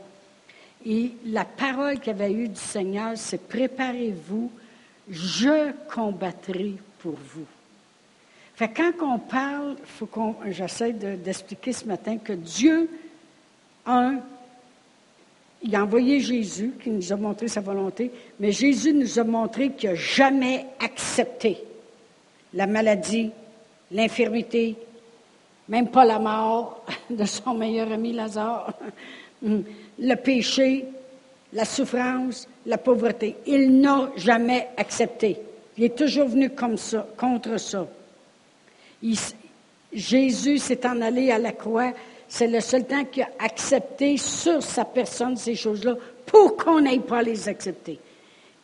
Et 0.87 1.12
la 1.26 1.45
parole 1.45 2.01
qu'il 2.01 2.12
avait 2.12 2.33
eue 2.33 2.49
du 2.49 2.61
Seigneur, 2.61 3.12
c'est 3.16 3.49
préparez-vous, 3.49 4.51
je 5.09 5.72
combattrai 5.93 6.74
pour 6.99 7.12
vous. 7.12 7.47
Fait 8.55 8.68
quand 8.68 8.93
on 9.03 9.18
parle, 9.18 9.76
faut 9.85 10.07
qu'on, 10.07 10.37
j'essaie 10.51 10.93
d'expliquer 10.93 11.72
ce 11.72 11.87
matin 11.87 12.18
que 12.18 12.33
Dieu, 12.33 12.91
un, 13.87 14.20
il 15.62 15.74
a 15.74 15.83
envoyé 15.83 16.20
Jésus 16.20 16.72
qui 16.83 16.91
nous 16.91 17.12
a 17.12 17.16
montré 17.16 17.49
sa 17.49 17.61
volonté, 17.61 18.11
mais 18.39 18.53
Jésus 18.53 18.93
nous 18.93 19.18
a 19.18 19.24
montré 19.24 19.72
qu'il 19.72 19.91
n'a 19.91 19.97
jamais 19.97 20.66
accepté 20.78 21.62
la 22.55 22.66
maladie, 22.66 23.31
l'infirmité, 23.93 24.76
même 25.68 25.89
pas 25.89 26.05
la 26.05 26.18
mort 26.18 26.85
de 27.11 27.24
son 27.24 27.55
meilleur 27.55 27.91
ami 27.93 28.12
Lazare, 28.12 28.74
le 30.01 30.14
péché, 30.16 30.86
la 31.53 31.64
souffrance, 31.64 32.48
la 32.66 32.78
pauvreté. 32.78 33.36
Il 33.46 33.80
n'a 33.80 34.11
jamais 34.16 34.68
accepté. 34.76 35.36
Il 35.76 35.84
est 35.84 35.96
toujours 35.96 36.28
venu 36.28 36.51
comme 36.51 36.76
ça, 36.76 37.07
contre 37.16 37.59
ça. 37.59 37.86
Jésus 39.92 40.59
s'est 40.59 40.86
en 40.86 41.01
allé 41.01 41.30
à 41.30 41.38
la 41.38 41.53
croix. 41.53 41.92
C'est 42.28 42.46
le 42.46 42.61
seul 42.61 42.86
temps 42.86 43.05
qu'il 43.05 43.22
a 43.22 43.44
accepté 43.44 44.16
sur 44.16 44.62
sa 44.62 44.84
personne 44.84 45.36
ces 45.36 45.55
choses-là 45.55 45.96
pour 46.26 46.57
qu'on 46.57 46.80
n'aille 46.80 47.01
pas 47.01 47.22
les 47.22 47.48
accepter. 47.48 47.98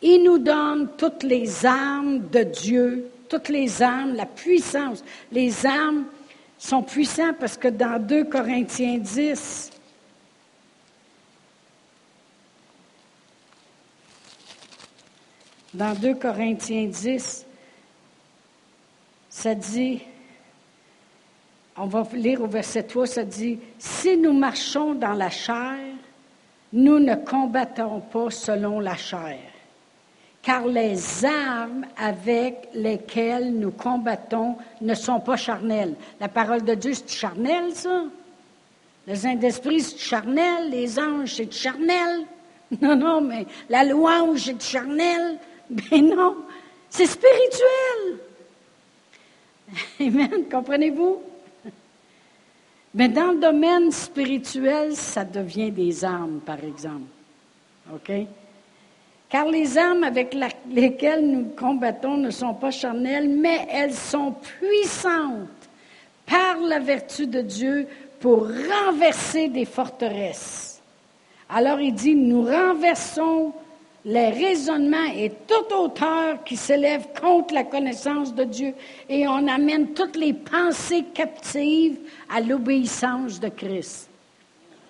Il 0.03 0.23
nous 0.23 0.39
donne 0.39 0.91
toutes 0.97 1.23
les 1.23 1.67
armes 1.67 2.21
de 2.31 2.43
Dieu, 2.43 3.11
toutes 3.29 3.49
les 3.49 3.83
armes, 3.83 4.15
la 4.15 4.27
puissance. 4.27 5.03
Les 5.33 5.67
armes 5.67 6.05
sont 6.59 6.83
puissantes 6.83 7.39
parce 7.41 7.57
que 7.57 7.69
dans 7.69 7.99
2 7.99 8.25
Corinthiens 8.25 8.99
10, 8.99 9.71
dans 15.75 15.95
2 15.95 16.15
Corinthiens 16.15 16.87
10, 16.87 17.47
ça 19.29 19.55
dit, 19.55 20.03
on 21.77 21.87
va 21.87 22.07
lire 22.15 22.41
au 22.41 22.47
verset 22.47 22.85
3, 22.85 23.07
ça 23.07 23.25
dit, 23.25 23.59
si 23.79 24.17
nous 24.17 24.33
marchons 24.33 24.95
dans 24.95 25.13
la 25.13 25.29
chair, 25.29 25.77
nous 26.73 26.99
ne 26.99 27.15
combattons 27.15 28.01
pas 28.01 28.31
selon 28.31 28.81
la 28.81 28.97
chair, 28.97 29.39
car 30.43 30.67
les 30.67 31.25
armes 31.25 31.87
avec 31.97 32.69
lesquelles 32.75 33.53
nous 33.53 33.71
combattons 33.71 34.57
ne 34.81 34.95
sont 34.95 35.21
pas 35.21 35.37
charnelles. 35.37 35.95
La 36.21 36.29
parole 36.29 36.63
de 36.63 36.75
Dieu, 36.75 36.95
c'est 36.95 37.09
charnel, 37.09 37.75
ça? 37.75 38.05
Le 39.07 39.15
Saint-Esprit, 39.15 39.81
c'est 39.81 39.99
charnel, 39.99 40.71
les 40.71 40.99
anges, 40.99 41.35
c'est 41.35 41.53
charnel. 41.53 42.27
Non, 42.83 42.97
non, 42.97 43.21
mais 43.21 43.47
la 43.69 43.85
louange, 43.85 44.41
c'est 44.41 44.61
charnel. 44.61 45.39
Ben 45.71 46.15
non, 46.15 46.37
c'est 46.89 47.07
spirituel. 47.07 48.19
Amen, 50.01 50.45
comprenez-vous? 50.51 51.23
Mais 52.95 53.09
dans 53.09 53.33
le 53.33 53.39
domaine 53.39 53.91
spirituel, 53.91 54.97
ça 54.97 55.25
devient 55.25 55.71
des 55.71 56.05
armes, 56.05 56.41
par 56.45 56.63
exemple. 56.65 57.11
OK? 57.93 58.11
Car 59.29 59.47
les 59.47 59.77
armes 59.77 60.05
avec 60.05 60.37
lesquelles 60.71 61.27
nous 61.27 61.51
combattons 61.59 62.17
ne 62.17 62.31
sont 62.31 62.55
pas 62.55 62.71
charnelles, 62.71 63.29
mais 63.29 63.67
elles 63.71 63.93
sont 63.93 64.33
puissantes 64.33 65.49
par 66.25 66.59
la 66.61 66.79
vertu 66.79 67.27
de 67.27 67.41
Dieu 67.41 67.87
pour 68.21 68.49
renverser 68.49 69.49
des 69.49 69.65
forteresses. 69.65 70.81
Alors 71.49 71.81
il 71.81 71.93
dit, 71.93 72.15
nous 72.15 72.45
renversons 72.45 73.53
les 74.07 74.31
raisonnements 74.31 75.13
et 75.17 75.33
toute 75.49 75.73
hauteur 75.73 76.45
qui 76.45 76.57
s'élève 76.57 77.09
contre 77.21 77.53
la 77.53 77.65
connaissance 77.65 78.33
de 78.33 78.45
Dieu 78.45 78.73
et 79.09 79.27
on 79.27 79.49
amène 79.49 79.95
toutes 79.95 80.15
les 80.15 80.33
pensées 80.33 81.07
captives 81.13 81.99
à 82.31 82.41
l'obéissance 82.41 83.41
de 83.41 83.49
Christ. 83.49 84.09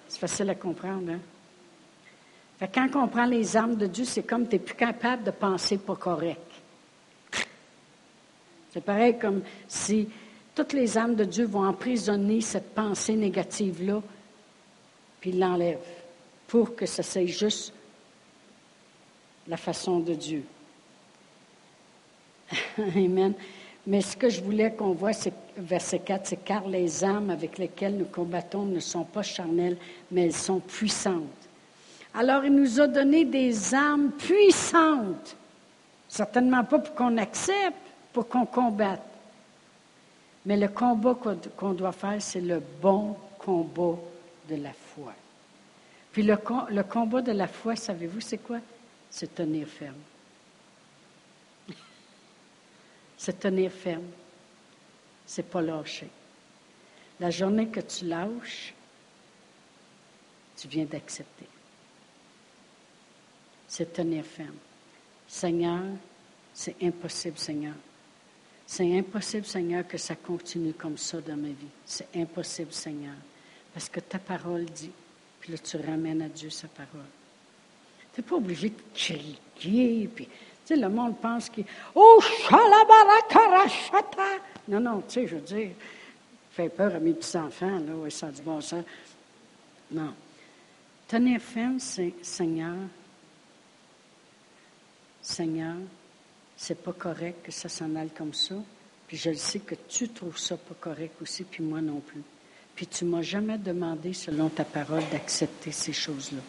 C'est 0.06 0.18
facile 0.18 0.50
à 0.50 0.54
comprendre, 0.54 1.12
hein? 1.12 2.66
quand 2.74 2.88
on 2.94 3.08
prend 3.08 3.24
les 3.24 3.56
armes 3.56 3.76
de 3.76 3.86
Dieu, 3.86 4.04
c'est 4.04 4.22
comme 4.22 4.46
tu 4.46 4.56
n'es 4.56 4.62
plus 4.62 4.74
capable 4.74 5.24
de 5.24 5.30
penser 5.30 5.78
pas 5.78 5.96
correct. 5.96 6.40
C'est 8.74 8.84
pareil 8.84 9.16
comme 9.18 9.40
si 9.66 10.10
toutes 10.54 10.74
les 10.74 10.98
armes 10.98 11.14
de 11.14 11.24
Dieu 11.24 11.46
vont 11.46 11.66
emprisonner 11.66 12.42
cette 12.42 12.74
pensée 12.74 13.14
négative-là, 13.14 14.02
puis 15.20 15.32
l'enlèvent 15.32 15.78
pour 16.46 16.76
que 16.76 16.84
ça 16.84 17.02
soit 17.02 17.24
juste 17.24 17.72
la 19.48 19.56
façon 19.56 20.00
de 20.00 20.14
Dieu. 20.14 20.44
Amen. 22.78 23.34
Mais 23.86 24.00
ce 24.00 24.16
que 24.16 24.28
je 24.28 24.42
voulais 24.42 24.72
qu'on 24.72 24.92
voit, 24.92 25.12
c'est 25.12 25.32
verset 25.56 26.00
4, 26.00 26.26
c'est 26.26 26.44
car 26.44 26.66
les 26.66 27.04
âmes 27.04 27.30
avec 27.30 27.56
lesquelles 27.56 27.96
nous 27.96 28.06
combattons 28.06 28.64
ne 28.64 28.80
sont 28.80 29.04
pas 29.04 29.22
charnelles, 29.22 29.76
mais 30.10 30.24
elles 30.24 30.32
sont 30.32 30.58
puissantes. 30.58 31.22
Alors 32.12 32.44
il 32.44 32.54
nous 32.54 32.80
a 32.80 32.88
donné 32.88 33.24
des 33.24 33.74
âmes 33.74 34.10
puissantes. 34.12 35.36
Certainement 36.08 36.64
pas 36.64 36.78
pour 36.78 36.94
qu'on 36.94 37.16
accepte, 37.18 37.76
pour 38.12 38.28
qu'on 38.28 38.46
combatte. 38.46 39.02
Mais 40.46 40.56
le 40.56 40.68
combat 40.68 41.16
qu'on 41.56 41.72
doit 41.72 41.92
faire, 41.92 42.20
c'est 42.20 42.40
le 42.40 42.62
bon 42.80 43.16
combat 43.38 43.98
de 44.48 44.56
la 44.56 44.72
foi. 44.72 45.12
Puis 46.12 46.22
le, 46.22 46.36
le 46.70 46.82
combat 46.82 47.20
de 47.20 47.32
la 47.32 47.46
foi, 47.46 47.76
savez-vous, 47.76 48.20
c'est 48.20 48.38
quoi? 48.38 48.58
C'est 49.16 49.34
tenir 49.34 49.66
ferme. 49.66 50.02
c'est 53.16 53.40
tenir 53.40 53.72
ferme. 53.72 54.10
C'est 55.24 55.44
pas 55.44 55.62
lâcher. 55.62 56.10
La 57.18 57.30
journée 57.30 57.68
que 57.68 57.80
tu 57.80 58.04
lâches, 58.04 58.74
tu 60.54 60.68
viens 60.68 60.84
d'accepter. 60.84 61.46
C'est 63.66 63.90
tenir 63.90 64.22
ferme. 64.22 64.58
Seigneur, 65.26 65.82
c'est 66.52 66.76
impossible, 66.82 67.38
Seigneur. 67.38 67.74
C'est 68.66 68.98
impossible, 68.98 69.46
Seigneur, 69.46 69.88
que 69.88 69.96
ça 69.96 70.14
continue 70.14 70.74
comme 70.74 70.98
ça 70.98 71.22
dans 71.22 71.38
ma 71.38 71.48
vie. 71.48 71.72
C'est 71.86 72.14
impossible, 72.16 72.74
Seigneur. 72.74 73.16
Parce 73.72 73.88
que 73.88 74.00
ta 74.00 74.18
parole 74.18 74.66
dit, 74.66 74.92
puis 75.40 75.52
là, 75.52 75.58
tu 75.58 75.78
ramènes 75.78 76.20
à 76.20 76.28
Dieu 76.28 76.50
sa 76.50 76.68
parole. 76.68 77.15
Tu 78.16 78.22
n'es 78.22 78.28
pas 78.28 78.36
obligé 78.36 78.70
de 78.70 78.80
crier. 78.94 80.08
Puis, 80.08 80.24
tu 80.24 80.30
sais, 80.64 80.76
le 80.76 80.88
monde 80.88 81.18
pense 81.20 81.50
qu'il. 81.50 81.66
Oh, 81.94 82.18
chalabaraka 82.48 83.68
Non, 84.68 84.80
non, 84.80 85.02
tu 85.06 85.20
sais, 85.20 85.26
je 85.26 85.34
veux 85.34 85.42
dire, 85.42 85.72
fait 86.52 86.70
peur 86.70 86.94
à 86.94 86.98
mes 86.98 87.12
petits-enfants, 87.12 87.78
là, 87.78 87.94
ouais, 87.94 88.08
ça 88.08 88.28
du 88.28 88.40
bon 88.40 88.62
sens. 88.62 88.82
Non. 89.90 90.14
Tenir 91.06 91.42
ferme, 91.42 91.78
c'est 91.78 92.14
Seigneur. 92.22 92.76
Seigneur, 95.20 95.76
c'est 96.56 96.82
pas 96.82 96.94
correct 96.94 97.44
que 97.44 97.52
ça 97.52 97.68
s'en 97.68 97.94
aille 97.96 98.12
comme 98.16 98.32
ça. 98.32 98.54
Puis 99.06 99.18
je 99.18 99.28
le 99.28 99.36
sais 99.36 99.58
que 99.58 99.74
tu 99.90 100.08
trouves 100.08 100.38
ça 100.38 100.56
pas 100.56 100.74
correct 100.80 101.20
aussi, 101.20 101.44
puis 101.44 101.62
moi 101.62 101.82
non 101.82 102.00
plus. 102.00 102.22
Puis 102.74 102.86
tu 102.86 103.04
m'as 103.04 103.20
jamais 103.20 103.58
demandé, 103.58 104.14
selon 104.14 104.48
ta 104.48 104.64
parole, 104.64 105.02
d'accepter 105.12 105.70
ces 105.70 105.92
choses-là. 105.92 106.40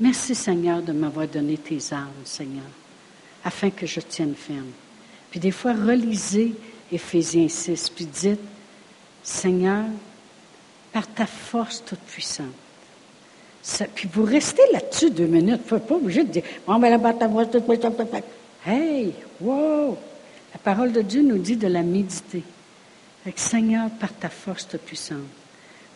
Merci 0.00 0.34
Seigneur 0.34 0.82
de 0.82 0.92
m'avoir 0.92 1.28
donné 1.28 1.56
tes 1.56 1.78
armes, 1.92 2.10
Seigneur, 2.24 2.64
afin 3.44 3.70
que 3.70 3.86
je 3.86 4.00
tienne 4.00 4.34
ferme. 4.34 4.70
Puis 5.30 5.40
des 5.40 5.50
fois, 5.50 5.72
relisez 5.72 6.54
Éphésiens 6.90 7.48
6, 7.48 7.90
puis 7.90 8.06
dites, 8.06 8.40
Seigneur, 9.22 9.84
par 10.92 11.06
ta 11.06 11.26
force 11.26 11.82
toute 11.84 12.00
puissante. 12.00 12.46
puis 13.94 14.08
vous 14.12 14.24
restez 14.24 14.62
là-dessus 14.72 15.10
deux 15.10 15.26
minutes. 15.26 15.62
Vous 15.68 15.76
n'êtes 15.76 15.86
pas 15.86 15.94
obligé 15.94 16.24
de 16.24 16.32
dire, 16.32 16.42
bon, 16.66 16.78
ben 16.78 16.90
là, 16.90 17.12
ta 17.12 17.28
force 17.28 17.50
toute 17.50 17.66
puissante. 17.66 17.96
Hey, 18.66 19.14
wow! 19.40 19.96
La 20.52 20.58
parole 20.58 20.92
de 20.92 21.00
Dieu 21.02 21.22
nous 21.22 21.38
dit 21.38 21.56
de 21.56 21.68
la 21.68 21.82
méditer. 21.82 22.42
Seigneur, 23.36 23.88
par 24.00 24.12
ta 24.12 24.28
force 24.28 24.66
toute 24.68 24.82
puissante. 24.82 25.18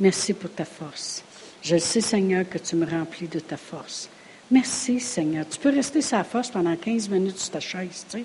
Merci 0.00 0.32
pour 0.32 0.50
ta 0.50 0.64
force. 0.64 1.22
Je 1.62 1.76
sais, 1.76 2.00
Seigneur, 2.00 2.48
que 2.48 2.58
tu 2.58 2.76
me 2.76 2.88
remplis 2.88 3.28
de 3.28 3.40
ta 3.40 3.56
force. 3.56 4.08
Merci, 4.50 5.00
Seigneur. 5.00 5.48
Tu 5.48 5.58
peux 5.58 5.70
rester 5.70 6.00
sa 6.00 6.22
force 6.22 6.50
pendant 6.50 6.76
15 6.76 7.08
minutes 7.08 7.38
sur 7.38 7.50
ta 7.50 7.60
chaise, 7.60 8.06
tu 8.08 8.18
sais. 8.18 8.24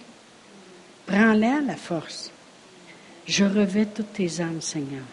Prends-la, 1.07 1.61
la 1.61 1.75
force. 1.75 2.31
Je 3.25 3.43
revais 3.43 3.85
toutes 3.85 4.13
tes 4.13 4.39
âmes, 4.39 4.61
Seigneur. 4.61 5.03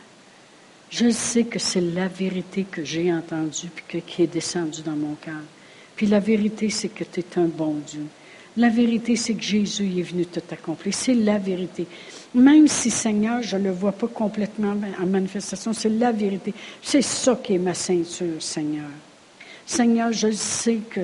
Je 0.91 1.11
sais 1.11 1.45
que 1.45 1.59
c'est 1.59 1.81
la 1.81 2.09
vérité 2.09 2.64
que 2.64 2.85
j'ai 2.85 3.12
entendue 3.12 3.71
puis 3.75 4.03
qui 4.03 4.23
est 4.23 4.27
descendue 4.27 4.83
dans 4.83 4.97
mon 4.97 5.14
cœur. 5.14 5.43
Puis 5.97 6.07
la 6.07 6.21
vérité, 6.21 6.71
c'est 6.71 6.89
que 6.89 7.05
tu 7.05 7.21
es 7.21 7.39
un 7.39 7.47
bon 7.47 7.75
Dieu. 7.87 8.07
La 8.59 8.71
vérité, 8.71 9.15
c'est 9.15 9.35
que 9.35 9.43
Jésus 9.43 10.01
est 10.01 10.03
venu 10.03 10.27
tout 10.27 10.43
accomplir. 10.51 10.93
C'est 10.93 11.15
la 11.15 11.39
vérité. 11.39 11.87
Même 12.35 12.67
si, 12.67 12.91
Seigneur, 12.91 13.41
je 13.41 13.57
ne 13.57 13.65
le 13.65 13.71
vois 13.71 13.93
pas 13.93 14.09
complètement 14.09 14.75
en 15.01 15.07
manifestation, 15.07 15.73
c'est 15.73 15.89
la 15.89 16.11
vérité. 16.11 16.53
C'est 16.83 17.03
ça 17.03 17.39
qui 17.41 17.55
est 17.55 17.59
ma 17.59 17.75
ceinture, 17.75 18.43
Seigneur. 18.43 18.91
Seigneur, 19.65 20.13
je 20.13 20.33
sais 20.33 20.81
que, 20.91 21.03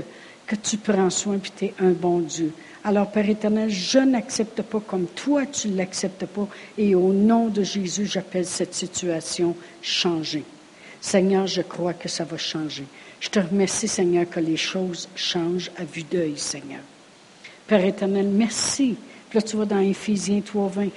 que 0.49 0.57
tu 0.57 0.79
prends 0.79 1.11
soin 1.11 1.37
et 1.37 1.51
tu 1.57 1.67
es 1.67 1.75
un 1.79 1.93
bon 1.93 2.19
Dieu. 2.19 2.53
Alors, 2.83 3.09
Père 3.13 3.31
éternel, 3.31 3.71
je 3.71 4.01
n'accepte 4.01 4.63
pas 4.63 4.81
comme 4.81 5.07
toi 5.07 5.47
tu 5.47 5.69
ne 5.69 5.77
l'acceptes 5.77 6.27
pas. 6.27 6.49
Et 6.77 6.97
au 6.97 7.13
nom 7.13 7.47
de 7.47 7.63
Jésus, 7.63 8.07
j'appelle 8.07 8.47
cette 8.47 8.75
situation 8.75 9.55
changée. 9.81 10.45
Seigneur, 11.01 11.47
je 11.47 11.63
crois 11.63 11.95
que 11.95 12.09
ça 12.09 12.25
va 12.25 12.37
changer. 12.37 12.85
Je 13.21 13.29
te 13.29 13.39
remercie, 13.39 13.87
Seigneur, 13.87 14.29
que 14.29 14.41
les 14.41 14.57
choses 14.57 15.09
changent 15.15 15.71
à 15.79 15.85
vue 15.85 16.03
d'œil, 16.03 16.37
Seigneur. 16.37 16.81
Père 17.67 17.85
éternel, 17.85 18.27
merci. 18.27 18.97
Puis 19.29 19.39
là, 19.39 19.43
tu 19.43 19.57
vas 19.57 19.65
dans 19.65 19.81
Éphésiens 19.81 20.41
3, 20.41 20.69
20. 20.69 20.89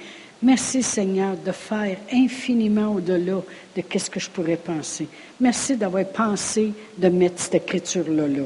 Merci, 0.42 0.82
Seigneur, 0.82 1.36
de 1.36 1.50
faire 1.50 1.96
infiniment 2.12 2.94
au-delà 2.94 3.42
de 3.76 3.98
ce 3.98 4.10
que 4.10 4.20
je 4.20 4.30
pourrais 4.30 4.56
penser. 4.56 5.08
Merci 5.40 5.76
d'avoir 5.76 6.06
pensé 6.06 6.72
de 6.96 7.08
mettre 7.08 7.42
cette 7.42 7.56
écriture-là. 7.56 8.28
Là. 8.28 8.44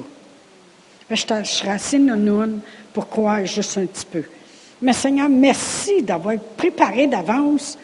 Je, 1.11 1.45
suis 1.45 1.69
assez 1.69 1.99
non 1.99 2.61
pour 2.95 3.09
croire 3.09 3.45
juste 3.45 3.77
un 3.77 3.87
petit 3.87 4.07
peu. 4.07 4.23
Mais 4.81 4.95
Seigneur, 4.95 5.29
merci 5.29 6.03
d'avoir 6.03 6.39
préparé 6.57 7.07
d'avance 7.07 7.79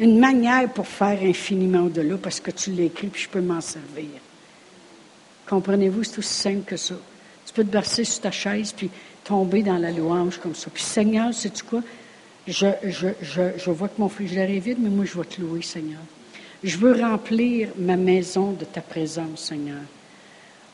une 0.00 0.18
manière 0.18 0.68
pour 0.70 0.86
faire 0.86 1.18
infiniment 1.22 1.84
au-delà 1.84 2.16
parce 2.16 2.40
que 2.40 2.50
tu 2.50 2.70
écrit 2.82 3.06
et 3.06 3.18
je 3.18 3.28
peux 3.28 3.40
m'en 3.40 3.60
servir. 3.60 4.06
Comprenez-vous, 5.48 6.02
c'est 6.02 6.18
aussi 6.18 6.34
simple 6.34 6.64
que 6.66 6.76
ça. 6.76 6.96
Tu 7.46 7.52
peux 7.52 7.62
te 7.62 7.70
bercer 7.70 8.02
sur 8.02 8.22
ta 8.22 8.32
chaise 8.32 8.72
puis 8.76 8.90
tomber 9.24 9.62
dans 9.62 9.78
la 9.78 9.90
louange 9.90 10.38
comme 10.38 10.54
ça. 10.54 10.70
Puis 10.72 10.82
Seigneur, 10.82 11.32
sais-tu 11.32 11.64
quoi? 11.64 11.82
Je, 12.46 12.66
je, 12.84 13.08
je, 13.22 13.42
je 13.56 13.70
vois 13.70 13.88
que 13.88 13.98
mon 14.00 14.08
frigidaire 14.08 14.50
est 14.50 14.58
vide, 14.58 14.78
mais 14.80 14.90
moi, 14.90 15.06
je 15.06 15.16
vais 15.18 15.24
te 15.24 15.40
louer, 15.40 15.62
Seigneur. 15.62 16.00
Je 16.62 16.76
veux 16.76 16.92
remplir 17.00 17.68
ma 17.78 17.96
maison 17.96 18.52
de 18.52 18.64
ta 18.64 18.80
présence, 18.80 19.40
Seigneur. 19.48 19.82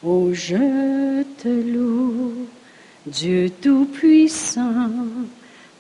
Oh, 0.03 0.31
je 0.33 1.23
te 1.39 1.49
loue, 1.49 2.47
Dieu 3.07 3.51
Tout-Puissant, 3.61 4.91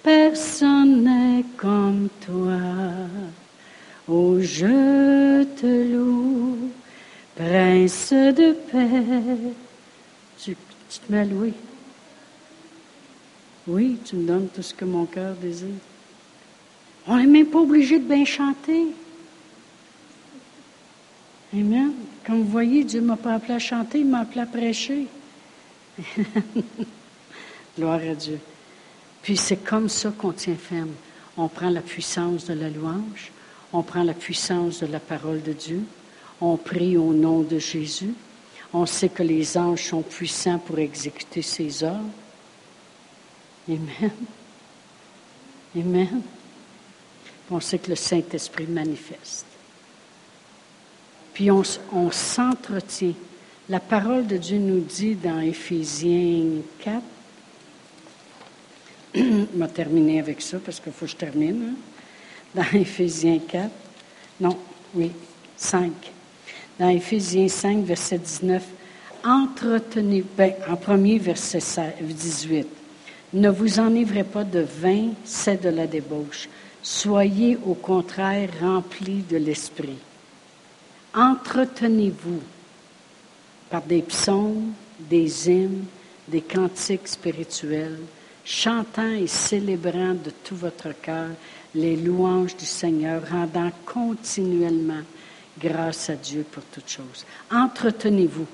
personne 0.02 1.04
n'est 1.04 1.44
comme 1.56 2.08
toi. 2.24 2.60
Oh, 4.08 4.38
je 4.40 5.44
te 5.44 5.94
loue, 5.94 6.70
Prince 7.36 8.12
de 8.12 8.52
paix. 8.52 9.54
Tu, 10.38 10.56
tu 10.88 10.98
te 10.98 11.12
mets 11.12 11.20
à 11.20 11.24
louer. 11.24 11.54
Oui, 13.70 13.98
tu 14.04 14.16
me 14.16 14.26
donnes 14.26 14.48
tout 14.48 14.62
ce 14.62 14.74
que 14.74 14.84
mon 14.84 15.06
cœur 15.06 15.36
désire. 15.36 15.68
On 17.06 17.16
n'est 17.16 17.26
même 17.26 17.46
pas 17.46 17.60
obligé 17.60 18.00
de 18.00 18.04
bien 18.04 18.24
chanter. 18.24 18.88
Amen. 21.54 21.92
Comme 22.26 22.42
vous 22.42 22.50
voyez, 22.50 22.82
Dieu 22.82 23.00
ne 23.00 23.06
m'a 23.06 23.16
pas 23.16 23.34
appelé 23.34 23.54
à 23.54 23.58
chanter, 23.60 24.00
il 24.00 24.08
m'a 24.08 24.20
appelé 24.20 24.40
à 24.40 24.46
prêcher. 24.46 25.06
Gloire 27.78 28.00
à 28.00 28.14
Dieu. 28.16 28.40
Puis 29.22 29.36
c'est 29.36 29.62
comme 29.62 29.88
ça 29.88 30.12
qu'on 30.18 30.32
tient 30.32 30.56
ferme. 30.56 30.94
On 31.36 31.46
prend 31.46 31.70
la 31.70 31.80
puissance 31.80 32.46
de 32.46 32.54
la 32.54 32.70
louange, 32.70 33.30
on 33.72 33.84
prend 33.84 34.02
la 34.02 34.14
puissance 34.14 34.80
de 34.80 34.86
la 34.86 34.98
parole 34.98 35.42
de 35.42 35.52
Dieu, 35.52 35.82
on 36.40 36.56
prie 36.56 36.96
au 36.96 37.12
nom 37.12 37.42
de 37.42 37.60
Jésus, 37.60 38.14
on 38.72 38.84
sait 38.84 39.10
que 39.10 39.22
les 39.22 39.56
anges 39.56 39.84
sont 39.84 40.02
puissants 40.02 40.58
pour 40.58 40.80
exécuter 40.80 41.42
ses 41.42 41.84
ordres. 41.84 42.10
Amen. 43.68 44.10
Amen. 45.76 46.22
On 47.50 47.60
sait 47.60 47.78
que 47.78 47.90
le 47.90 47.96
Saint-Esprit 47.96 48.66
manifeste. 48.66 49.46
Puis 51.34 51.50
on, 51.50 51.62
s'entretient. 52.10 53.14
La 53.68 53.80
parole 53.80 54.26
de 54.26 54.36
Dieu 54.36 54.58
nous 54.58 54.80
dit 54.80 55.14
dans 55.14 55.40
Éphésiens 55.40 56.62
4, 56.80 57.02
je 59.14 59.20
vais 59.54 59.68
terminer 59.68 60.20
avec 60.20 60.40
ça 60.40 60.58
parce 60.58 60.80
qu'il 60.80 60.92
faut 60.92 61.06
que 61.06 61.10
je 61.12 61.16
termine. 61.16 61.70
Hein. 61.70 61.74
Dans 62.54 62.78
Éphésiens 62.78 63.38
4, 63.38 63.70
non, 64.40 64.56
oui, 64.94 65.12
5. 65.56 65.92
Dans 66.78 66.88
Éphésiens 66.88 67.48
5, 67.48 67.84
verset 67.84 68.18
19, 68.18 68.64
entretenez, 69.24 70.24
ben, 70.36 70.54
en 70.68 70.76
premier 70.76 71.18
verset 71.18 71.60
18, 72.00 72.66
ne 73.32 73.48
vous 73.48 73.78
enivrez 73.78 74.24
pas 74.24 74.44
de 74.44 74.60
vin, 74.60 75.10
c'est 75.24 75.62
de 75.62 75.68
la 75.68 75.86
débauche. 75.86 76.48
Soyez 76.82 77.58
au 77.64 77.74
contraire 77.74 78.50
remplis 78.60 79.22
de 79.28 79.36
l'Esprit. 79.36 79.98
Entretenez-vous 81.14 82.40
par 83.68 83.82
des 83.82 84.02
psaumes, 84.02 84.72
des 84.98 85.50
hymnes, 85.50 85.84
des 86.28 86.40
cantiques 86.40 87.08
spirituels, 87.08 87.98
chantant 88.44 89.10
et 89.10 89.26
célébrant 89.26 90.14
de 90.14 90.30
tout 90.44 90.56
votre 90.56 90.92
cœur 91.00 91.28
les 91.74 91.96
louanges 91.96 92.56
du 92.56 92.64
Seigneur, 92.64 93.22
rendant 93.30 93.70
continuellement 93.86 95.02
grâce 95.58 96.10
à 96.10 96.14
Dieu 96.14 96.44
pour 96.50 96.64
toutes 96.64 96.88
choses. 96.88 97.24
Entretenez-vous. 97.52 98.46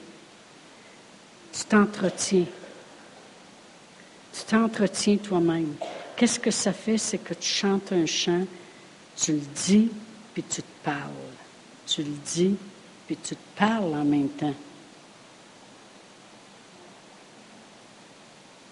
Tu 1.53 1.65
t'entretiens 1.65 2.45
tu 4.37 4.45
t'entretiens 4.45 5.17
toi-même. 5.17 5.75
Qu'est-ce 6.15 6.39
que 6.39 6.51
ça 6.51 6.73
fait? 6.73 6.99
C'est 6.99 7.19
que 7.19 7.35
tu 7.35 7.49
chantes 7.49 7.93
un 7.93 8.07
chant, 8.07 8.47
tu 9.17 9.33
le 9.33 9.41
dis, 9.55 9.91
puis 10.35 10.43
tu 10.43 10.63
te 10.63 10.85
parles. 10.85 11.11
Tu 11.87 12.03
le 12.03 12.13
dis, 12.25 12.57
puis 13.07 13.17
tu 13.17 13.35
te 13.35 13.59
parles 13.59 13.95
en 13.95 14.05
même 14.05 14.29
temps. 14.29 14.55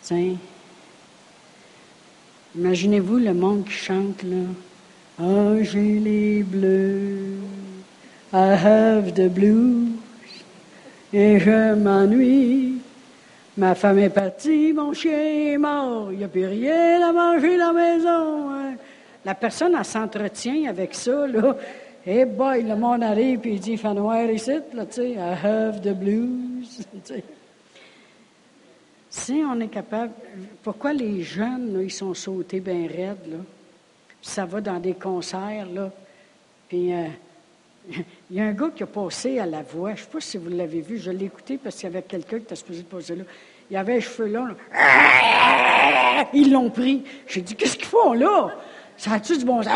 Tiens, 0.03 0.37
imaginez-vous 2.55 3.17
le 3.17 3.33
monde 3.33 3.65
qui 3.65 3.73
chante 3.73 4.23
là. 4.23 4.45
Ah, 5.19 5.63
j'ai 5.63 5.99
les 6.01 6.43
bleus, 6.43 7.39
I 8.33 8.53
have 8.53 9.15
the 9.15 9.29
blues, 9.29 9.93
et 11.13 11.39
je 11.39 11.75
m'ennuie. 11.75 12.74
Ma 13.57 13.75
femme 13.77 14.01
est 14.01 14.11
partie, 14.11 14.73
mon 14.73 14.93
chien 14.93 15.53
est 15.53 15.59
mort, 15.59 16.13
il 16.13 16.19
n'y 16.19 16.25
a 16.25 16.29
plus 16.29 16.47
rien 16.47 17.09
à 17.09 17.13
manger 17.13 17.57
dans 17.57 17.73
la 17.73 17.95
maison. 17.95 18.51
Hein. 18.51 18.75
La 19.25 19.35
personne, 19.35 19.77
elle 19.79 19.85
s'entretient 19.85 20.69
avec 20.69 20.95
ça, 20.95 21.27
là. 21.27 21.57
Et 22.07 22.19
hey 22.19 22.25
boy, 22.27 22.65
le 22.65 22.77
monde 22.77 23.03
arrive 23.03 23.47
et 23.47 23.53
il 23.53 23.61
dit, 23.61 23.77
fait 23.77 23.95
noir 23.95 24.29
ici, 24.31 24.59
là, 24.75 24.85
tu 24.85 24.95
sais, 24.95 25.11
I 25.13 25.19
have 25.43 25.81
the 25.81 25.95
blues. 25.95 26.87
si 29.09 29.43
on 29.49 29.59
est 29.61 29.69
capable, 29.69 30.13
pourquoi 30.63 30.93
les 30.93 31.23
jeunes, 31.23 31.75
là, 31.75 31.83
ils 31.83 31.93
sont 31.93 32.13
sautés 32.13 32.61
bien 32.61 32.89
raides, 32.89 33.27
là? 33.31 33.39
ça 34.21 34.45
va 34.45 34.61
dans 34.61 34.81
des 34.81 34.95
concerts, 34.95 35.67
là. 35.73 35.91
Puis, 36.69 36.93
euh, 36.93 37.07
il 38.35 38.39
y 38.39 38.41
a 38.41 38.47
un 38.47 38.53
gars 38.53 38.71
qui 38.75 38.83
a 38.83 38.87
passé 38.87 39.39
à 39.39 39.47
la 39.47 39.63
voix. 39.63 39.91
Je 39.91 40.01
ne 40.01 40.07
sais 40.07 40.11
pas 40.11 40.21
si 40.21 40.39
vous 40.39 40.51
l'avez 40.51 40.81
vu. 40.81 40.99
Je 40.99 41.13
l'ai 41.13 41.27
écouté 41.27 41.57
parce 41.57 41.77
qu'il 41.77 41.85
y 41.85 41.87
avait 41.87 42.03
quelqu'un 42.03 42.39
qui 42.39 42.43
était 42.43 42.57
supposé 42.57 42.83
passer 42.83 43.15
là. 43.15 43.23
Il 43.71 43.77
avait 43.77 43.95
les 43.95 44.01
cheveux 44.01 44.27
longs. 44.27 44.57
Ils 46.33 46.51
l'ont 46.51 46.69
pris. 46.69 47.05
J'ai 47.29 47.43
dit, 47.43 47.55
qu'est-ce 47.55 47.77
qu'ils 47.77 47.87
font 47.87 48.13
là? 48.13 48.49
Ça 48.97 49.13
a-tu 49.13 49.39
du 49.39 49.45
bon 49.45 49.63
sens? 49.63 49.73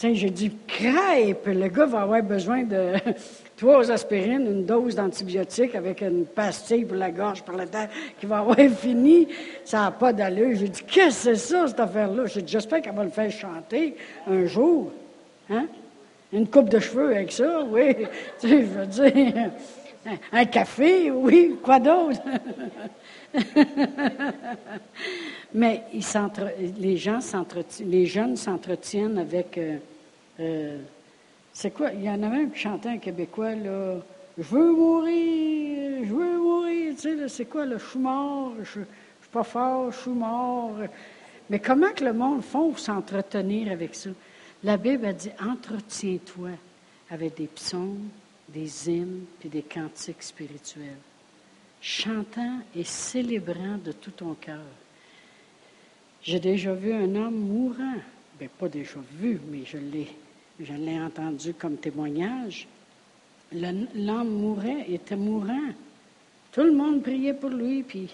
j'ai 0.00 0.30
dit, 0.30 0.50
crêpe, 0.66 1.46
le 1.46 1.68
gars 1.68 1.84
va 1.84 2.00
avoir 2.00 2.22
besoin 2.22 2.62
de 2.62 2.94
trois 3.58 3.90
aspirines, 3.90 4.46
une 4.46 4.64
dose 4.64 4.94
d'antibiotiques 4.94 5.74
avec 5.74 6.00
une 6.00 6.24
pastille 6.24 6.86
pour 6.86 6.96
la 6.96 7.10
gorge 7.10 7.42
par 7.42 7.56
la 7.56 7.66
tête 7.66 7.90
qui 8.18 8.24
va 8.24 8.38
avoir 8.38 8.56
fini. 8.78 9.28
Ça 9.62 9.80
n'a 9.80 9.90
pas 9.90 10.14
d'allure. 10.14 10.56
J'ai 10.56 10.70
dit, 10.70 10.82
qu'est-ce 10.84 11.28
que 11.28 11.34
c'est 11.34 11.52
ça, 11.52 11.66
cette 11.68 11.80
affaire-là? 11.80 12.24
J'ai 12.24 12.40
dit, 12.40 12.50
j'espère 12.50 12.80
qu'elle 12.80 12.94
va 12.94 13.04
le 13.04 13.10
faire 13.10 13.30
chanter 13.30 13.94
un 14.26 14.46
jour. 14.46 14.90
Hein? 15.50 15.66
Une 16.32 16.48
coupe 16.48 16.68
de 16.68 16.78
cheveux 16.78 17.14
avec 17.14 17.32
ça, 17.32 17.62
oui. 17.64 17.94
Tu 18.40 18.48
sais, 18.48 18.62
je 18.62 18.66
veux 18.66 18.86
dire, 18.86 19.50
un 20.32 20.44
café, 20.44 21.10
oui, 21.10 21.56
quoi 21.62 21.78
d'autre? 21.80 22.20
Mais 25.54 25.82
ils 25.92 26.04
les 26.78 26.96
gens 26.96 27.18
les 27.84 28.06
jeunes 28.06 28.36
s'entretiennent 28.36 29.18
avec, 29.18 29.58
euh, 29.58 29.78
euh, 30.40 30.78
C'est 31.52 31.70
quoi? 31.70 31.90
Il 31.92 32.02
y 32.02 32.10
en 32.10 32.22
a 32.22 32.28
même 32.28 32.50
qui 32.50 32.58
chantait 32.58 32.90
un 32.90 32.98
Québécois, 32.98 33.54
là. 33.54 33.96
Je 34.38 34.42
veux 34.42 34.72
mourir, 34.72 36.04
je 36.04 36.12
veux 36.12 36.38
mourir. 36.38 36.94
Tu 36.94 37.16
sais, 37.16 37.28
c'est 37.28 37.46
quoi, 37.46 37.64
le 37.64 37.78
je 37.78 37.84
suis 37.86 37.98
mort, 37.98 38.52
je, 38.62 38.64
suis 38.64 38.80
pas 39.32 39.42
fort, 39.44 39.90
je 39.92 39.98
suis 39.98 40.10
mort. 40.10 40.74
Mais 41.48 41.58
comment 41.58 41.90
que 41.94 42.04
le 42.04 42.12
monde 42.12 42.42
font 42.42 42.70
pour 42.70 42.78
s'entretenir 42.78 43.72
avec 43.72 43.94
ça? 43.94 44.10
La 44.66 44.76
Bible 44.76 45.06
a 45.06 45.12
dit 45.12 45.30
entretiens-toi 45.40 46.50
avec 47.08 47.36
des 47.36 47.46
psaumes, 47.46 48.08
des 48.48 48.90
hymnes 48.90 49.24
puis 49.38 49.48
des 49.48 49.62
cantiques 49.62 50.24
spirituels, 50.24 50.98
chantant 51.80 52.58
et 52.74 52.82
célébrant 52.82 53.78
de 53.84 53.92
tout 53.92 54.10
ton 54.10 54.34
cœur. 54.34 54.66
J'ai 56.20 56.40
déjà 56.40 56.74
vu 56.74 56.92
un 56.92 57.14
homme 57.14 57.38
mourant. 57.38 57.94
Bien, 58.40 58.48
pas 58.58 58.68
déjà 58.68 58.98
vu, 59.20 59.40
mais 59.52 59.62
je 59.64 59.78
l'ai, 59.78 61.00
entendu 61.00 61.54
comme 61.54 61.76
témoignage. 61.76 62.66
L'homme 63.52 64.30
mourait, 64.30 64.84
il 64.88 64.94
était 64.94 65.14
mourant. 65.14 65.70
Tout 66.50 66.64
le 66.64 66.72
monde 66.72 67.04
priait 67.04 67.34
pour 67.34 67.50
lui, 67.50 67.84
puis 67.84 68.08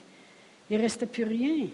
il 0.69 0.77
ne 0.77 0.83
restait 0.83 1.07
plus 1.07 1.25
rien. 1.25 1.69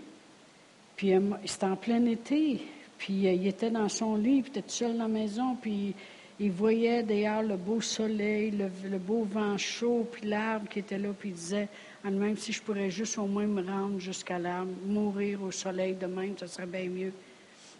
Puis 0.95 1.15
c'était 1.47 1.65
en 1.67 1.75
plein 1.75 2.07
été, 2.07 2.63
puis 2.99 3.27
euh, 3.27 3.33
il 3.33 3.47
était 3.47 3.71
dans 3.71 3.89
son 3.89 4.17
lit, 4.17 4.45
il 4.45 4.49
était 4.49 4.63
seul 4.67 4.93
dans 4.93 5.05
la 5.05 5.09
maison, 5.09 5.57
puis 5.61 5.95
il 6.41 6.51
voyait 6.51 7.03
d'ailleurs 7.03 7.43
le 7.43 7.57
beau 7.57 7.81
soleil, 7.81 8.51
le, 8.51 8.99
beau 8.99 9.25
vent 9.25 9.57
chaud, 9.57 10.07
puis 10.11 10.29
l'arbre 10.29 10.69
qui 10.69 10.81
était 10.81 10.99
là, 10.99 11.09
puis 11.19 11.31
il 11.31 11.35
disait 11.35 11.69
même 12.05 12.37
si 12.37 12.53
je 12.53 12.63
pourrais 12.63 12.91
juste 12.91 13.19
au 13.19 13.27
moins 13.27 13.47
me 13.47 13.63
rendre 13.63 13.99
jusqu'à 13.99 14.39
l'arbre, 14.39 14.71
mourir 14.87 15.43
au 15.43 15.51
soleil 15.51 15.95
de 15.95 16.07
même, 16.07 16.39
ça 16.39 16.47
serait 16.47 16.67
bien 16.67 16.89
mieux. 16.89 17.13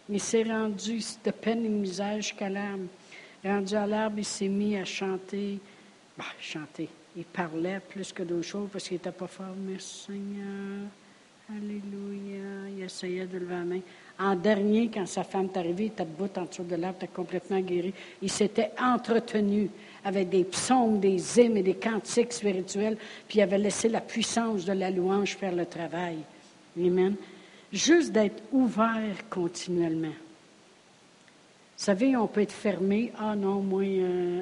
Il 0.09 0.19
s'est 0.19 0.43
rendu 0.43 0.99
de 1.23 1.31
peine 1.31 1.65
et 1.65 1.69
misère 1.69 2.17
jusqu'à 2.17 2.49
l'arbre. 2.49 2.85
Rendu 3.43 3.75
à 3.75 3.87
l'arbre, 3.87 4.19
il 4.19 4.25
s'est 4.25 4.47
mis 4.47 4.75
à 4.75 4.85
chanter. 4.85 5.59
Bah, 6.17 6.25
chanter. 6.39 6.89
Il 7.15 7.23
parlait 7.23 7.79
plus 7.79 8.11
que 8.11 8.23
d'autres 8.23 8.47
choses 8.47 8.69
parce 8.71 8.87
qu'il 8.87 8.95
n'était 8.95 9.11
pas 9.11 9.27
fort. 9.27 9.55
Merci 9.57 10.05
Seigneur. 10.07 10.87
Alléluia. 11.49 12.69
Il 12.75 12.83
essayait 12.83 13.25
de 13.25 13.37
lever 13.37 13.53
la 13.53 13.63
main. 13.63 13.79
En 14.19 14.35
dernier, 14.35 14.89
quand 14.93 15.07
sa 15.07 15.23
femme 15.23 15.47
est 15.53 15.57
arrivée, 15.57 15.85
il 15.85 15.87
était 15.87 16.03
debout 16.03 16.29
en 16.37 16.43
dessous 16.43 16.63
de 16.63 16.75
l'arbre, 16.75 16.97
il 16.99 17.05
était 17.05 17.13
complètement 17.13 17.61
guéri. 17.61 17.93
Il 18.21 18.29
s'était 18.29 18.71
entretenu 18.77 19.69
avec 20.03 20.29
des 20.29 20.43
psaumes, 20.43 20.99
des 20.99 21.39
hymnes 21.39 21.55
et 21.55 21.63
des 21.63 21.75
cantiques 21.75 22.33
spirituels, 22.33 22.97
puis 23.27 23.39
il 23.39 23.41
avait 23.41 23.57
laissé 23.57 23.87
la 23.87 24.01
puissance 24.01 24.65
de 24.65 24.73
la 24.73 24.91
louange 24.91 25.37
faire 25.37 25.55
le 25.55 25.65
travail. 25.65 26.17
Amen. 26.77 27.15
Juste 27.71 28.11
d'être 28.11 28.43
ouvert 28.51 29.29
continuellement. 29.29 30.07
Vous 30.07 31.85
savez, 31.85 32.17
on 32.17 32.27
peut 32.27 32.41
être 32.41 32.51
fermé, 32.51 33.13
ah 33.17 33.37
non, 33.37 33.61
moi, 33.61 33.83
euh, 33.83 34.41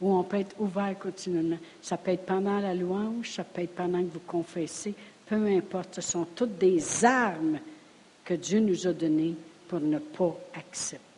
ou 0.00 0.14
on 0.14 0.22
peut 0.22 0.38
être 0.38 0.56
ouvert 0.58 0.98
continuellement. 0.98 1.58
Ça 1.82 1.98
peut 1.98 2.12
être 2.12 2.24
pendant 2.24 2.58
la 2.58 2.74
louange, 2.74 3.32
ça 3.32 3.44
peut 3.44 3.62
être 3.62 3.74
pendant 3.74 4.00
que 4.00 4.14
vous 4.14 4.22
confessez, 4.26 4.94
peu 5.26 5.46
importe. 5.46 5.96
Ce 5.96 6.00
sont 6.00 6.26
toutes 6.34 6.56
des 6.56 7.04
armes 7.04 7.58
que 8.30 8.34
Dieu 8.36 8.60
nous 8.60 8.86
a 8.86 8.92
données 8.92 9.34
pour 9.66 9.80
ne 9.80 9.98
pas 9.98 10.38
accepter. 10.54 11.09